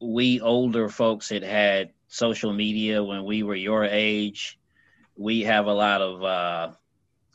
we 0.00 0.40
older 0.40 0.88
folks 0.88 1.28
had 1.28 1.44
had 1.44 1.92
social 2.08 2.52
media 2.52 3.04
when 3.04 3.24
we 3.24 3.44
were 3.44 3.54
your 3.54 3.84
age, 3.84 4.58
we 5.22 5.42
have 5.42 5.66
a 5.66 5.72
lot 5.72 6.02
of 6.02 6.24
uh, 6.24 6.72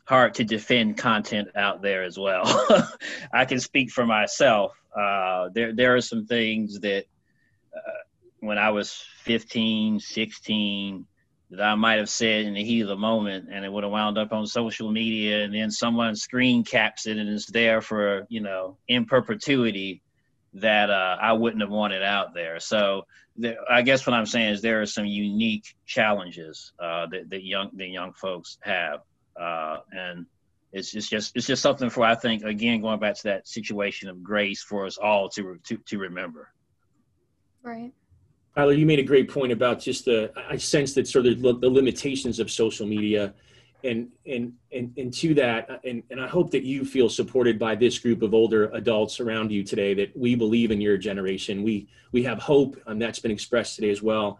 hard 0.05 0.33
to 0.35 0.43
defend 0.43 0.97
content 0.97 1.47
out 1.55 1.81
there 1.81 2.03
as 2.03 2.17
well. 2.17 2.43
I 3.33 3.45
can 3.45 3.59
speak 3.59 3.91
for 3.91 4.05
myself. 4.05 4.73
Uh, 4.95 5.49
there, 5.53 5.73
there 5.73 5.95
are 5.95 6.01
some 6.01 6.25
things 6.25 6.79
that 6.81 7.05
uh, 7.75 8.01
when 8.41 8.57
I 8.57 8.71
was 8.71 9.03
15, 9.23 9.99
16 9.99 11.05
that 11.51 11.61
I 11.61 11.75
might 11.75 11.99
have 11.99 12.09
said 12.09 12.45
in 12.45 12.55
the 12.55 12.63
heat 12.63 12.81
of 12.81 12.89
the 12.89 12.97
moment 12.97 13.47
and 13.49 13.63
it 13.63 13.71
would 13.71 13.85
have 13.85 13.91
wound 13.91 14.17
up 14.17 14.33
on 14.33 14.45
social 14.45 14.91
media 14.91 15.45
and 15.45 15.55
then 15.55 15.71
someone 15.71 16.15
screen 16.15 16.65
caps 16.65 17.07
it 17.07 17.17
and 17.17 17.29
it's 17.29 17.49
there 17.49 17.79
for, 17.79 18.25
you 18.27 18.41
know, 18.41 18.77
in 18.89 19.05
perpetuity 19.05 20.01
that 20.55 20.89
uh, 20.89 21.17
I 21.21 21.33
wouldn't 21.33 21.61
have 21.61 21.71
wanted 21.71 22.03
out 22.03 22.33
there. 22.33 22.59
So 22.59 23.03
there, 23.37 23.57
I 23.69 23.81
guess 23.81 24.05
what 24.05 24.13
I'm 24.13 24.25
saying 24.25 24.49
is 24.49 24.61
there 24.61 24.81
are 24.81 24.85
some 24.85 25.05
unique 25.05 25.75
challenges 25.85 26.73
uh, 26.79 27.05
that, 27.07 27.29
that 27.29 27.43
young 27.43 27.69
that 27.73 27.87
young 27.87 28.13
folks 28.13 28.57
have, 28.61 29.01
uh, 29.39 29.77
and 29.91 30.25
it's 30.73 30.91
just, 30.91 31.09
just 31.09 31.35
it's 31.35 31.47
just 31.47 31.61
something 31.61 31.89
for 31.89 32.03
I 32.03 32.15
think 32.15 32.43
again 32.43 32.81
going 32.81 32.99
back 32.99 33.15
to 33.15 33.23
that 33.23 33.47
situation 33.47 34.09
of 34.09 34.23
grace 34.23 34.61
for 34.63 34.85
us 34.85 34.97
all 34.97 35.29
to 35.29 35.57
to 35.65 35.77
to 35.77 35.97
remember. 35.97 36.49
Right. 37.63 37.93
Tyler, 38.55 38.73
you 38.73 38.87
made 38.87 38.99
a 38.99 39.03
great 39.03 39.29
point 39.29 39.51
about 39.51 39.79
just 39.79 40.05
the. 40.05 40.31
I 40.49 40.57
sense 40.57 40.93
that 40.95 41.07
sort 41.07 41.27
of 41.27 41.41
the, 41.41 41.53
the 41.53 41.69
limitations 41.69 42.39
of 42.39 42.49
social 42.49 42.87
media, 42.87 43.35
and 43.83 44.09
and 44.25 44.53
and 44.71 44.93
and 44.97 45.13
to 45.13 45.33
that, 45.35 45.81
and 45.83 46.03
and 46.09 46.19
I 46.19 46.27
hope 46.27 46.51
that 46.51 46.63
you 46.63 46.83
feel 46.83 47.09
supported 47.09 47.59
by 47.59 47.75
this 47.75 47.99
group 47.99 48.21
of 48.21 48.33
older 48.33 48.69
adults 48.73 49.19
around 49.19 49.51
you 49.51 49.63
today. 49.63 49.93
That 49.93 50.15
we 50.17 50.35
believe 50.35 50.71
in 50.71 50.81
your 50.81 50.97
generation. 50.97 51.63
We 51.63 51.87
we 52.11 52.23
have 52.23 52.39
hope, 52.39 52.81
and 52.87 53.01
that's 53.01 53.19
been 53.19 53.31
expressed 53.31 53.75
today 53.75 53.89
as 53.89 54.01
well. 54.01 54.39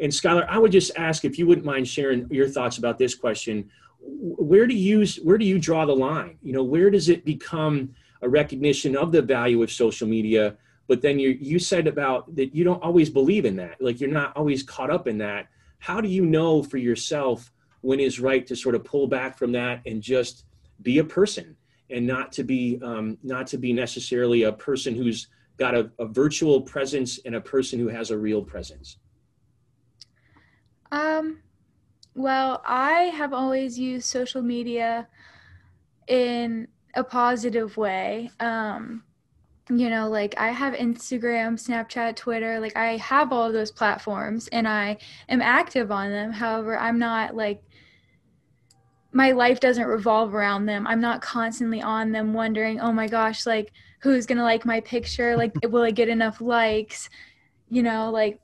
And 0.00 0.12
Skylar, 0.12 0.46
I 0.48 0.58
would 0.58 0.72
just 0.72 0.92
ask 0.96 1.24
if 1.24 1.38
you 1.38 1.46
wouldn't 1.46 1.66
mind 1.66 1.88
sharing 1.88 2.28
your 2.30 2.48
thoughts 2.48 2.78
about 2.78 2.98
this 2.98 3.14
question. 3.14 3.68
Where 4.00 4.66
do 4.66 4.74
you 4.74 5.04
where 5.22 5.38
do 5.38 5.44
you 5.44 5.58
draw 5.58 5.84
the 5.84 5.96
line? 5.96 6.38
You 6.42 6.52
know, 6.52 6.62
where 6.62 6.90
does 6.90 7.08
it 7.08 7.24
become 7.24 7.94
a 8.22 8.28
recognition 8.28 8.96
of 8.96 9.12
the 9.12 9.22
value 9.22 9.62
of 9.62 9.72
social 9.72 10.06
media? 10.06 10.56
but 10.88 11.02
then 11.02 11.18
you 11.18 11.38
you 11.40 11.58
said 11.58 11.86
about 11.86 12.34
that 12.34 12.54
you 12.54 12.64
don't 12.64 12.82
always 12.82 13.08
believe 13.08 13.44
in 13.44 13.54
that 13.54 13.80
like 13.80 14.00
you're 14.00 14.10
not 14.10 14.34
always 14.36 14.62
caught 14.62 14.90
up 14.90 15.06
in 15.06 15.18
that 15.18 15.46
how 15.78 16.00
do 16.00 16.08
you 16.08 16.24
know 16.24 16.62
for 16.62 16.78
yourself 16.78 17.52
when 17.80 18.00
is 18.00 18.20
right 18.20 18.46
to 18.46 18.56
sort 18.56 18.74
of 18.74 18.84
pull 18.84 19.06
back 19.06 19.38
from 19.38 19.52
that 19.52 19.80
and 19.86 20.02
just 20.02 20.44
be 20.82 20.98
a 20.98 21.04
person 21.04 21.56
and 21.90 22.06
not 22.06 22.32
to 22.32 22.44
be 22.44 22.78
um, 22.82 23.18
not 23.22 23.46
to 23.46 23.58
be 23.58 23.72
necessarily 23.72 24.42
a 24.42 24.52
person 24.52 24.94
who's 24.94 25.28
got 25.58 25.74
a, 25.74 25.90
a 25.98 26.06
virtual 26.06 26.60
presence 26.60 27.18
and 27.24 27.34
a 27.34 27.40
person 27.40 27.78
who 27.78 27.88
has 27.88 28.10
a 28.10 28.18
real 28.18 28.42
presence. 28.42 28.98
Um 30.90 31.40
well 32.14 32.62
i 32.66 33.02
have 33.14 33.32
always 33.32 33.78
used 33.78 34.06
social 34.06 34.42
media 34.42 35.06
in 36.08 36.66
a 36.94 37.04
positive 37.04 37.76
way. 37.76 38.30
Um 38.40 39.04
you 39.70 39.90
know 39.90 40.08
like 40.08 40.34
i 40.38 40.48
have 40.48 40.72
instagram 40.72 41.52
snapchat 41.62 42.16
twitter 42.16 42.58
like 42.58 42.74
i 42.74 42.96
have 42.96 43.34
all 43.34 43.52
those 43.52 43.70
platforms 43.70 44.48
and 44.48 44.66
i 44.66 44.96
am 45.28 45.42
active 45.42 45.92
on 45.92 46.10
them. 46.10 46.32
However 46.32 46.78
i'm 46.78 46.98
not 46.98 47.36
like 47.36 47.62
my 49.12 49.32
life 49.32 49.60
doesn't 49.60 49.86
revolve 49.86 50.34
around 50.34 50.66
them 50.66 50.86
i'm 50.86 51.00
not 51.00 51.22
constantly 51.22 51.80
on 51.80 52.12
them 52.12 52.32
wondering 52.34 52.80
oh 52.80 52.92
my 52.92 53.06
gosh 53.06 53.46
like 53.46 53.72
who's 54.00 54.26
gonna 54.26 54.42
like 54.42 54.64
my 54.64 54.80
picture 54.80 55.36
like 55.36 55.52
will 55.70 55.82
i 55.82 55.90
get 55.90 56.08
enough 56.08 56.40
likes 56.40 57.08
you 57.68 57.82
know 57.82 58.10
like 58.10 58.40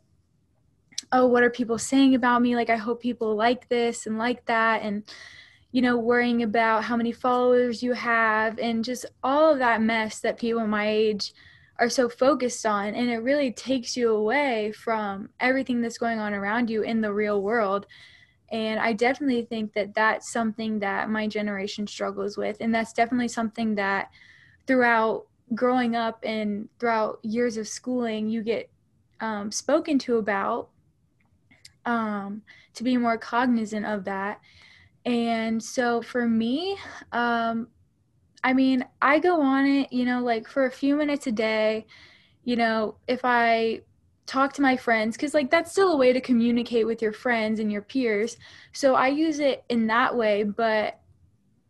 oh 1.12 1.26
what 1.26 1.42
are 1.42 1.50
people 1.50 1.78
saying 1.78 2.14
about 2.14 2.42
me 2.42 2.56
like 2.56 2.70
i 2.70 2.76
hope 2.76 3.00
people 3.02 3.36
like 3.36 3.68
this 3.68 4.06
and 4.06 4.18
like 4.18 4.44
that 4.46 4.82
and 4.82 5.04
you 5.74 5.82
know, 5.82 5.96
worrying 5.96 6.44
about 6.44 6.84
how 6.84 6.94
many 6.94 7.10
followers 7.10 7.82
you 7.82 7.94
have 7.94 8.60
and 8.60 8.84
just 8.84 9.06
all 9.24 9.52
of 9.52 9.58
that 9.58 9.82
mess 9.82 10.20
that 10.20 10.38
people 10.38 10.64
my 10.68 10.88
age 10.88 11.34
are 11.80 11.88
so 11.88 12.08
focused 12.08 12.64
on. 12.64 12.94
And 12.94 13.10
it 13.10 13.18
really 13.18 13.50
takes 13.50 13.96
you 13.96 14.12
away 14.12 14.70
from 14.70 15.30
everything 15.40 15.80
that's 15.80 15.98
going 15.98 16.20
on 16.20 16.32
around 16.32 16.70
you 16.70 16.82
in 16.82 17.00
the 17.00 17.12
real 17.12 17.42
world. 17.42 17.86
And 18.54 18.78
I 18.78 18.92
definitely 18.92 19.42
think 19.42 19.72
that 19.72 19.94
that's 19.94 20.30
something 20.30 20.78
that 20.78 21.10
my 21.10 21.26
generation 21.26 21.86
struggles 21.86 22.36
with. 22.36 22.56
And 22.60 22.72
that's 22.72 22.92
definitely 22.92 23.28
something 23.28 23.74
that 23.74 24.10
throughout 24.68 25.26
growing 25.54 25.96
up 25.96 26.20
and 26.22 26.68
throughout 26.78 27.18
years 27.22 27.56
of 27.56 27.66
schooling, 27.66 28.28
you 28.28 28.42
get 28.42 28.70
um, 29.20 29.50
spoken 29.50 29.98
to 30.00 30.18
about 30.18 30.68
um, 31.84 32.42
to 32.74 32.84
be 32.84 32.96
more 32.96 33.18
cognizant 33.18 33.86
of 33.86 34.04
that 34.04 34.40
and 35.04 35.62
so 35.62 36.00
for 36.00 36.26
me, 36.26 36.78
um, 37.12 37.68
I 38.42 38.52
mean, 38.52 38.84
I 39.02 39.18
go 39.18 39.40
on 39.40 39.66
it, 39.66 39.92
you 39.92 40.04
know, 40.04 40.22
like 40.22 40.48
for 40.48 40.66
a 40.66 40.70
few 40.70 40.96
minutes 40.96 41.26
a 41.26 41.32
day, 41.32 41.86
you 42.44 42.56
know, 42.56 42.96
if 43.06 43.20
I 43.24 43.80
talk 44.26 44.52
to 44.54 44.62
my 44.62 44.76
friends, 44.76 45.16
because 45.16 45.34
like 45.34 45.50
that's 45.50 45.70
still 45.70 45.92
a 45.92 45.96
way 45.96 46.12
to 46.12 46.20
communicate 46.20 46.86
with 46.86 47.02
your 47.02 47.12
friends 47.12 47.60
and 47.60 47.70
your 47.70 47.82
peers. 47.82 48.36
So 48.72 48.94
I 48.94 49.08
use 49.08 49.38
it 49.38 49.64
in 49.68 49.86
that 49.88 50.16
way, 50.16 50.44
but 50.44 51.00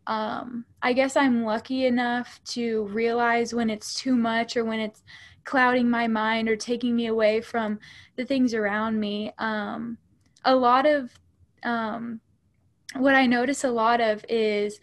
um, 0.07 0.65
I 0.81 0.93
guess 0.93 1.15
I'm 1.17 1.43
lucky 1.43 1.85
enough 1.85 2.39
to 2.45 2.83
realize 2.85 3.53
when 3.53 3.69
it's 3.69 3.93
too 3.93 4.15
much 4.15 4.55
or 4.55 4.63
when 4.63 4.79
it's 4.79 5.03
clouding 5.43 5.89
my 5.89 6.07
mind 6.07 6.47
or 6.47 6.55
taking 6.55 6.95
me 6.95 7.07
away 7.07 7.41
from 7.41 7.79
the 8.15 8.25
things 8.25 8.53
around 8.53 8.99
me. 8.99 9.31
Um, 9.37 9.97
a 10.43 10.55
lot 10.55 10.85
of 10.85 11.11
um, 11.63 12.21
what 12.95 13.15
I 13.15 13.25
notice 13.25 13.63
a 13.63 13.71
lot 13.71 13.99
of 13.99 14.23
is 14.29 14.79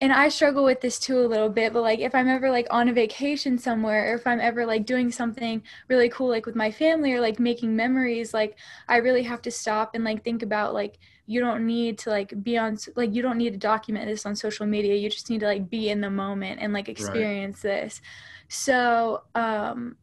and 0.00 0.12
I 0.12 0.28
struggle 0.28 0.62
with 0.64 0.82
this 0.82 0.98
too 0.98 1.20
a 1.20 1.26
little 1.26 1.48
bit, 1.48 1.72
but 1.72 1.82
like 1.82 2.00
if 2.00 2.14
I'm 2.14 2.28
ever 2.28 2.50
like 2.50 2.66
on 2.70 2.88
a 2.88 2.92
vacation 2.92 3.56
somewhere 3.56 4.12
or 4.12 4.16
if 4.16 4.26
I'm 4.26 4.40
ever 4.40 4.66
like 4.66 4.84
doing 4.84 5.10
something 5.10 5.62
really 5.88 6.10
cool 6.10 6.28
like 6.28 6.44
with 6.44 6.54
my 6.54 6.70
family 6.70 7.14
or 7.14 7.20
like 7.20 7.40
making 7.40 7.74
memories, 7.74 8.34
like 8.34 8.58
I 8.88 8.98
really 8.98 9.22
have 9.22 9.40
to 9.42 9.50
stop 9.50 9.94
and 9.94 10.04
like 10.04 10.22
think 10.22 10.42
about 10.42 10.74
like 10.74 10.98
you 11.24 11.40
don't 11.40 11.64
need 11.64 11.96
to 11.98 12.10
like 12.10 12.42
be 12.42 12.58
on 12.58 12.76
like 12.94 13.14
you 13.14 13.22
don't 13.22 13.38
need 13.38 13.54
to 13.54 13.58
document 13.58 14.06
this 14.06 14.26
on 14.26 14.36
social 14.36 14.66
media. 14.66 14.94
You 14.94 15.08
just 15.08 15.30
need 15.30 15.40
to 15.40 15.46
like 15.46 15.70
be 15.70 15.88
in 15.88 16.02
the 16.02 16.10
moment 16.10 16.60
and 16.60 16.74
like 16.74 16.90
experience 16.90 17.64
right. 17.64 17.80
this. 17.80 18.02
So, 18.48 19.22
um 19.34 19.96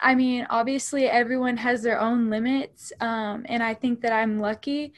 I 0.00 0.14
mean, 0.14 0.46
obviously 0.48 1.06
everyone 1.06 1.58
has 1.58 1.82
their 1.82 2.00
own 2.00 2.30
limits 2.30 2.90
um 3.02 3.44
and 3.50 3.62
I 3.62 3.74
think 3.74 4.00
that 4.00 4.12
I'm 4.12 4.38
lucky 4.38 4.94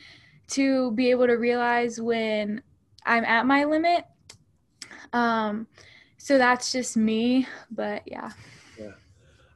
to 0.51 0.93
be 0.93 1.11
able 1.11 1.27
to 1.27 1.35
realize 1.35 2.01
when 2.01 2.63
I'm 3.05 3.25
at 3.25 3.45
my 3.45 3.65
limit. 3.65 4.05
Um, 5.13 5.67
so 6.17 6.39
that's 6.39 6.73
just 6.73 6.97
me, 6.97 7.47
but 7.71 8.03
yeah. 8.07 8.33
Yeah. 8.79 8.93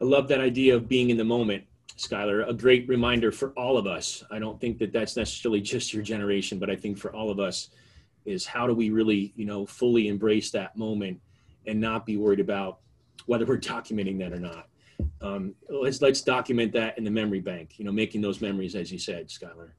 I 0.00 0.04
love 0.04 0.28
that 0.28 0.40
idea 0.40 0.76
of 0.76 0.88
being 0.88 1.10
in 1.10 1.16
the 1.16 1.24
moment, 1.24 1.64
Skylar. 1.96 2.48
A 2.48 2.54
great 2.54 2.88
reminder 2.88 3.32
for 3.32 3.50
all 3.50 3.76
of 3.76 3.86
us. 3.86 4.22
I 4.30 4.38
don't 4.38 4.60
think 4.60 4.78
that 4.78 4.92
that's 4.92 5.16
necessarily 5.16 5.60
just 5.60 5.92
your 5.92 6.02
generation, 6.02 6.58
but 6.58 6.70
I 6.70 6.76
think 6.76 6.98
for 6.98 7.14
all 7.14 7.30
of 7.30 7.40
us 7.40 7.70
is 8.24 8.46
how 8.46 8.66
do 8.66 8.74
we 8.74 8.90
really, 8.90 9.32
you 9.36 9.44
know, 9.44 9.66
fully 9.66 10.08
embrace 10.08 10.50
that 10.52 10.76
moment 10.76 11.20
and 11.66 11.80
not 11.80 12.06
be 12.06 12.16
worried 12.16 12.40
about 12.40 12.78
whether 13.26 13.44
we're 13.44 13.58
documenting 13.58 14.18
that 14.18 14.32
or 14.32 14.40
not. 14.40 14.68
Um, 15.20 15.54
let's 15.68 16.00
let's 16.00 16.20
document 16.22 16.72
that 16.72 16.96
in 16.98 17.04
the 17.04 17.10
memory 17.10 17.40
bank. 17.40 17.78
You 17.78 17.84
know, 17.84 17.92
making 17.92 18.20
those 18.20 18.40
memories, 18.40 18.74
as 18.74 18.92
you 18.92 18.98
said, 18.98 19.28
Skylar. 19.28 19.70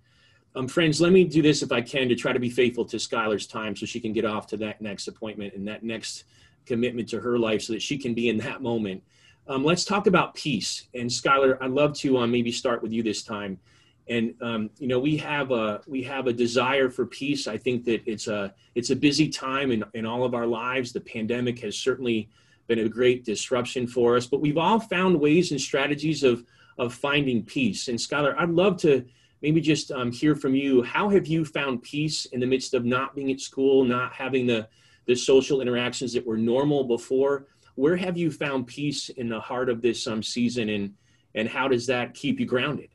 Um, 0.56 0.68
friends, 0.68 1.02
let 1.02 1.12
me 1.12 1.24
do 1.24 1.42
this 1.42 1.64
if 1.64 1.72
I 1.72 1.82
can 1.82 2.08
to 2.10 2.16
try 2.16 2.32
to 2.32 2.40
be 2.40 2.50
faithful 2.50 2.86
to 2.86 2.98
Skylar's 2.98 3.48
time 3.48 3.76
so 3.76 3.86
she 3.86 4.00
can 4.00 4.14
get 4.14 4.26
off 4.26 4.46
to 4.48 4.58
that 4.58 4.82
next 4.82 5.08
appointment 5.08 5.56
and 5.56 5.68
that 5.68 5.84
next 5.84 6.26
commitment 6.66 7.10
to 7.10 7.20
her 7.20 7.40
life 7.40 7.64
so 7.64 7.74
that 7.74 7.82
she 7.82 7.98
can 7.98 8.14
be 8.14 8.30
in 8.30 8.38
that 8.38 8.62
moment. 8.62 9.04
Um, 9.48 9.64
let's 9.64 9.84
talk 9.84 10.08
about 10.08 10.36
peace. 10.36 10.88
And 10.94 11.10
Skylar, 11.10 11.58
I'd 11.60 11.72
love 11.72 11.94
to 12.00 12.20
um, 12.20 12.32
maybe 12.32 12.52
start 12.52 12.82
with 12.82 12.92
you 12.92 13.04
this 13.04 13.24
time. 13.24 13.60
And 14.08 14.36
um, 14.42 14.70
you 14.80 14.88
know, 14.88 15.00
we 15.00 15.18
have 15.18 15.52
a 15.52 15.82
we 15.88 16.04
have 16.04 16.28
a 16.28 16.34
desire 16.34 16.90
for 16.90 17.06
peace. 17.06 17.48
I 17.48 17.58
think 17.58 17.86
that 17.86 18.02
it's 18.06 18.28
a 18.28 18.54
it's 18.76 18.90
a 18.90 18.96
busy 18.96 19.30
time 19.30 19.72
in, 19.72 19.84
in 19.94 20.06
all 20.06 20.24
of 20.24 20.34
our 20.34 20.46
lives. 20.46 20.92
The 20.92 21.02
pandemic 21.02 21.60
has 21.60 21.78
certainly 21.78 22.30
been 22.68 22.80
a 22.80 22.90
great 22.90 23.24
disruption 23.24 23.88
for 23.88 24.18
us, 24.18 24.28
but 24.28 24.42
we've 24.42 24.58
all 24.58 24.80
found 24.80 25.20
ways 25.20 25.52
and 25.52 25.60
strategies 25.60 26.24
of 26.24 26.46
of 26.78 26.94
finding 26.94 27.44
peace. 27.44 27.88
And 27.88 27.98
Skylar, 27.98 28.36
I'd 28.38 28.50
love 28.50 28.78
to 28.82 29.06
maybe 29.44 29.60
just 29.60 29.92
um, 29.92 30.12
hear 30.12 30.36
from 30.36 30.56
you. 30.56 30.82
How 30.82 31.10
have 31.10 31.28
you 31.28 31.44
found 31.44 31.84
peace 31.84 32.26
in 32.28 32.40
the 32.40 32.48
midst 32.48 32.74
of 32.74 32.86
not 32.86 33.14
being 33.14 33.30
at 33.30 33.42
school, 33.42 33.84
not 33.84 34.14
having 34.14 34.48
the, 34.48 34.68
the 35.06 35.16
social 35.16 35.60
interactions 35.62 36.14
that 36.14 36.26
were 36.26 36.38
normal 36.38 36.86
before? 36.86 37.48
Where 37.76 37.98
have 37.98 38.18
you 38.18 38.32
found 38.32 38.66
peace 38.66 39.10
in 39.10 39.28
the 39.28 39.40
heart 39.40 39.70
of 39.70 39.82
this 39.82 40.08
um, 40.08 40.24
season, 40.24 40.70
and 40.70 40.94
and 41.36 41.50
how 41.50 41.68
does 41.68 41.88
that 41.88 42.14
keep 42.14 42.40
you 42.40 42.46
grounded? 42.46 42.90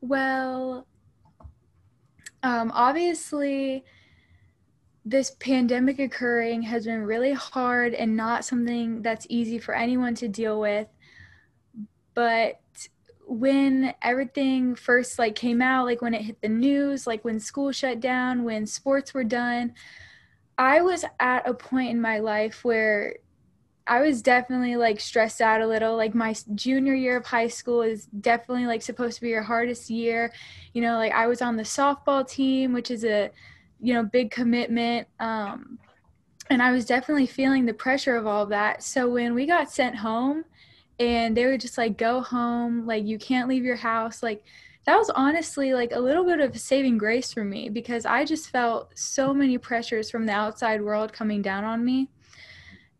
Well, 0.00 0.86
um, 2.42 2.72
obviously, 2.74 3.84
this 5.04 5.32
pandemic 5.38 5.98
occurring 5.98 6.62
has 6.62 6.86
been 6.86 7.02
really 7.02 7.34
hard 7.34 7.92
and 7.92 8.16
not 8.16 8.44
something 8.46 9.02
that's 9.02 9.26
easy 9.28 9.58
for 9.58 9.74
anyone 9.74 10.14
to 10.16 10.28
deal 10.28 10.58
with. 10.58 10.88
But 12.14 12.60
when 13.32 13.94
everything 14.02 14.74
first 14.74 15.18
like 15.18 15.34
came 15.34 15.62
out 15.62 15.86
like 15.86 16.02
when 16.02 16.12
it 16.12 16.20
hit 16.20 16.38
the 16.42 16.48
news 16.48 17.06
like 17.06 17.24
when 17.24 17.40
school 17.40 17.72
shut 17.72 17.98
down 17.98 18.44
when 18.44 18.66
sports 18.66 19.14
were 19.14 19.24
done 19.24 19.72
i 20.58 20.82
was 20.82 21.02
at 21.18 21.48
a 21.48 21.54
point 21.54 21.90
in 21.90 21.98
my 21.98 22.18
life 22.18 22.62
where 22.62 23.16
I 23.86 24.00
was 24.00 24.22
definitely 24.22 24.76
like 24.76 25.00
stressed 25.00 25.40
out 25.40 25.60
a 25.60 25.66
little. 25.66 25.96
Like 25.96 26.14
my 26.14 26.34
junior 26.54 26.94
year 26.94 27.16
of 27.16 27.26
high 27.26 27.48
school 27.48 27.82
is 27.82 28.06
definitely 28.06 28.66
like 28.66 28.80
supposed 28.80 29.16
to 29.16 29.22
be 29.22 29.30
your 29.30 29.42
hardest 29.42 29.90
year. 29.90 30.32
You 30.72 30.82
know, 30.82 30.96
like 30.96 31.12
I 31.12 31.26
was 31.26 31.42
on 31.42 31.56
the 31.56 31.64
softball 31.64 32.26
team, 32.28 32.72
which 32.72 32.92
is 32.92 33.04
a, 33.04 33.30
you 33.80 33.92
know, 33.92 34.04
big 34.04 34.30
commitment. 34.30 35.08
Um, 35.18 35.80
and 36.48 36.62
I 36.62 36.70
was 36.70 36.84
definitely 36.84 37.26
feeling 37.26 37.66
the 37.66 37.74
pressure 37.74 38.14
of 38.14 38.26
all 38.26 38.46
that. 38.46 38.82
So 38.84 39.08
when 39.08 39.34
we 39.34 39.46
got 39.46 39.70
sent 39.70 39.96
home 39.96 40.44
and 40.98 41.36
they 41.36 41.44
were 41.44 41.58
just 41.58 41.78
like, 41.78 41.96
go 41.96 42.20
home, 42.20 42.86
like 42.86 43.04
you 43.04 43.18
can't 43.18 43.48
leave 43.48 43.64
your 43.64 43.76
house, 43.76 44.22
like 44.22 44.44
that 44.84 44.96
was 44.96 45.10
honestly 45.10 45.74
like 45.74 45.92
a 45.92 46.00
little 46.00 46.24
bit 46.24 46.40
of 46.40 46.58
saving 46.58 46.98
grace 46.98 47.32
for 47.32 47.44
me 47.44 47.68
because 47.68 48.04
I 48.04 48.24
just 48.24 48.50
felt 48.50 48.90
so 48.98 49.32
many 49.32 49.56
pressures 49.56 50.10
from 50.10 50.26
the 50.26 50.32
outside 50.32 50.82
world 50.82 51.12
coming 51.12 51.40
down 51.40 51.62
on 51.64 51.84
me. 51.84 52.08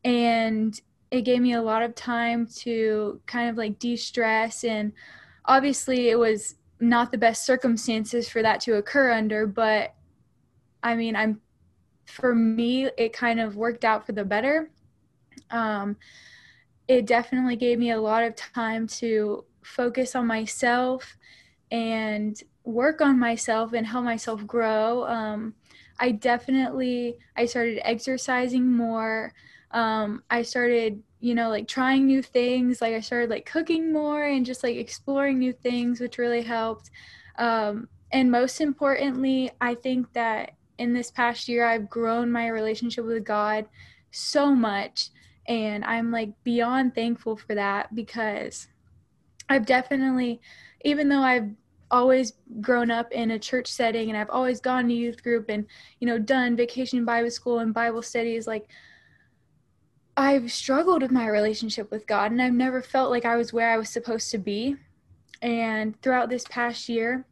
And 0.05 0.81
it 1.11 1.23
gave 1.23 1.43
me 1.43 1.55
a 1.55 1.63
lot 1.63 1.83
of 1.83 1.95
time 1.95 2.47
to 2.47 3.21
kind 3.27 3.51
of 3.51 3.57
like 3.57 3.79
de-stress 3.79 4.65
and 4.65 4.93
obviously 5.45 6.09
it 6.09 6.19
was 6.19 6.55
not 6.81 7.13
the 7.13 7.19
best 7.19 7.45
circumstances 7.45 8.29
for 8.29 8.43
that 8.43 8.61
to 8.61 8.77
occur 8.77 9.13
under 9.13 9.47
but 9.47 9.95
i 10.83 10.97
mean 10.97 11.15
i'm 11.15 11.39
for 12.13 12.35
me 12.35 12.89
it 12.99 13.13
kind 13.13 13.41
of 13.41 13.57
worked 13.57 13.85
out 13.85 14.05
for 14.05 14.13
the 14.13 14.25
better. 14.25 14.71
Um, 15.51 15.97
it 16.93 17.07
definitely 17.07 17.57
gave 17.57 17.79
me 17.79 17.91
a 17.91 18.01
lot 18.01 18.23
of 18.23 18.37
time 18.37 18.87
to 18.87 19.45
focus 19.63 20.15
on 20.15 20.27
myself 20.27 21.17
and 21.71 22.43
work 22.65 23.01
on 23.01 23.19
myself 23.19 23.73
and 23.73 23.87
help 23.87 24.05
myself 24.05 24.47
grow 24.47 25.05
um, 25.07 25.55
i 25.99 26.11
definitely 26.11 27.17
i 27.37 27.45
started 27.45 27.81
exercising 27.85 28.71
more 28.71 29.33
um, 29.73 30.23
I 30.31 30.43
started, 30.43 31.03
you 31.21 31.35
know, 31.35 31.49
like 31.49 31.67
trying 31.67 32.07
new 32.07 32.23
things. 32.23 32.81
Like 32.81 32.95
I 32.95 33.01
started 33.01 33.31
like 33.31 33.47
cooking 33.47 33.93
more 33.93 34.25
and 34.25 34.45
just 34.45 34.63
like 34.63 34.77
exploring 34.77 35.39
new 35.39 35.53
things, 35.53 36.01
which 36.01 36.19
really 36.19 36.43
helped. 36.43 36.91
Um, 37.39 37.89
and 38.13 38.31
most 38.31 38.61
importantly, 38.61 39.51
I 39.61 39.75
think 39.75 40.13
that 40.13 40.53
in 40.79 40.93
this 40.93 41.11
past 41.11 41.49
year, 41.49 41.65
I've 41.65 41.89
grown 41.89 42.31
my 42.31 42.49
relationship 42.49 43.05
with 43.05 43.25
God 43.25 43.67
so 44.11 44.55
much. 44.55 45.09
And 45.47 45.85
I'm 45.85 46.11
like 46.11 46.31
beyond 46.45 46.95
thankful 46.95 47.37
for 47.37 47.55
that 47.55 47.95
because 47.95 48.69
I've 49.49 49.67
definitely, 49.67 50.41
even 50.85 51.09
though 51.09 51.23
I've 51.23 51.51
always 51.91 52.33
grown 52.61 52.91
up 52.91 53.13
in 53.13 53.33
a 53.33 53.39
church 53.39 53.67
setting 53.67 54.09
and 54.09 54.17
I've 54.17 54.31
always 54.31 54.61
gone 54.61 54.89
to 54.89 54.95
youth 54.95 55.23
group 55.23 55.47
and, 55.49 55.67
you 56.01 56.07
know, 56.07 56.19
done 56.19 56.57
vacation 56.57 57.05
Bible 57.05 57.31
school 57.31 57.59
and 57.59 57.75
Bible 57.75 58.03
studies, 58.03 58.47
like 58.47 58.69
I've 60.17 60.51
struggled 60.51 61.03
with 61.03 61.11
my 61.11 61.29
relationship 61.29 61.91
with 61.91 62.07
God 62.07 62.33
and 62.33 62.41
I've 62.41 62.53
never 62.53 62.83
felt 62.83 63.11
like 63.11 63.25
I 63.25 63.37
was 63.37 63.53
where 63.53 63.71
I 63.71 63.77
was 63.77 63.91
supposed 63.91 64.31
to 64.31 64.39
be. 64.39 64.77
And 65.43 66.01
throughout 66.03 66.31
this 66.31 66.45
past 66.49 66.89
year, 66.89 67.27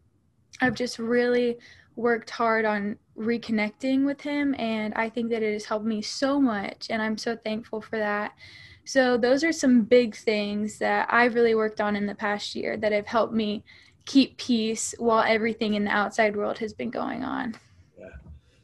I've 0.60 0.74
just 0.74 0.98
really 0.98 1.58
worked 1.96 2.30
hard 2.30 2.64
on 2.64 2.98
reconnecting 3.20 4.04
with 4.04 4.20
Him. 4.20 4.54
And 4.58 4.94
I 4.94 5.08
think 5.08 5.30
that 5.30 5.42
it 5.42 5.52
has 5.52 5.64
helped 5.66 5.86
me 5.86 6.02
so 6.02 6.40
much. 6.40 6.88
And 6.90 7.00
I'm 7.02 7.18
so 7.18 7.36
thankful 7.36 7.80
for 7.80 7.98
that. 7.98 8.32
So, 8.84 9.16
those 9.16 9.44
are 9.44 9.52
some 9.52 9.82
big 9.82 10.16
things 10.16 10.78
that 10.78 11.06
I've 11.12 11.34
really 11.34 11.54
worked 11.54 11.80
on 11.80 11.94
in 11.96 12.06
the 12.06 12.14
past 12.14 12.54
year 12.56 12.76
that 12.78 12.92
have 12.92 13.06
helped 13.06 13.34
me 13.34 13.62
keep 14.06 14.38
peace 14.38 14.94
while 14.98 15.22
everything 15.22 15.74
in 15.74 15.84
the 15.84 15.90
outside 15.90 16.34
world 16.34 16.58
has 16.58 16.72
been 16.72 16.90
going 16.90 17.22
on 17.22 17.54
Yeah. 17.98 18.08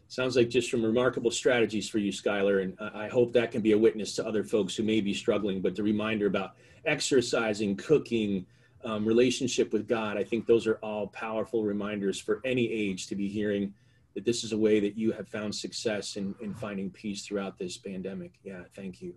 sounds 0.08 0.34
like 0.34 0.48
just 0.48 0.70
some 0.70 0.82
remarkable 0.84 1.30
strategies 1.30 1.88
for 1.88 1.98
you, 1.98 2.10
Skylar. 2.10 2.62
And 2.62 2.76
I 2.94 3.06
hope 3.06 3.32
that 3.34 3.52
can 3.52 3.60
be 3.60 3.72
a 3.72 3.78
witness 3.78 4.16
to 4.16 4.26
other 4.26 4.42
folks 4.42 4.74
who 4.74 4.82
may 4.82 5.00
be 5.00 5.14
struggling. 5.14 5.60
But 5.60 5.76
the 5.76 5.82
reminder 5.82 6.26
about 6.26 6.56
exercising, 6.86 7.76
cooking, 7.76 8.46
um, 8.84 9.04
relationship 9.04 9.72
with 9.72 9.86
God, 9.86 10.16
I 10.16 10.24
think 10.24 10.46
those 10.46 10.66
are 10.66 10.76
all 10.76 11.08
powerful 11.08 11.62
reminders 11.64 12.18
for 12.18 12.40
any 12.44 12.68
age 12.72 13.06
to 13.08 13.14
be 13.14 13.28
hearing 13.28 13.74
that 14.16 14.24
this 14.24 14.42
is 14.42 14.52
a 14.52 14.58
way 14.58 14.80
that 14.80 14.96
you 14.96 15.12
have 15.12 15.28
found 15.28 15.54
success 15.54 16.16
in, 16.16 16.34
in 16.40 16.54
finding 16.54 16.90
peace 16.90 17.26
throughout 17.26 17.58
this 17.58 17.76
pandemic. 17.76 18.32
Yeah, 18.42 18.62
thank 18.74 19.02
you. 19.02 19.14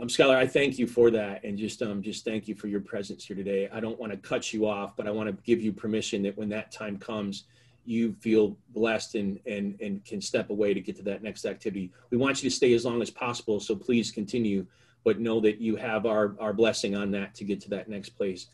Um, 0.00 0.06
Skylar, 0.06 0.36
I 0.36 0.46
thank 0.46 0.78
you 0.78 0.86
for 0.86 1.10
that, 1.10 1.42
and 1.42 1.58
just 1.58 1.82
um, 1.82 2.00
just 2.00 2.24
thank 2.24 2.46
you 2.46 2.54
for 2.54 2.68
your 2.68 2.80
presence 2.80 3.24
here 3.24 3.36
today. 3.36 3.68
I 3.72 3.80
don't 3.80 3.98
want 3.98 4.12
to 4.12 4.18
cut 4.18 4.52
you 4.52 4.68
off, 4.68 4.96
but 4.96 5.08
I 5.08 5.10
want 5.10 5.28
to 5.28 5.42
give 5.42 5.60
you 5.60 5.72
permission 5.72 6.22
that 6.22 6.38
when 6.38 6.48
that 6.50 6.70
time 6.70 6.96
comes, 6.96 7.44
you 7.84 8.14
feel 8.20 8.56
blessed 8.68 9.16
and, 9.16 9.40
and, 9.46 9.76
and 9.80 10.04
can 10.04 10.20
step 10.20 10.50
away 10.50 10.74
to 10.74 10.80
get 10.80 10.96
to 10.96 11.02
that 11.02 11.24
next 11.24 11.44
activity. 11.44 11.90
We 12.10 12.16
want 12.16 12.40
you 12.40 12.48
to 12.48 12.54
stay 12.54 12.72
as 12.74 12.84
long 12.84 13.02
as 13.02 13.10
possible, 13.10 13.58
so 13.58 13.74
please 13.74 14.12
continue, 14.12 14.64
but 15.02 15.18
know 15.18 15.40
that 15.40 15.60
you 15.60 15.74
have 15.74 16.06
our, 16.06 16.36
our 16.38 16.52
blessing 16.52 16.94
on 16.94 17.10
that 17.10 17.34
to 17.34 17.44
get 17.44 17.60
to 17.62 17.70
that 17.70 17.88
next 17.88 18.10
place. 18.10 18.46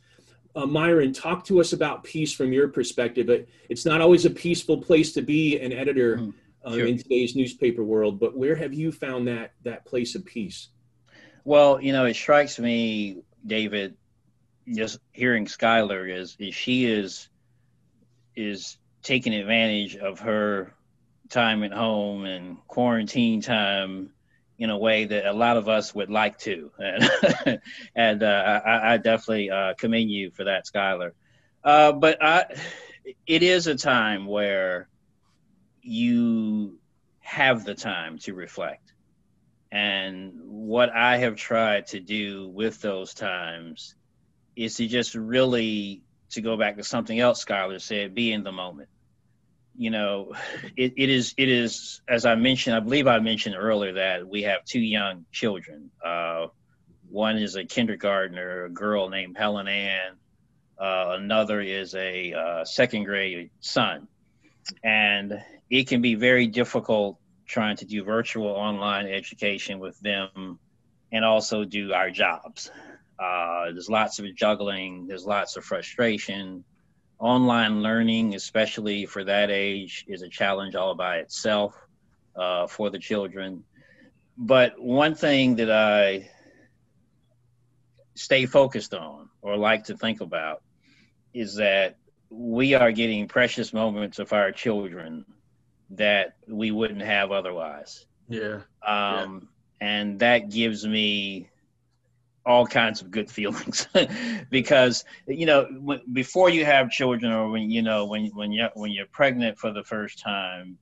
Uh, 0.57 0.64
Myron, 0.64 1.12
talk 1.12 1.44
to 1.44 1.61
us 1.61 1.74
about 1.74 2.02
peace 2.02 2.32
from 2.32 2.50
your 2.50 2.68
perspective. 2.68 3.26
But 3.26 3.46
it's 3.68 3.84
not 3.84 4.00
always 4.00 4.24
a 4.24 4.30
peaceful 4.30 4.78
place 4.78 5.12
to 5.12 5.22
be 5.22 5.61
an 5.61 5.70
editor 5.70 6.16
mm, 6.16 6.32
sure. 6.66 6.86
in 6.86 6.96
today's 6.96 7.36
newspaper 7.36 7.84
world. 7.84 8.18
But 8.18 8.36
where 8.36 8.57
have 8.57 8.72
you 8.72 8.90
found 8.90 9.28
that 9.28 9.52
that 9.64 9.84
place 9.84 10.14
of 10.14 10.24
peace? 10.24 10.68
Well, 11.44 11.80
you 11.80 11.92
know, 11.92 12.07
it 12.07 12.14
strikes 12.14 12.59
me, 12.59 13.18
David, 13.46 13.96
just 14.66 14.98
hearing 15.12 15.44
Skylar 15.44 16.11
is, 16.11 16.36
is 16.38 16.54
she 16.54 16.86
is 16.86 17.28
is 18.34 18.78
taking 19.02 19.34
advantage 19.34 19.96
of 19.96 20.20
her 20.20 20.74
time 21.28 21.62
at 21.62 21.72
home 21.72 22.24
and 22.24 22.57
quarantine 22.66 23.40
time 23.40 24.11
in 24.59 24.70
a 24.70 24.78
way 24.78 25.04
that 25.04 25.26
a 25.26 25.32
lot 25.32 25.57
of 25.57 25.68
us 25.68 25.94
would 25.94 26.11
like 26.11 26.38
to. 26.38 26.70
And, 26.78 27.61
and 27.94 28.22
uh, 28.22 28.61
I, 28.64 28.94
I, 28.94 28.96
definitely 28.96 29.50
uh, 29.50 29.74
commend 29.74 30.11
you 30.11 30.30
for 30.30 30.44
that, 30.44 30.64
Skylar. 30.66 31.12
Uh, 31.62 31.92
but 31.92 32.22
I, 32.22 32.46
it 33.26 33.42
is 33.42 33.66
a 33.66 33.74
time 33.74 34.26
where 34.26 34.88
you 35.82 36.78
have 37.20 37.64
the 37.64 37.74
time 37.74 38.18
to 38.20 38.34
reflect. 38.34 38.92
And 39.70 40.40
what 40.44 40.90
I 40.90 41.18
have 41.18 41.36
tried 41.36 41.88
to 41.88 42.00
do 42.00 42.48
with 42.48 42.80
those 42.80 43.14
times 43.14 43.94
is 44.54 44.76
to 44.76 44.86
just 44.86 45.14
really, 45.14 46.02
to 46.30 46.40
go 46.40 46.57
back 46.57 46.76
to 46.76 46.84
something 46.84 47.18
else 47.18 47.44
Skylar 47.44 47.80
said, 47.80 48.14
be 48.14 48.32
in 48.32 48.42
the 48.42 48.52
moment 48.52 48.88
you 49.79 49.91
know, 49.91 50.33
it, 50.77 50.93
it 50.97 51.11
is 51.11 51.35
it 51.37 51.49
is 51.49 52.01
as 52.09 52.24
I 52.24 52.35
mentioned, 52.35 52.77
I 52.77 52.81
believe 52.81 53.07
I 53.07 53.18
mentioned 53.18 53.57
earlier 53.57 53.93
that 53.95 54.27
we 54.27 54.43
have 54.43 54.64
two 54.64 54.81
young 54.81 55.24
children. 55.33 55.91
Uh, 56.05 56.47
one 57.09 57.39
is 57.39 57.57
a 57.57 57.64
kindergartner, 57.64 58.64
a 58.64 58.70
girl 58.70 59.09
named 59.09 59.37
Helen 59.39 59.68
Ann. 59.68 60.12
Uh, 60.79 61.16
another 61.18 61.61
is 61.61 61.95
a 61.95 62.33
uh, 62.33 62.64
second 62.64 63.05
grade 63.05 63.51
son, 63.61 64.09
and 64.85 65.43
it 65.70 65.89
can 65.89 66.03
be 66.03 66.14
very 66.14 66.47
difficult 66.47 67.18
trying 67.47 67.77
to 67.77 67.85
do 67.85 68.03
virtual 68.03 68.49
online 68.49 69.07
education 69.07 69.79
with 69.79 69.99
them, 70.01 70.59
and 71.12 71.24
also 71.24 71.64
do 71.64 71.93
our 71.93 72.11
jobs. 72.11 72.70
Uh, 73.18 73.66
there's 73.66 73.89
lots 73.89 74.18
of 74.18 74.27
juggling. 74.35 75.07
There's 75.07 75.24
lots 75.24 75.57
of 75.57 75.64
frustration 75.64 76.64
online 77.18 77.82
learning, 77.82 78.34
especially 78.34 79.06
for 79.06 79.24
that 79.24 79.50
age, 79.50 80.04
is 80.08 80.22
a 80.22 80.28
challenge 80.28 80.74
all 80.74 80.94
by 80.94 81.18
itself 81.18 81.74
uh, 82.34 82.66
for 82.66 82.90
the 82.90 82.98
children. 82.98 83.64
But 84.36 84.80
one 84.80 85.14
thing 85.14 85.56
that 85.56 85.70
I 85.70 86.30
stay 88.14 88.46
focused 88.46 88.94
on 88.94 89.28
or 89.42 89.56
like 89.56 89.84
to 89.84 89.96
think 89.96 90.20
about 90.20 90.62
is 91.32 91.54
that 91.56 91.96
we 92.30 92.74
are 92.74 92.92
getting 92.92 93.28
precious 93.28 93.72
moments 93.72 94.18
of 94.18 94.32
our 94.32 94.52
children 94.52 95.24
that 95.90 96.36
we 96.48 96.70
wouldn't 96.70 97.02
have 97.02 97.30
otherwise. 97.30 98.06
Yeah. 98.28 98.62
Um, 98.86 99.48
yeah. 99.80 99.88
And 99.88 100.18
that 100.20 100.50
gives 100.50 100.86
me 100.86 101.50
all 102.47 102.64
kinds 102.64 103.03
of 103.03 103.11
good 103.11 103.30
feelings. 103.38 103.88
Because 104.51 105.05
you 105.26 105.47
know 105.47 105.66
when, 105.80 106.01
before 106.12 106.49
you 106.49 106.64
have 106.64 106.90
children 106.90 107.32
or 107.32 107.51
when 107.51 107.70
you 107.70 107.82
know 107.82 108.07
when 108.07 108.26
when 108.28 108.53
you 108.53 108.68
when 108.74 108.92
you're 108.92 109.07
pregnant 109.07 109.59
for 109.59 109.72
the 109.72 109.82
first 109.82 110.20
time 110.20 110.78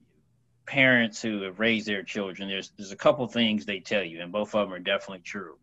parents 0.67 1.21
who 1.21 1.43
have 1.43 1.61
raised 1.61 1.87
their 1.87 2.03
children 2.03 2.49
there's 2.49 2.73
there's 2.79 2.91
a 2.91 2.97
couple 2.97 3.27
things 3.27 3.67
they 3.67 3.81
tell 3.81 4.03
you 4.03 4.23
and 4.23 4.33
both 4.33 4.55
of 4.55 4.69
them 4.69 4.75
are 4.75 4.79
definitely 4.79 5.23
true. 5.25 5.57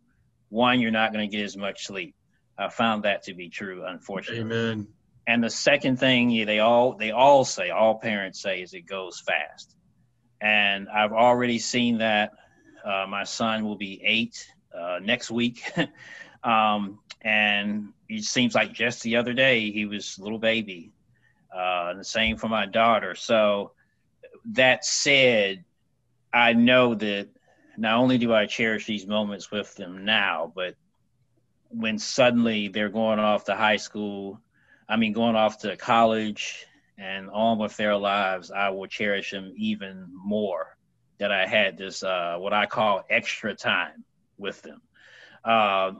One 0.49 0.81
you're 0.81 0.91
not 0.91 1.13
going 1.13 1.29
to 1.29 1.35
get 1.35 1.45
as 1.45 1.55
much 1.55 1.85
sleep. 1.85 2.15
I 2.57 2.69
found 2.69 3.03
that 3.03 3.23
to 3.23 3.33
be 3.33 3.49
true 3.49 3.85
unfortunately. 3.85 4.41
Amen. 4.41 4.87
And 5.27 5.43
the 5.43 5.49
second 5.49 5.97
thing 5.97 6.29
yeah, 6.31 6.45
they 6.45 6.59
all 6.59 6.97
they 6.97 7.11
all 7.11 7.45
say 7.45 7.69
all 7.69 7.99
parents 7.99 8.41
say 8.41 8.61
is 8.61 8.73
it 8.73 8.87
goes 8.87 9.21
fast. 9.21 9.75
And 10.41 10.89
i've 10.89 11.13
already 11.13 11.59
seen 11.59 11.99
that 11.99 12.31
uh, 12.83 13.05
my 13.07 13.23
son 13.23 13.63
will 13.63 13.77
be 13.77 14.01
eight 14.03 14.43
uh, 14.77 14.99
next 15.01 15.31
week. 15.31 15.63
um, 16.43 16.99
and 17.21 17.93
it 18.09 18.23
seems 18.23 18.55
like 18.55 18.73
just 18.73 19.03
the 19.03 19.15
other 19.15 19.33
day 19.33 19.71
he 19.71 19.85
was 19.85 20.17
a 20.17 20.23
little 20.23 20.39
baby. 20.39 20.91
Uh, 21.55 21.93
the 21.93 22.03
same 22.03 22.37
for 22.37 22.47
my 22.47 22.65
daughter. 22.65 23.13
So 23.13 23.73
that 24.53 24.85
said, 24.85 25.63
I 26.33 26.53
know 26.53 26.95
that 26.95 27.27
not 27.77 27.97
only 27.97 28.17
do 28.17 28.33
I 28.33 28.45
cherish 28.45 28.85
these 28.85 29.05
moments 29.05 29.51
with 29.51 29.75
them 29.75 30.05
now, 30.05 30.51
but 30.55 30.75
when 31.69 31.99
suddenly 31.99 32.67
they're 32.69 32.89
going 32.89 33.19
off 33.19 33.45
to 33.45 33.55
high 33.55 33.77
school, 33.77 34.39
I 34.87 34.95
mean, 34.95 35.13
going 35.13 35.35
off 35.35 35.59
to 35.59 35.75
college 35.77 36.65
and 36.97 37.29
on 37.29 37.59
with 37.59 37.75
their 37.77 37.97
lives, 37.97 38.51
I 38.51 38.69
will 38.69 38.87
cherish 38.87 39.31
them 39.31 39.53
even 39.55 40.07
more 40.13 40.77
that 41.17 41.31
I 41.31 41.45
had 41.45 41.77
this, 41.77 42.03
uh, 42.03 42.37
what 42.39 42.53
I 42.53 42.65
call 42.65 43.03
extra 43.09 43.53
time 43.55 44.03
with 44.41 44.61
them. 44.61 44.81
Uh, 45.45 45.93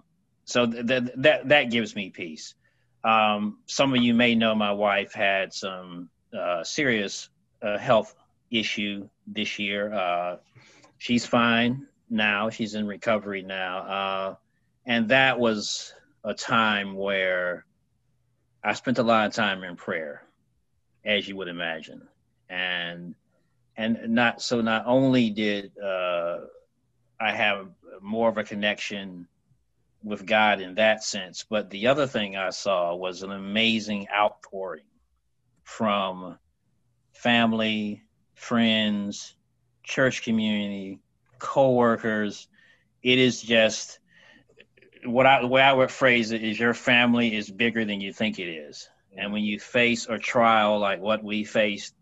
so 0.45 0.65
th- 0.65 0.85
th- 0.85 1.11
that, 1.17 1.47
that 1.47 1.71
gives 1.71 1.95
me 1.95 2.09
peace. 2.09 2.55
Um, 3.03 3.59
some 3.67 3.93
of 3.93 4.01
you 4.01 4.13
may 4.13 4.35
know 4.35 4.53
my 4.53 4.71
wife 4.71 5.13
had 5.13 5.53
some 5.53 6.09
uh, 6.37 6.63
serious 6.63 7.29
uh, 7.61 7.77
health 7.77 8.13
issue 8.51 9.07
this 9.27 9.57
year. 9.57 9.93
Uh, 9.93 10.37
she's 10.97 11.25
fine 11.25 11.87
now. 12.09 12.49
She's 12.49 12.75
in 12.75 12.85
recovery 12.85 13.41
now. 13.41 13.77
Uh, 13.79 14.35
and 14.85 15.09
that 15.09 15.39
was 15.39 15.93
a 16.23 16.33
time 16.33 16.95
where 16.95 17.65
I 18.63 18.73
spent 18.73 18.99
a 18.99 19.03
lot 19.03 19.27
of 19.27 19.33
time 19.33 19.63
in 19.63 19.75
prayer, 19.75 20.23
as 21.05 21.27
you 21.27 21.35
would 21.37 21.47
imagine. 21.47 22.07
And 22.49 23.15
and 23.77 24.09
not 24.09 24.41
so 24.41 24.61
not 24.61 24.83
only 24.85 25.29
did 25.29 25.71
uh, 25.79 26.39
I 27.19 27.31
have 27.31 27.69
more 28.01 28.29
of 28.29 28.37
a 28.37 28.43
connection 28.43 29.27
with 30.03 30.25
God 30.25 30.61
in 30.61 30.75
that 30.75 31.03
sense, 31.03 31.45
but 31.47 31.69
the 31.69 31.87
other 31.87 32.07
thing 32.07 32.35
I 32.35 32.49
saw 32.49 32.95
was 32.95 33.21
an 33.21 33.31
amazing 33.31 34.07
outpouring 34.13 34.85
from 35.63 36.37
family, 37.13 38.03
friends, 38.33 39.35
church 39.83 40.23
community, 40.23 40.99
co-workers. 41.37 42.47
It 43.03 43.19
is 43.19 43.41
just 43.41 43.99
what 45.05 45.25
I 45.25 45.41
the 45.41 45.47
way 45.47 45.61
I 45.61 45.73
would 45.73 45.91
phrase 45.91 46.31
it 46.31 46.43
is 46.43 46.59
your 46.59 46.73
family 46.73 47.35
is 47.35 47.49
bigger 47.49 47.85
than 47.85 48.01
you 48.01 48.13
think 48.13 48.39
it 48.39 48.49
is. 48.49 48.89
And 49.15 49.33
when 49.33 49.43
you 49.43 49.59
face 49.59 50.07
a 50.07 50.17
trial 50.17 50.79
like 50.79 51.01
what 51.01 51.23
we 51.23 51.43
faced, 51.43 51.93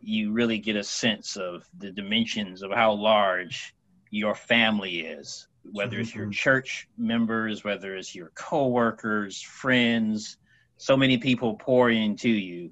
you 0.00 0.32
really 0.32 0.58
get 0.58 0.76
a 0.76 0.84
sense 0.84 1.36
of 1.36 1.64
the 1.76 1.90
dimensions 1.90 2.62
of 2.62 2.70
how 2.70 2.92
large 2.92 3.74
your 4.14 4.34
family 4.34 5.00
is, 5.00 5.48
whether 5.72 5.98
it's 5.98 6.14
your 6.14 6.30
church 6.30 6.88
members, 6.96 7.64
whether 7.64 7.96
it's 7.96 8.14
your 8.14 8.30
coworkers, 8.36 9.42
friends, 9.42 10.36
so 10.76 10.96
many 10.96 11.18
people 11.18 11.54
pour 11.54 11.90
into 11.90 12.28
you. 12.28 12.70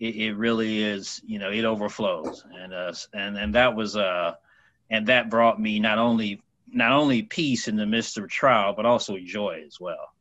It, 0.00 0.16
it 0.16 0.32
really 0.34 0.82
is, 0.82 1.22
you 1.24 1.38
know, 1.38 1.50
it 1.50 1.64
overflows. 1.64 2.44
And 2.60 2.74
uh 2.74 2.92
and 3.14 3.38
and 3.38 3.54
that 3.54 3.74
was 3.74 3.96
uh 3.96 4.34
and 4.90 5.06
that 5.06 5.30
brought 5.30 5.58
me 5.58 5.78
not 5.78 5.98
only 5.98 6.42
not 6.68 6.92
only 6.92 7.22
peace 7.22 7.68
in 7.68 7.76
the 7.76 7.86
midst 7.86 8.18
of 8.18 8.28
trial, 8.28 8.74
but 8.74 8.84
also 8.84 9.16
joy 9.18 9.62
as 9.66 9.78
well. 9.80 10.12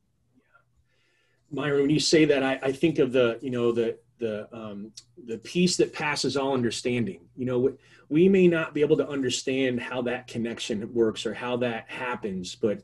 Myron, 1.51 1.81
when 1.81 1.89
you 1.89 1.99
say 1.99 2.23
that, 2.25 2.43
I, 2.43 2.59
I 2.63 2.71
think 2.71 2.99
of 2.99 3.11
the, 3.11 3.37
you 3.41 3.49
know, 3.49 3.73
the 3.73 3.97
the 4.21 4.47
um, 4.55 4.93
the 5.25 5.39
peace 5.39 5.75
that 5.77 5.91
passes 5.91 6.37
all 6.37 6.53
understanding. 6.53 7.19
You 7.35 7.45
know, 7.45 7.77
we 8.07 8.29
may 8.29 8.47
not 8.47 8.73
be 8.73 8.81
able 8.81 8.95
to 8.97 9.07
understand 9.07 9.81
how 9.81 10.01
that 10.03 10.27
connection 10.27 10.93
works 10.93 11.25
or 11.25 11.33
how 11.33 11.57
that 11.57 11.89
happens, 11.89 12.55
but 12.55 12.83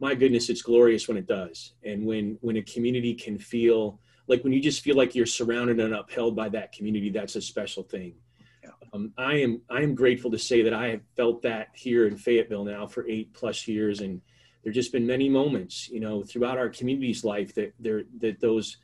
my 0.00 0.14
goodness, 0.14 0.50
it's 0.50 0.62
glorious 0.62 1.08
when 1.08 1.16
it 1.16 1.26
does. 1.26 1.72
And 1.82 2.06
when 2.06 2.38
when 2.42 2.56
a 2.58 2.62
community 2.62 3.14
can 3.14 3.38
feel 3.38 3.98
like 4.28 4.44
when 4.44 4.52
you 4.52 4.60
just 4.60 4.82
feel 4.82 4.96
like 4.96 5.14
you're 5.14 5.26
surrounded 5.26 5.80
and 5.80 5.94
upheld 5.94 6.36
by 6.36 6.48
that 6.50 6.72
community, 6.72 7.10
that's 7.10 7.36
a 7.36 7.42
special 7.42 7.82
thing. 7.82 8.14
Um, 8.92 9.12
I 9.18 9.34
am 9.38 9.60
I 9.70 9.80
am 9.80 9.94
grateful 9.94 10.30
to 10.30 10.38
say 10.38 10.62
that 10.62 10.74
I 10.74 10.88
have 10.88 11.00
felt 11.16 11.42
that 11.42 11.68
here 11.74 12.06
in 12.06 12.16
Fayetteville 12.16 12.64
now 12.64 12.86
for 12.86 13.08
eight 13.08 13.32
plus 13.34 13.66
years, 13.66 14.00
and 14.00 14.20
there 14.62 14.72
just 14.72 14.92
been 14.92 15.06
many 15.06 15.28
moments, 15.28 15.88
you 15.88 16.00
know, 16.00 16.22
throughout 16.22 16.58
our 16.58 16.68
community's 16.68 17.24
life 17.24 17.54
that 17.54 17.74
there 17.80 18.04
that 18.20 18.40
those 18.40 18.76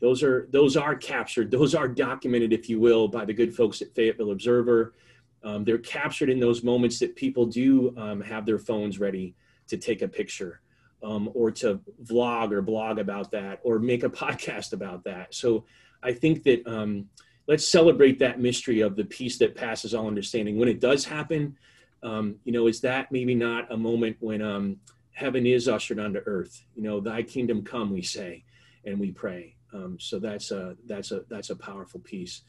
those 0.00 0.22
are 0.22 0.48
those 0.52 0.76
are 0.76 0.94
captured, 0.94 1.50
those 1.50 1.74
are 1.74 1.88
documented, 1.88 2.52
if 2.52 2.68
you 2.68 2.80
will, 2.80 3.08
by 3.08 3.24
the 3.24 3.32
good 3.32 3.54
folks 3.54 3.82
at 3.82 3.94
Fayetteville 3.94 4.30
Observer. 4.30 4.94
Um, 5.42 5.64
they're 5.64 5.78
captured 5.78 6.30
in 6.30 6.40
those 6.40 6.62
moments 6.64 6.98
that 6.98 7.14
people 7.16 7.46
do 7.46 7.94
um, 7.96 8.20
have 8.20 8.44
their 8.44 8.58
phones 8.58 8.98
ready 8.98 9.34
to 9.68 9.76
take 9.76 10.02
a 10.02 10.08
picture. 10.08 10.60
Um, 11.00 11.30
or 11.32 11.52
to 11.52 11.78
vlog 12.06 12.50
or 12.50 12.60
blog 12.60 12.98
about 12.98 13.30
that 13.30 13.60
or 13.62 13.78
make 13.78 14.02
a 14.02 14.08
podcast 14.24 14.72
about 14.72 15.04
that. 15.04 15.32
So 15.32 15.64
I 16.02 16.12
think 16.12 16.42
that 16.42 16.66
um, 16.66 17.08
let's 17.46 17.66
celebrate 17.66 18.18
that 18.18 18.40
mystery 18.40 18.80
of 18.80 18.96
the 18.96 19.04
peace 19.04 19.38
that 19.38 19.54
passes 19.54 19.94
all 19.94 20.06
understanding. 20.06 20.58
When 20.58 20.68
it 20.68 20.80
does 20.80 21.04
happen, 21.04 21.56
um, 22.02 22.36
you 22.44 22.52
know, 22.52 22.66
is 22.66 22.80
that 22.82 23.10
maybe 23.10 23.34
not 23.34 23.72
a 23.72 23.76
moment 23.76 24.16
when 24.20 24.42
um, 24.42 24.76
heaven 25.12 25.46
is 25.46 25.66
ushered 25.66 25.98
onto 25.98 26.20
earth? 26.26 26.64
You 26.74 26.82
know, 26.82 27.00
Thy 27.00 27.22
kingdom 27.22 27.62
come, 27.62 27.92
we 27.92 28.02
say, 28.02 28.44
and 28.84 29.00
we 29.00 29.10
pray. 29.10 29.56
Um, 29.72 29.98
so 30.00 30.18
that's 30.18 30.50
a 30.50 30.76
that's 30.86 31.12
a 31.12 31.22
that's 31.28 31.50
a 31.50 31.56
powerful 31.56 32.00
piece. 32.00 32.42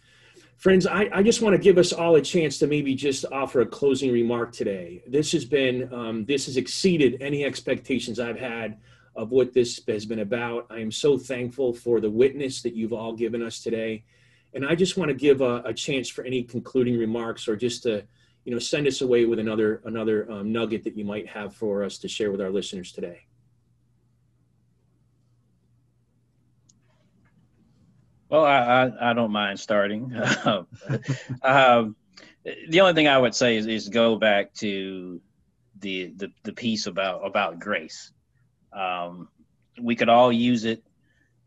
Friends, 0.58 0.86
I, 0.86 1.10
I 1.14 1.24
just 1.24 1.42
want 1.42 1.56
to 1.56 1.62
give 1.62 1.78
us 1.78 1.94
all 1.94 2.16
a 2.16 2.22
chance 2.22 2.58
to 2.60 2.68
maybe 2.68 2.94
just 2.94 3.26
offer 3.32 3.62
a 3.62 3.66
closing 3.66 4.12
remark 4.12 4.52
today. 4.52 5.02
This 5.08 5.32
has 5.32 5.46
been 5.46 5.92
um, 5.94 6.26
this 6.26 6.46
has 6.48 6.58
exceeded 6.58 7.22
any 7.22 7.46
expectations 7.46 8.20
I've 8.20 8.40
had 8.40 8.78
of 9.16 9.32
what 9.32 9.54
this 9.54 9.82
has 9.88 10.06
been 10.06 10.20
about. 10.20 10.68
I 10.70 10.80
am 10.80 10.92
so 10.92 11.18
thankful 11.18 11.74
for 11.74 12.00
the 12.00 12.10
witness 12.10 12.62
that 12.62 12.74
you've 12.74 12.94
all 12.94 13.14
given 13.14 13.42
us 13.42 13.62
today. 13.62 14.04
And 14.54 14.66
I 14.66 14.76
just 14.76 14.98
want 14.98 15.10
to 15.10 15.16
give 15.16 15.42
a, 15.42 15.62
a, 15.66 15.74
chance 15.74 16.10
for 16.10 16.24
any 16.24 16.42
concluding 16.42 16.98
remarks 16.98 17.48
or 17.48 17.56
just 17.56 17.84
to, 17.84 18.04
you 18.46 18.52
know, 18.52 18.60
send 18.60 18.88
us 18.88 19.02
away 19.02 19.26
with 19.26 19.40
another 19.40 19.82
another 19.86 20.30
um, 20.32 20.52
nugget 20.52 20.84
that 20.86 20.98
you 20.98 21.06
might 21.06 21.28
have 21.28 21.56
for 21.56 21.84
us 21.84 21.98
to 22.00 22.08
share 22.08 22.32
with 22.32 22.42
our 22.42 22.50
listeners 22.50 22.92
today. 22.92 23.22
Well, 28.30 28.46
I, 28.46 28.58
I, 28.58 29.12
I 29.12 29.14
don't 29.14 29.32
mind 29.32 29.60
starting. 29.60 30.14
um, 31.42 31.96
the 32.70 32.82
only 32.82 32.94
thing 32.94 33.08
I 33.08 33.18
would 33.18 33.34
say 33.34 33.58
is, 33.58 33.66
is 33.66 33.90
go 33.90 34.18
back 34.18 34.54
to 34.56 35.20
the, 35.80 36.14
the, 36.16 36.32
the 36.44 36.54
piece 36.54 36.86
about, 36.86 37.26
about 37.26 37.60
grace. 37.60 38.12
Um, 38.72 39.30
we 39.82 39.96
could 39.96 40.10
all 40.10 40.32
use 40.32 40.66
it. 40.66 40.84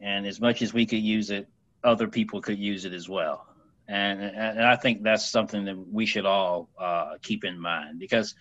And 0.00 0.26
as 0.26 0.40
much 0.40 0.60
as 0.62 0.74
we 0.74 0.84
could 0.84 1.02
use 1.02 1.30
it, 1.30 1.48
other 1.84 2.08
people 2.08 2.40
could 2.40 2.58
use 2.58 2.84
it 2.84 2.92
as 2.92 3.08
well. 3.08 3.46
And, 3.86 4.20
and 4.20 4.64
I 4.64 4.74
think 4.74 5.02
that's 5.02 5.30
something 5.30 5.64
that 5.66 5.76
we 5.76 6.06
should 6.06 6.26
all 6.26 6.68
uh, 6.78 7.14
keep 7.22 7.44
in 7.44 7.60
mind 7.60 8.00
because, 8.00 8.34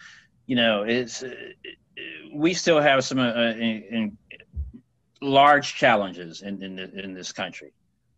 you 0.48 0.56
know, 0.56 0.84
it's 0.84 1.24
we 2.34 2.54
still 2.54 2.80
have 2.80 3.04
some 3.04 3.20
uh, 3.20 3.34
in, 3.34 3.84
in 3.92 4.18
large 5.22 5.76
challenges 5.76 6.42
in 6.42 6.64
in, 6.64 6.76
the, 6.76 7.04
in 7.04 7.14
this 7.14 7.32
country 7.32 7.74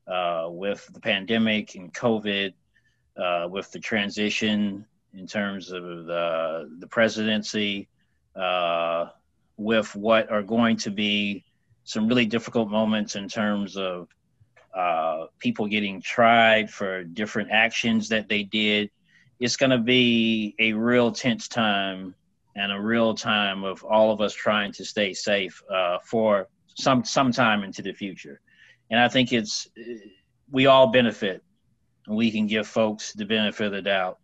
uh, 0.08 0.47
with 0.49 0.89
the 0.93 0.99
pandemic 0.99 1.76
and 1.76 1.93
COVID, 1.93 2.54
uh, 3.18 3.47
with 3.49 3.72
the 3.72 3.80
transition 3.80 4.86
in 5.14 5.28
terms 5.28 5.72
of 5.72 5.84
the 5.84 6.70
the 6.80 6.88
presidency, 6.88 7.88
uh, 8.36 9.08
with 9.58 9.95
what 9.95 10.32
are 10.32 10.43
going 10.43 10.78
to 10.78 10.91
be 10.91 11.43
some 11.84 12.08
really 12.08 12.26
difficult 12.26 12.70
moments 12.70 13.16
in 13.16 13.28
terms 13.28 13.78
of 13.78 14.08
uh, 14.74 15.26
people 15.39 15.68
getting 15.68 16.01
tried 16.01 16.70
for 16.70 17.04
different 17.04 17.51
actions 17.51 18.10
that 18.10 18.28
they 18.28 18.43
did. 18.43 18.89
It's 19.39 19.58
going 19.58 19.70
to 19.70 19.78
be 19.78 20.56
a 20.60 20.74
real 20.74 21.12
tense 21.12 21.47
time 21.47 22.16
and 22.56 22.72
a 22.72 22.80
real 22.80 23.14
time 23.14 23.64
of 23.64 23.84
all 23.84 24.12
of 24.12 24.22
us 24.22 24.34
trying 24.34 24.72
to 24.74 24.86
stay 24.86 25.14
safe 25.14 25.62
uh, 25.72 25.97
for 26.04 26.47
some 26.76 27.04
some 27.04 27.32
time 27.32 27.64
into 27.64 27.82
the 27.82 27.93
future. 27.93 28.39
And 28.90 29.00
I 29.00 29.08
think 29.08 29.34
it's 29.34 29.68
we 30.52 30.68
all 30.68 30.88
benefit, 30.88 31.44
and 32.08 32.16
we 32.16 32.32
can 32.32 32.48
give 32.48 32.68
folks 32.68 33.14
the 33.14 33.26
benefit 33.26 33.68
of 33.68 33.72
the 33.72 33.82
doubt, 33.82 34.20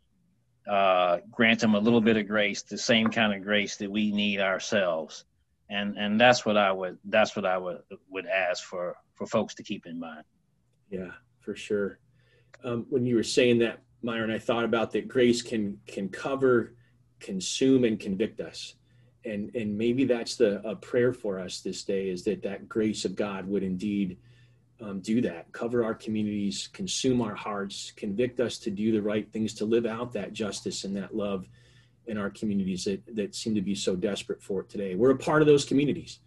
uh, 0.69 1.17
grant 1.31 1.59
them 1.59 1.75
a 1.75 1.79
little 1.79 2.01
bit 2.01 2.17
of 2.17 2.27
grace, 2.27 2.61
the 2.61 2.77
same 2.77 3.07
kind 3.07 3.33
of 3.33 3.41
grace 3.41 3.77
that 3.77 3.89
we 3.89 4.11
need 4.11 4.39
ourselves. 4.39 5.25
And 5.69 5.97
and 5.97 6.19
that's 6.19 6.45
what 6.45 6.57
I 6.57 6.71
would 6.71 6.97
that's 7.05 7.35
what 7.35 7.45
I 7.45 7.57
would 7.57 7.79
would 8.09 8.25
ask 8.25 8.63
for 8.63 8.95
for 9.15 9.27
folks 9.27 9.53
to 9.55 9.63
keep 9.63 9.85
in 9.85 9.99
mind. 9.99 10.23
Yeah, 10.89 11.11
for 11.41 11.55
sure. 11.55 11.99
Um, 12.63 12.85
when 12.89 13.05
you 13.05 13.15
were 13.15 13.23
saying 13.23 13.59
that, 13.59 13.79
Myron, 14.01 14.31
I 14.31 14.39
thought 14.39 14.65
about 14.65 14.91
that 14.91 15.07
grace 15.07 15.41
can 15.41 15.79
can 15.87 16.09
cover, 16.09 16.75
consume, 17.19 17.83
and 17.83 17.99
convict 17.99 18.39
us, 18.39 18.75
and 19.25 19.53
and 19.55 19.77
maybe 19.77 20.05
that's 20.05 20.35
the 20.35 20.67
a 20.67 20.75
prayer 20.75 21.13
for 21.13 21.39
us 21.39 21.61
this 21.61 21.83
day 21.83 22.09
is 22.09 22.23
that 22.23 22.41
that 22.43 22.67
grace 22.67 23.05
of 23.05 23.15
God 23.15 23.47
would 23.47 23.63
indeed 23.63 24.17
um, 24.81 24.99
do 25.01 25.21
that, 25.21 25.51
cover 25.51 25.83
our 25.83 25.93
communities, 25.93 26.69
consume 26.71 27.21
our 27.21 27.35
hearts, 27.35 27.91
convict 27.95 28.39
us 28.39 28.57
to 28.59 28.71
do 28.71 28.91
the 28.91 29.01
right 29.01 29.31
things, 29.31 29.53
to 29.55 29.65
live 29.65 29.85
out 29.85 30.13
that 30.13 30.33
justice 30.33 30.83
and 30.83 30.95
that 30.95 31.15
love 31.15 31.47
in 32.07 32.17
our 32.17 32.29
communities 32.29 32.85
that 32.85 33.01
that 33.15 33.35
seem 33.35 33.53
to 33.55 33.61
be 33.61 33.75
so 33.75 33.95
desperate 33.95 34.41
for 34.41 34.61
it 34.61 34.69
today. 34.69 34.95
We're 34.95 35.11
a 35.11 35.17
part 35.17 35.41
of 35.41 35.47
those 35.47 35.65
communities 35.65 36.19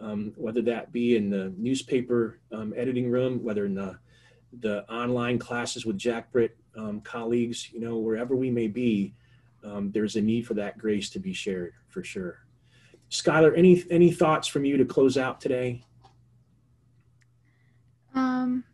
um, 0.00 0.32
whether 0.36 0.62
that 0.62 0.92
be 0.92 1.16
in 1.16 1.30
the 1.30 1.52
newspaper 1.56 2.38
um, 2.52 2.74
editing 2.76 3.10
room, 3.10 3.42
whether 3.42 3.64
in 3.64 3.74
the 3.74 3.98
the 4.60 4.88
online 4.90 5.38
classes 5.38 5.84
with 5.84 5.98
Jack 5.98 6.32
Britt 6.32 6.56
um, 6.76 7.00
colleagues, 7.00 7.70
you 7.72 7.80
know, 7.80 7.98
wherever 7.98 8.34
we 8.34 8.50
may 8.50 8.68
be, 8.68 9.14
um, 9.64 9.90
there's 9.92 10.16
a 10.16 10.20
need 10.20 10.46
for 10.46 10.54
that 10.54 10.78
grace 10.78 11.10
to 11.10 11.18
be 11.18 11.32
shared 11.32 11.74
for 11.88 12.02
sure. 12.02 12.46
Skylar, 13.10 13.56
any 13.56 13.84
any 13.90 14.10
thoughts 14.10 14.48
from 14.48 14.64
you 14.64 14.76
to 14.76 14.84
close 14.84 15.18
out 15.18 15.40
today? 15.40 15.84
Um, 18.14 18.64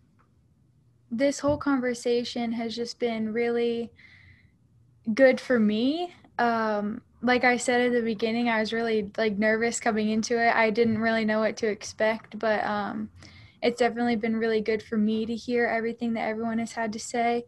this 1.13 1.39
whole 1.39 1.59
conversation 1.59 2.53
has 2.53 2.75
just 2.75 2.99
been 2.99 3.35
really 3.35 3.93
good 5.13 5.39
for 5.39 5.61
me. 5.61 6.15
Um, 6.39 7.03
like 7.21 7.45
I 7.45 7.59
said 7.59 7.83
at 7.83 7.93
the 7.93 8.01
beginning, 8.01 8.49
I 8.49 8.59
was 8.61 8.73
really 8.73 9.11
like 9.19 9.39
nervous 9.39 9.79
coming 9.79 10.09
into 10.09 10.43
it. 10.43 10.57
I 10.57 10.71
didn't 10.71 10.99
really 10.99 11.27
know 11.27 11.41
what 11.41 11.59
to 11.59 11.69
expect, 11.69 12.39
but 12.39 12.65
um, 12.65 13.11
it's 13.63 13.79
definitely 13.79 14.17
been 14.17 14.37
really 14.37 14.63
good 14.63 14.83
for 14.83 14.97
me 14.97 15.27
to 15.27 15.37
hear 15.37 15.67
everything 15.67 16.15
that 16.15 16.27
everyone 16.27 16.59
has 16.59 16.73
had 16.73 16.95
to 16.95 16.99
say, 16.99 17.45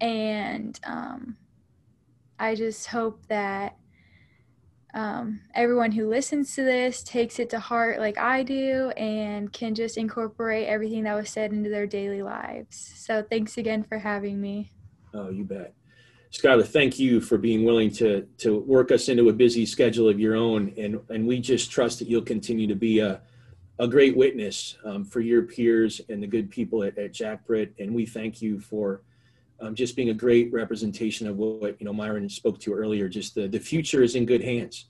and 0.00 0.78
um, 0.84 1.36
I 2.38 2.54
just 2.54 2.86
hope 2.86 3.26
that 3.26 3.76
um, 4.94 5.40
everyone 5.54 5.90
who 5.90 6.08
listens 6.08 6.54
to 6.54 6.62
this 6.62 7.02
takes 7.02 7.40
it 7.40 7.50
to 7.50 7.58
heart 7.58 7.98
like 7.98 8.16
I 8.16 8.44
do 8.44 8.90
and 8.90 9.52
can 9.52 9.74
just 9.74 9.98
incorporate 9.98 10.68
everything 10.68 11.02
that 11.02 11.14
was 11.14 11.28
said 11.28 11.52
into 11.52 11.68
their 11.68 11.86
daily 11.86 12.22
lives. 12.22 12.92
So 12.96 13.22
thanks 13.22 13.58
again 13.58 13.82
for 13.82 13.98
having 13.98 14.40
me. 14.40 14.70
Oh, 15.12 15.30
you 15.30 15.44
bet. 15.44 15.74
Skylar, 16.32 16.66
thank 16.66 16.98
you 16.98 17.20
for 17.20 17.38
being 17.38 17.64
willing 17.64 17.90
to 17.92 18.26
to 18.38 18.58
work 18.60 18.90
us 18.90 19.08
into 19.08 19.28
a 19.28 19.32
busy 19.32 19.66
schedule 19.66 20.08
of 20.08 20.18
your 20.18 20.34
own, 20.34 20.72
and 20.76 21.00
and 21.08 21.26
we 21.26 21.38
just 21.38 21.70
trust 21.70 22.00
that 22.00 22.08
you'll 22.08 22.22
continue 22.22 22.66
to 22.66 22.74
be 22.74 22.98
a 22.98 23.20
a 23.78 23.86
great 23.86 24.16
witness 24.16 24.76
um, 24.84 25.04
for 25.04 25.20
your 25.20 25.42
peers 25.42 26.00
and 26.08 26.22
the 26.22 26.26
good 26.26 26.50
people 26.50 26.82
at, 26.82 26.98
at 26.98 27.12
Jack 27.12 27.46
Britt, 27.46 27.74
and 27.78 27.94
we 27.94 28.04
thank 28.06 28.42
you 28.42 28.58
for 28.58 29.02
um, 29.64 29.74
just 29.74 29.96
being 29.96 30.10
a 30.10 30.14
great 30.14 30.52
representation 30.52 31.26
of 31.26 31.38
what 31.38 31.80
you 31.80 31.86
know 31.86 31.92
Myron 31.92 32.28
spoke 32.28 32.60
to 32.60 32.74
earlier. 32.74 33.08
Just 33.08 33.34
the 33.34 33.48
the 33.48 33.58
future 33.58 34.02
is 34.02 34.14
in 34.14 34.26
good 34.26 34.42
hands. 34.42 34.86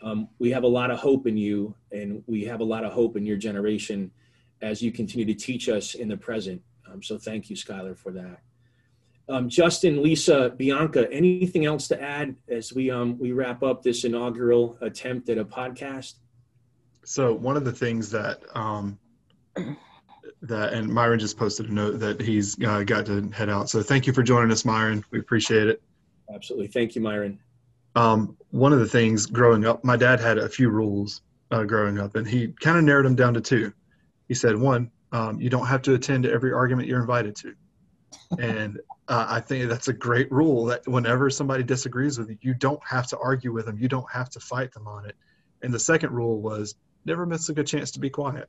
Um, 0.00 0.28
we 0.38 0.50
have 0.50 0.62
a 0.62 0.68
lot 0.68 0.90
of 0.90 0.98
hope 0.98 1.26
in 1.26 1.36
you, 1.36 1.74
and 1.90 2.22
we 2.26 2.44
have 2.44 2.60
a 2.60 2.64
lot 2.64 2.84
of 2.84 2.92
hope 2.92 3.16
in 3.16 3.26
your 3.26 3.36
generation 3.36 4.10
as 4.60 4.80
you 4.80 4.92
continue 4.92 5.26
to 5.26 5.34
teach 5.34 5.68
us 5.68 5.94
in 5.94 6.08
the 6.08 6.16
present. 6.16 6.62
Um, 6.90 7.02
so 7.02 7.18
thank 7.18 7.50
you, 7.50 7.56
Skylar, 7.56 7.96
for 7.96 8.12
that. 8.12 8.40
Um, 9.28 9.48
Justin, 9.48 10.02
Lisa, 10.02 10.50
Bianca, 10.56 11.10
anything 11.12 11.64
else 11.64 11.88
to 11.88 12.00
add 12.00 12.36
as 12.48 12.72
we 12.72 12.90
um, 12.90 13.18
we 13.18 13.32
wrap 13.32 13.62
up 13.62 13.82
this 13.82 14.04
inaugural 14.04 14.78
attempt 14.80 15.28
at 15.30 15.38
a 15.38 15.44
podcast? 15.44 16.14
So 17.04 17.32
one 17.32 17.56
of 17.56 17.64
the 17.64 17.72
things 17.72 18.10
that 18.10 18.40
um, 18.54 18.98
that 20.42 20.72
and 20.72 20.88
Myron 20.88 21.18
just 21.18 21.38
posted 21.38 21.70
a 21.70 21.72
note 21.72 22.00
that 22.00 22.20
he's 22.20 22.60
uh, 22.62 22.82
got 22.82 23.06
to 23.06 23.28
head 23.30 23.48
out. 23.48 23.70
So 23.70 23.82
thank 23.82 24.06
you 24.06 24.12
for 24.12 24.22
joining 24.22 24.50
us, 24.50 24.64
Myron. 24.64 25.04
We 25.10 25.20
appreciate 25.20 25.68
it. 25.68 25.82
Absolutely, 26.34 26.68
thank 26.68 26.94
you, 26.94 27.00
Myron. 27.00 27.38
Um, 27.94 28.36
one 28.50 28.72
of 28.72 28.80
the 28.80 28.88
things 28.88 29.26
growing 29.26 29.64
up, 29.66 29.84
my 29.84 29.96
dad 29.96 30.18
had 30.18 30.38
a 30.38 30.48
few 30.48 30.70
rules 30.70 31.20
uh, 31.50 31.64
growing 31.64 31.98
up, 31.98 32.16
and 32.16 32.26
he 32.26 32.48
kind 32.48 32.78
of 32.78 32.84
narrowed 32.84 33.04
them 33.04 33.14
down 33.14 33.34
to 33.34 33.40
two. 33.40 33.72
He 34.28 34.34
said, 34.34 34.56
one, 34.56 34.90
um, 35.12 35.40
you 35.40 35.50
don't 35.50 35.66
have 35.66 35.82
to 35.82 35.94
attend 35.94 36.24
to 36.24 36.32
every 36.32 36.52
argument 36.52 36.88
you're 36.88 37.00
invited 37.00 37.36
to, 37.36 37.54
and 38.38 38.80
uh, 39.08 39.26
I 39.28 39.40
think 39.40 39.68
that's 39.68 39.88
a 39.88 39.92
great 39.92 40.32
rule. 40.32 40.64
That 40.66 40.88
whenever 40.88 41.28
somebody 41.28 41.62
disagrees 41.62 42.18
with 42.18 42.30
you, 42.30 42.38
you 42.40 42.54
don't 42.54 42.80
have 42.88 43.06
to 43.08 43.18
argue 43.18 43.52
with 43.52 43.66
them. 43.66 43.78
You 43.78 43.88
don't 43.88 44.10
have 44.10 44.30
to 44.30 44.40
fight 44.40 44.72
them 44.72 44.88
on 44.88 45.06
it. 45.06 45.16
And 45.62 45.72
the 45.72 45.78
second 45.78 46.12
rule 46.12 46.40
was 46.40 46.74
never 47.04 47.26
miss 47.26 47.48
a 47.48 47.52
good 47.52 47.66
chance 47.66 47.90
to 47.92 48.00
be 48.00 48.10
quiet. 48.10 48.48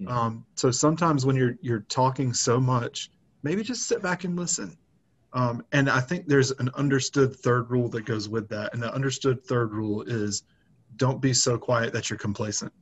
Mm-hmm. 0.00 0.08
Um, 0.08 0.46
so 0.54 0.70
sometimes 0.70 1.26
when 1.26 1.36
you're 1.36 1.56
you're 1.60 1.84
talking 1.88 2.32
so 2.32 2.58
much, 2.60 3.10
maybe 3.42 3.62
just 3.62 3.86
sit 3.86 4.02
back 4.02 4.24
and 4.24 4.36
listen. 4.36 4.76
Um, 5.34 5.64
and 5.72 5.88
I 5.88 6.00
think 6.00 6.26
there's 6.26 6.50
an 6.52 6.70
understood 6.74 7.34
third 7.34 7.70
rule 7.70 7.88
that 7.90 8.04
goes 8.04 8.28
with 8.28 8.48
that. 8.50 8.74
And 8.74 8.82
the 8.82 8.92
understood 8.92 9.42
third 9.44 9.72
rule 9.72 10.02
is 10.02 10.42
don't 10.96 11.20
be 11.20 11.32
so 11.32 11.56
quiet 11.56 11.92
that 11.94 12.10
you're 12.10 12.18
complacent. 12.18 12.72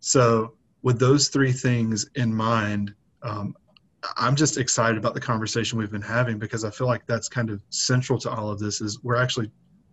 So 0.00 0.54
with 0.82 0.98
those 0.98 1.28
three 1.28 1.52
things 1.52 2.08
in 2.14 2.34
mind, 2.34 2.94
um, 3.22 3.54
I'm 4.16 4.36
just 4.36 4.56
excited 4.58 4.96
about 4.98 5.14
the 5.14 5.20
conversation 5.20 5.78
we've 5.78 5.90
been 5.90 6.00
having 6.02 6.38
because 6.38 6.64
I 6.64 6.70
feel 6.70 6.86
like 6.86 7.06
that's 7.06 7.28
kind 7.28 7.50
of 7.50 7.62
central 7.70 8.18
to 8.20 8.30
all 8.30 8.50
of 8.50 8.58
this 8.58 8.80
is 8.80 9.02
we're 9.02 9.16
actually 9.16 9.50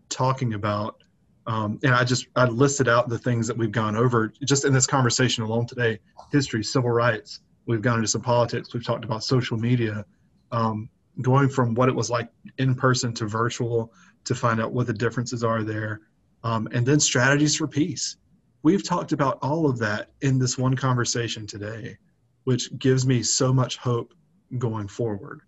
talking 0.10 0.54
about 0.54 1.04
um, 1.48 1.80
and 1.82 1.94
I 1.96 2.04
just 2.04 2.28
I 2.36 2.46
listed 2.46 2.90
out 2.90 3.08
the 3.08 3.18
things 3.18 3.48
that 3.48 3.58
we've 3.58 3.72
gone 3.72 3.96
over 3.96 4.34
just 4.44 4.66
in 4.66 4.74
this 4.74 4.86
conversation 4.86 5.44
alone 5.44 5.66
today: 5.66 6.00
history, 6.32 6.64
civil 6.64 6.92
rights. 6.92 7.40
We've 7.66 7.82
gone 7.82 7.96
into 7.96 8.08
some 8.10 8.22
politics. 8.22 8.74
We've 8.74 8.86
talked 8.86 9.06
about 9.06 9.24
social 9.24 9.58
media, 9.58 10.06
um, 10.52 10.90
going 11.22 11.48
from 11.50 11.74
what 11.74 11.88
it 11.88 11.96
was 11.96 12.10
like 12.10 12.30
in 12.58 12.76
person 12.76 13.14
to 13.14 13.26
virtual 13.26 13.94
to 14.26 14.36
find 14.36 14.62
out 14.62 14.74
what 14.74 14.88
the 14.88 14.94
differences 14.94 15.42
are 15.44 15.64
there, 15.64 16.02
um, 16.44 16.68
and 16.74 16.86
then 16.86 17.00
strategies 17.00 17.56
for 17.56 17.68
peace. 17.68 18.18
We've 18.62 18.84
talked 18.84 19.14
about 19.14 19.40
all 19.42 19.70
of 19.70 19.80
that 19.80 20.10
in 20.22 20.40
this 20.40 20.58
one 20.58 20.76
conversation 20.76 21.48
today, 21.48 21.98
which 22.44 22.78
gives 22.78 23.08
me 23.08 23.24
so 23.24 23.54
much 23.54 23.78
hope 23.78 24.14
going 24.58 24.90
forward. 24.90 25.42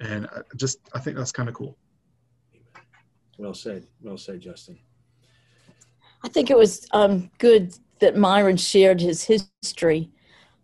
And 0.00 0.26
I 0.26 0.40
just 0.56 0.78
I 0.94 1.00
think 1.00 1.18
that's 1.18 1.32
kind 1.32 1.50
of 1.50 1.54
cool. 1.54 1.76
Well 3.36 3.52
said. 3.52 3.86
Well 4.00 4.16
said, 4.16 4.40
Justin. 4.40 4.78
I 6.24 6.28
think 6.28 6.50
it 6.50 6.56
was 6.56 6.88
um, 6.92 7.30
good 7.38 7.74
that 8.00 8.16
Myron 8.16 8.56
shared 8.56 9.00
his 9.00 9.22
history. 9.22 10.10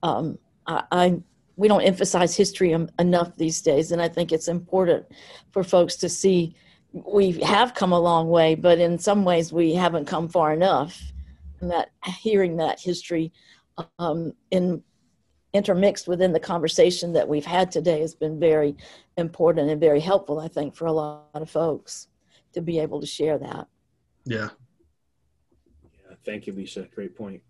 Um, 0.03 0.39
I, 0.67 0.83
I, 0.91 1.23
we 1.57 1.69
don't 1.69 1.83
emphasize 1.83 2.35
history 2.35 2.75
enough 2.99 3.37
these 3.37 3.61
days, 3.61 3.93
and 3.93 4.01
I 4.01 4.09
think 4.09 4.33
it's 4.33 4.49
important 4.49 5.05
for 5.53 5.63
folks 5.63 5.97
to 5.97 6.09
see 6.09 6.57
we 6.93 7.33
have 7.33 7.75
come 7.75 7.93
a 7.93 8.01
long 8.01 8.31
way, 8.31 8.55
but 8.55 8.79
in 8.79 8.99
some 8.99 9.25
ways 9.25 9.53
we 9.53 9.75
haven't 9.75 10.07
come 10.07 10.29
far 10.29 10.53
enough. 10.53 11.01
And 11.61 11.71
that 11.71 11.91
hearing 12.05 12.57
that 12.57 12.81
history 12.81 13.31
um, 13.99 14.33
in 14.51 14.83
intermixed 15.53 16.09
within 16.09 16.33
the 16.33 16.41
conversation 16.41 17.13
that 17.13 17.29
we've 17.29 17.45
had 17.45 17.71
today 17.71 18.01
has 18.01 18.15
been 18.15 18.41
very 18.41 18.77
important 19.19 19.69
and 19.69 19.81
very 19.81 20.01
helpful, 20.01 20.41
I 20.41 20.49
think, 20.49 20.75
for 20.75 20.87
a 20.87 20.93
lot 20.93 21.29
of 21.35 21.51
folks 21.51 22.09
to 22.55 22.63
be 22.63 22.79
able 22.79 23.01
to 23.01 23.07
share 23.07 23.37
that. 23.39 23.67
Yeah, 24.25 24.51
Thank 26.25 26.47
you, 26.47 26.53
Lisa. 26.53 26.89
Great 26.95 27.17
point. 27.17 27.43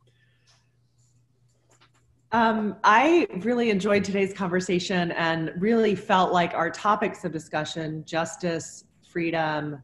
Um, 2.32 2.76
I 2.84 3.26
really 3.38 3.70
enjoyed 3.70 4.04
today's 4.04 4.32
conversation 4.32 5.10
and 5.12 5.52
really 5.58 5.96
felt 5.96 6.32
like 6.32 6.54
our 6.54 6.70
topics 6.70 7.24
of 7.24 7.32
discussion 7.32 8.04
justice, 8.04 8.84
freedom, 9.08 9.82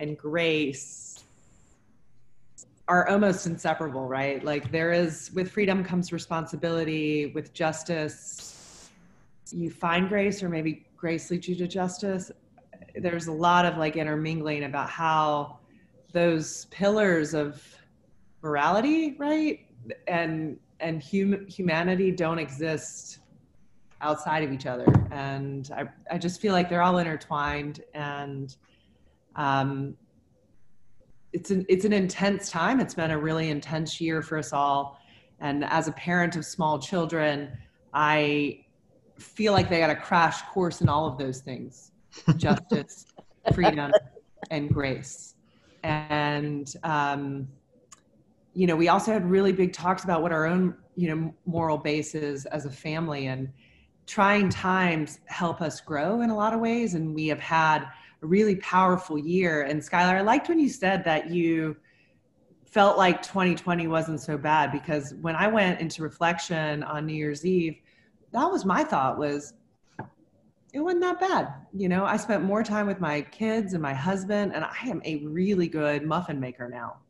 and 0.00 0.18
grace 0.18 1.22
are 2.88 3.08
almost 3.08 3.46
inseparable, 3.46 4.08
right? 4.08 4.44
Like, 4.44 4.70
there 4.72 4.92
is, 4.92 5.30
with 5.32 5.50
freedom 5.50 5.84
comes 5.84 6.12
responsibility, 6.12 7.26
with 7.34 7.52
justice, 7.52 8.90
you 9.52 9.70
find 9.70 10.08
grace, 10.08 10.42
or 10.42 10.48
maybe 10.48 10.86
grace 10.96 11.30
leads 11.30 11.48
you 11.48 11.54
to 11.56 11.68
justice. 11.68 12.32
There's 12.96 13.28
a 13.28 13.32
lot 13.32 13.64
of 13.64 13.76
like 13.76 13.96
intermingling 13.96 14.64
about 14.64 14.90
how 14.90 15.58
those 16.12 16.64
pillars 16.66 17.34
of 17.34 17.62
morality, 18.42 19.16
right? 19.18 19.60
And 20.06 20.58
and 20.80 21.02
hum- 21.02 21.46
humanity 21.46 22.10
don't 22.10 22.38
exist 22.38 23.20
outside 24.00 24.42
of 24.42 24.52
each 24.52 24.66
other. 24.66 24.86
And 25.10 25.70
I, 25.74 25.84
I 26.14 26.18
just 26.18 26.40
feel 26.40 26.52
like 26.52 26.68
they're 26.68 26.82
all 26.82 26.98
intertwined 26.98 27.82
and 27.94 28.54
um, 29.36 29.96
it's 31.32 31.50
an, 31.50 31.66
it's 31.68 31.84
an 31.84 31.92
intense 31.92 32.50
time. 32.50 32.80
It's 32.80 32.94
been 32.94 33.10
a 33.10 33.18
really 33.18 33.50
intense 33.50 34.00
year 34.00 34.22
for 34.22 34.38
us 34.38 34.52
all. 34.52 35.00
And 35.40 35.64
as 35.64 35.88
a 35.88 35.92
parent 35.92 36.36
of 36.36 36.44
small 36.46 36.78
children, 36.78 37.56
I 37.92 38.64
feel 39.18 39.52
like 39.52 39.68
they 39.68 39.78
got 39.78 39.90
a 39.90 39.96
crash 39.96 40.42
course 40.52 40.80
in 40.80 40.88
all 40.88 41.06
of 41.06 41.18
those 41.18 41.40
things, 41.40 41.92
justice, 42.36 43.06
freedom, 43.54 43.92
and 44.50 44.72
grace. 44.72 45.34
And, 45.82 46.72
um, 46.82 47.48
you 48.56 48.66
know, 48.66 48.74
we 48.74 48.88
also 48.88 49.12
had 49.12 49.30
really 49.30 49.52
big 49.52 49.74
talks 49.74 50.02
about 50.02 50.22
what 50.22 50.32
our 50.32 50.46
own, 50.46 50.74
you 50.96 51.14
know, 51.14 51.34
moral 51.44 51.76
base 51.76 52.14
is 52.14 52.46
as 52.46 52.64
a 52.64 52.70
family 52.70 53.26
and 53.26 53.52
trying 54.06 54.48
times 54.48 55.20
help 55.26 55.60
us 55.60 55.78
grow 55.82 56.22
in 56.22 56.30
a 56.30 56.34
lot 56.34 56.54
of 56.54 56.60
ways. 56.60 56.94
And 56.94 57.14
we 57.14 57.26
have 57.26 57.38
had 57.38 57.82
a 57.82 58.26
really 58.26 58.56
powerful 58.56 59.18
year. 59.18 59.64
And 59.64 59.82
Skylar, 59.82 60.14
I 60.14 60.20
liked 60.22 60.48
when 60.48 60.58
you 60.58 60.70
said 60.70 61.04
that 61.04 61.28
you 61.28 61.76
felt 62.64 62.96
like 62.96 63.20
2020 63.20 63.88
wasn't 63.88 64.22
so 64.22 64.38
bad 64.38 64.72
because 64.72 65.12
when 65.20 65.36
I 65.36 65.48
went 65.48 65.78
into 65.82 66.02
reflection 66.02 66.82
on 66.82 67.04
New 67.04 67.14
Year's 67.14 67.44
Eve, 67.44 67.76
that 68.32 68.46
was 68.46 68.64
my 68.64 68.84
thought 68.84 69.18
was 69.18 69.52
it 70.72 70.80
wasn't 70.80 71.02
that 71.02 71.20
bad. 71.20 71.52
You 71.74 71.90
know, 71.90 72.06
I 72.06 72.16
spent 72.16 72.42
more 72.42 72.62
time 72.62 72.86
with 72.86 73.00
my 73.00 73.20
kids 73.20 73.74
and 73.74 73.82
my 73.82 73.94
husband, 73.94 74.54
and 74.54 74.64
I 74.64 74.76
am 74.86 75.02
a 75.04 75.18
really 75.26 75.68
good 75.68 76.04
muffin 76.04 76.40
maker 76.40 76.70
now 76.70 77.00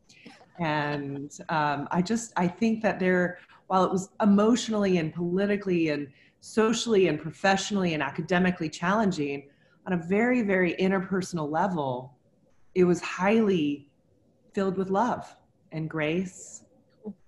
and 0.59 1.39
um, 1.49 1.87
i 1.91 2.01
just 2.01 2.33
i 2.37 2.47
think 2.47 2.81
that 2.81 2.99
there 2.99 3.39
while 3.67 3.83
it 3.83 3.91
was 3.91 4.09
emotionally 4.21 4.97
and 4.97 5.13
politically 5.13 5.89
and 5.89 6.07
socially 6.39 7.07
and 7.07 7.21
professionally 7.21 7.93
and 7.93 8.01
academically 8.01 8.69
challenging 8.69 9.49
on 9.85 9.93
a 9.93 9.97
very 9.97 10.41
very 10.41 10.73
interpersonal 10.75 11.49
level 11.49 12.17
it 12.75 12.83
was 12.83 13.01
highly 13.01 13.87
filled 14.53 14.77
with 14.77 14.89
love 14.89 15.35
and 15.71 15.89
grace 15.89 16.63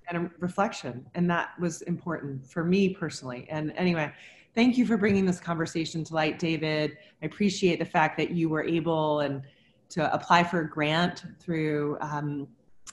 and 0.09 0.29
reflection. 0.39 1.05
And 1.15 1.29
that 1.29 1.51
was 1.59 1.81
important 1.83 2.45
for 2.45 2.63
me 2.63 2.89
personally. 2.89 3.47
And 3.49 3.71
anyway, 3.75 4.11
thank 4.55 4.77
you 4.77 4.85
for 4.85 4.97
bringing 4.97 5.25
this 5.25 5.39
conversation 5.39 6.03
to 6.05 6.13
light, 6.13 6.39
David. 6.39 6.97
I 7.21 7.25
appreciate 7.25 7.79
the 7.79 7.85
fact 7.85 8.17
that 8.17 8.31
you 8.31 8.49
were 8.49 8.63
able 8.63 9.21
and 9.21 9.43
to 9.89 10.13
apply 10.13 10.43
for 10.43 10.61
a 10.61 10.69
grant 10.69 11.23
through 11.39 11.97
um, 12.01 12.47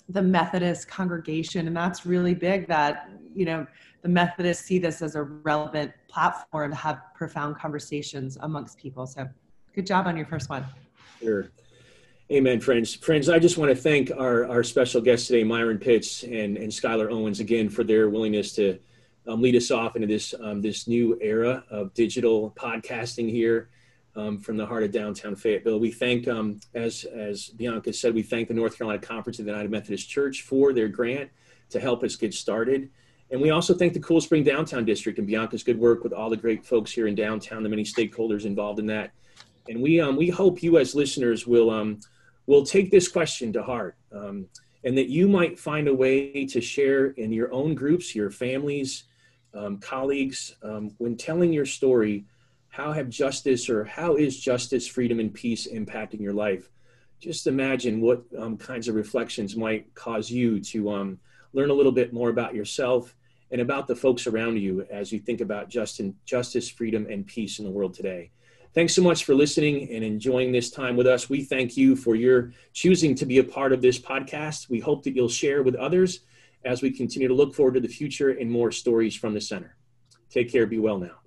the 0.09 0.23
Methodist 0.23 0.89
congregation. 0.89 1.67
And 1.67 1.77
that's 1.77 2.07
really 2.07 2.35
big 2.35 2.69
that, 2.69 3.11
you 3.35 3.45
know, 3.45 3.67
the 4.03 4.09
Methodists 4.09 4.65
see 4.65 4.79
this 4.79 5.03
as 5.03 5.17
a 5.17 5.23
relevant 5.23 5.93
platform 6.09 6.71
to 6.71 6.77
have 6.77 7.03
profound 7.15 7.57
conversations 7.57 8.39
amongst 8.41 8.79
people. 8.79 9.07
So 9.07 9.29
good 9.75 9.87
job 9.87 10.07
on 10.07 10.17
your 10.17 10.27
first 10.27 10.49
one. 10.49 10.65
Sure. 11.21 11.51
Amen, 12.31 12.61
friends. 12.61 12.95
Friends, 12.95 13.29
I 13.29 13.39
just 13.39 13.57
want 13.57 13.71
to 13.71 13.77
thank 13.77 14.11
our, 14.11 14.47
our 14.47 14.63
special 14.63 15.01
guests 15.01 15.29
today, 15.29 15.45
Myron 15.45 15.79
Pitts 15.79 16.25
and, 16.25 16.57
and 16.57 16.71
Skylar 16.73 17.11
Owens, 17.11 17.41
again, 17.41 17.69
for 17.69 17.85
their 17.85 18.09
willingness 18.09 18.53
to 18.55 18.79
um, 19.29 19.43
lead 19.43 19.55
us 19.57 19.71
off 19.71 19.97
into 19.97 20.09
this, 20.09 20.35
um, 20.41 20.61
this 20.61 20.89
new 20.89 21.19
era 21.21 21.65
of 21.71 21.95
digital 21.95 22.53
podcasting 22.57 23.31
here 23.31 23.69
um, 24.17 24.39
from 24.39 24.57
the 24.57 24.65
heart 24.65 24.83
of 24.83 24.91
downtown 24.91 25.37
Fayetteville. 25.37 25.79
We 25.79 25.91
thank, 25.91 26.27
um, 26.27 26.61
as, 26.75 27.05
as 27.05 27.49
Bianca 27.51 27.93
said, 27.93 28.15
we 28.15 28.23
thank 28.23 28.49
the 28.49 28.55
North 28.55 28.79
Carolina 28.79 29.01
Conference 29.01 29.39
of 29.39 29.45
the 29.45 29.51
United 29.51 29.71
Methodist 29.71 30.09
Church 30.09 30.43
for 30.43 30.73
their 30.73 30.89
grant 30.89 31.31
to 31.71 31.79
help 31.79 32.03
us 32.03 32.17
get 32.17 32.33
started. 32.33 32.89
And 33.31 33.41
we 33.41 33.51
also 33.51 33.75
thank 33.75 33.93
the 33.93 34.01
Cool 34.01 34.21
Spring 34.21 34.45
Downtown 34.45 34.85
District 34.85 35.19
and 35.19 35.27
Bianca's 35.27 35.63
good 35.63 35.79
work 35.79 36.03
with 36.03 36.13
all 36.13 36.31
the 36.31 36.37
great 36.37 36.65
folks 36.65 36.93
here 36.93 37.09
in 37.09 37.15
downtown, 37.15 37.63
the 37.63 37.69
many 37.69 37.85
stakeholders 37.85 38.45
involved 38.45 38.79
in 38.79 38.87
that. 38.87 39.11
And 39.69 39.83
we, 39.83 40.01
um, 40.01 40.17
we 40.17 40.31
hope 40.31 40.63
you 40.63 40.79
as 40.79 40.95
listeners 40.95 41.47
will, 41.47 41.71
um, 41.71 42.01
will 42.47 42.65
take 42.65 42.91
this 42.91 43.09
question 43.09 43.53
to 43.53 43.63
heart 43.63 43.97
um, 44.13 44.47
and 44.85 44.97
that 44.97 45.09
you 45.09 45.29
might 45.29 45.59
find 45.59 45.89
a 45.89 45.95
way 45.95 46.47
to 46.47 46.61
share 46.61 47.09
in 47.09 47.33
your 47.33 47.53
own 47.53 47.75
groups, 47.75 48.15
your 48.15 48.31
families, 48.31 49.05
um, 49.55 49.79
colleagues, 49.79 50.55
when 50.99 51.17
telling 51.17 51.53
your 51.53 51.67
story, 51.67 52.25
how 52.77 52.93
have 52.93 53.09
justice 53.09 53.71
or 53.71 53.87
how 53.87 54.17
is 54.17 54.39
justice, 54.39 54.87
freedom, 54.87 55.19
and 55.19 55.33
peace 55.33 55.67
impacting 55.67 56.21
your 56.21 56.35
life? 56.35 56.69
Just 57.19 57.47
imagine 57.47 58.03
what 58.03 58.23
um, 58.39 58.59
kinds 58.59 58.87
of 58.87 58.95
reflections 58.95 59.57
might 59.57 59.95
cause 59.95 60.31
you 60.31 60.61
to 60.61 60.91
um, 60.91 61.19
learn 61.55 61.71
a 61.71 61.73
little 61.73 61.91
bit 61.91 62.13
more 62.13 62.29
about 62.29 62.55
yourself 62.55 63.17
and 63.51 63.63
about 63.63 63.87
the 63.87 63.97
folks 63.97 64.27
around 64.27 64.59
you 64.59 64.87
as 64.91 65.11
you 65.11 65.19
think 65.19 65.41
about 65.41 65.71
justice, 65.71 66.69
freedom, 66.69 67.07
and 67.09 67.27
peace 67.27 67.61
in 67.61 67.65
the 67.65 67.71
world 67.71 67.95
today. 67.95 68.31
Thanks 68.75 68.95
so 68.95 69.03
much 69.03 69.25
for 69.25 69.35
listening 69.35 69.91
and 69.91 70.05
enjoying 70.05 70.53
this 70.53 70.71
time 70.71 70.97
with 70.97 71.07
us. 71.07 71.31
We 71.31 71.45
thank 71.45 71.79
you 71.79 71.97
for 71.97 72.15
your 72.15 72.53
choosing 72.75 73.15
to 73.15 73.25
be 73.25 73.39
a 73.39 73.45
part 73.45 73.73
of 73.73 73.81
this 73.81 73.99
podcast. 73.99 74.69
We 74.69 74.81
hope 74.81 75.03
that 75.05 75.17
you'll 75.17 75.31
share 75.31 75.63
with 75.63 75.77
others 75.77 76.21
as 76.67 76.83
we 76.83 76.91
continue 76.91 77.29
to 77.29 77.33
look 77.33 77.55
forward 77.55 77.73
to 77.75 77.81
the 77.81 77.89
future 77.89 78.33
and 78.33 78.51
more 78.51 78.71
stories 78.71 79.17
from 79.17 79.33
the 79.33 79.41
center. 79.41 79.79
Take 80.29 80.53
care. 80.53 80.67
Be 80.67 80.79
well 80.79 80.99
now. 80.99 81.26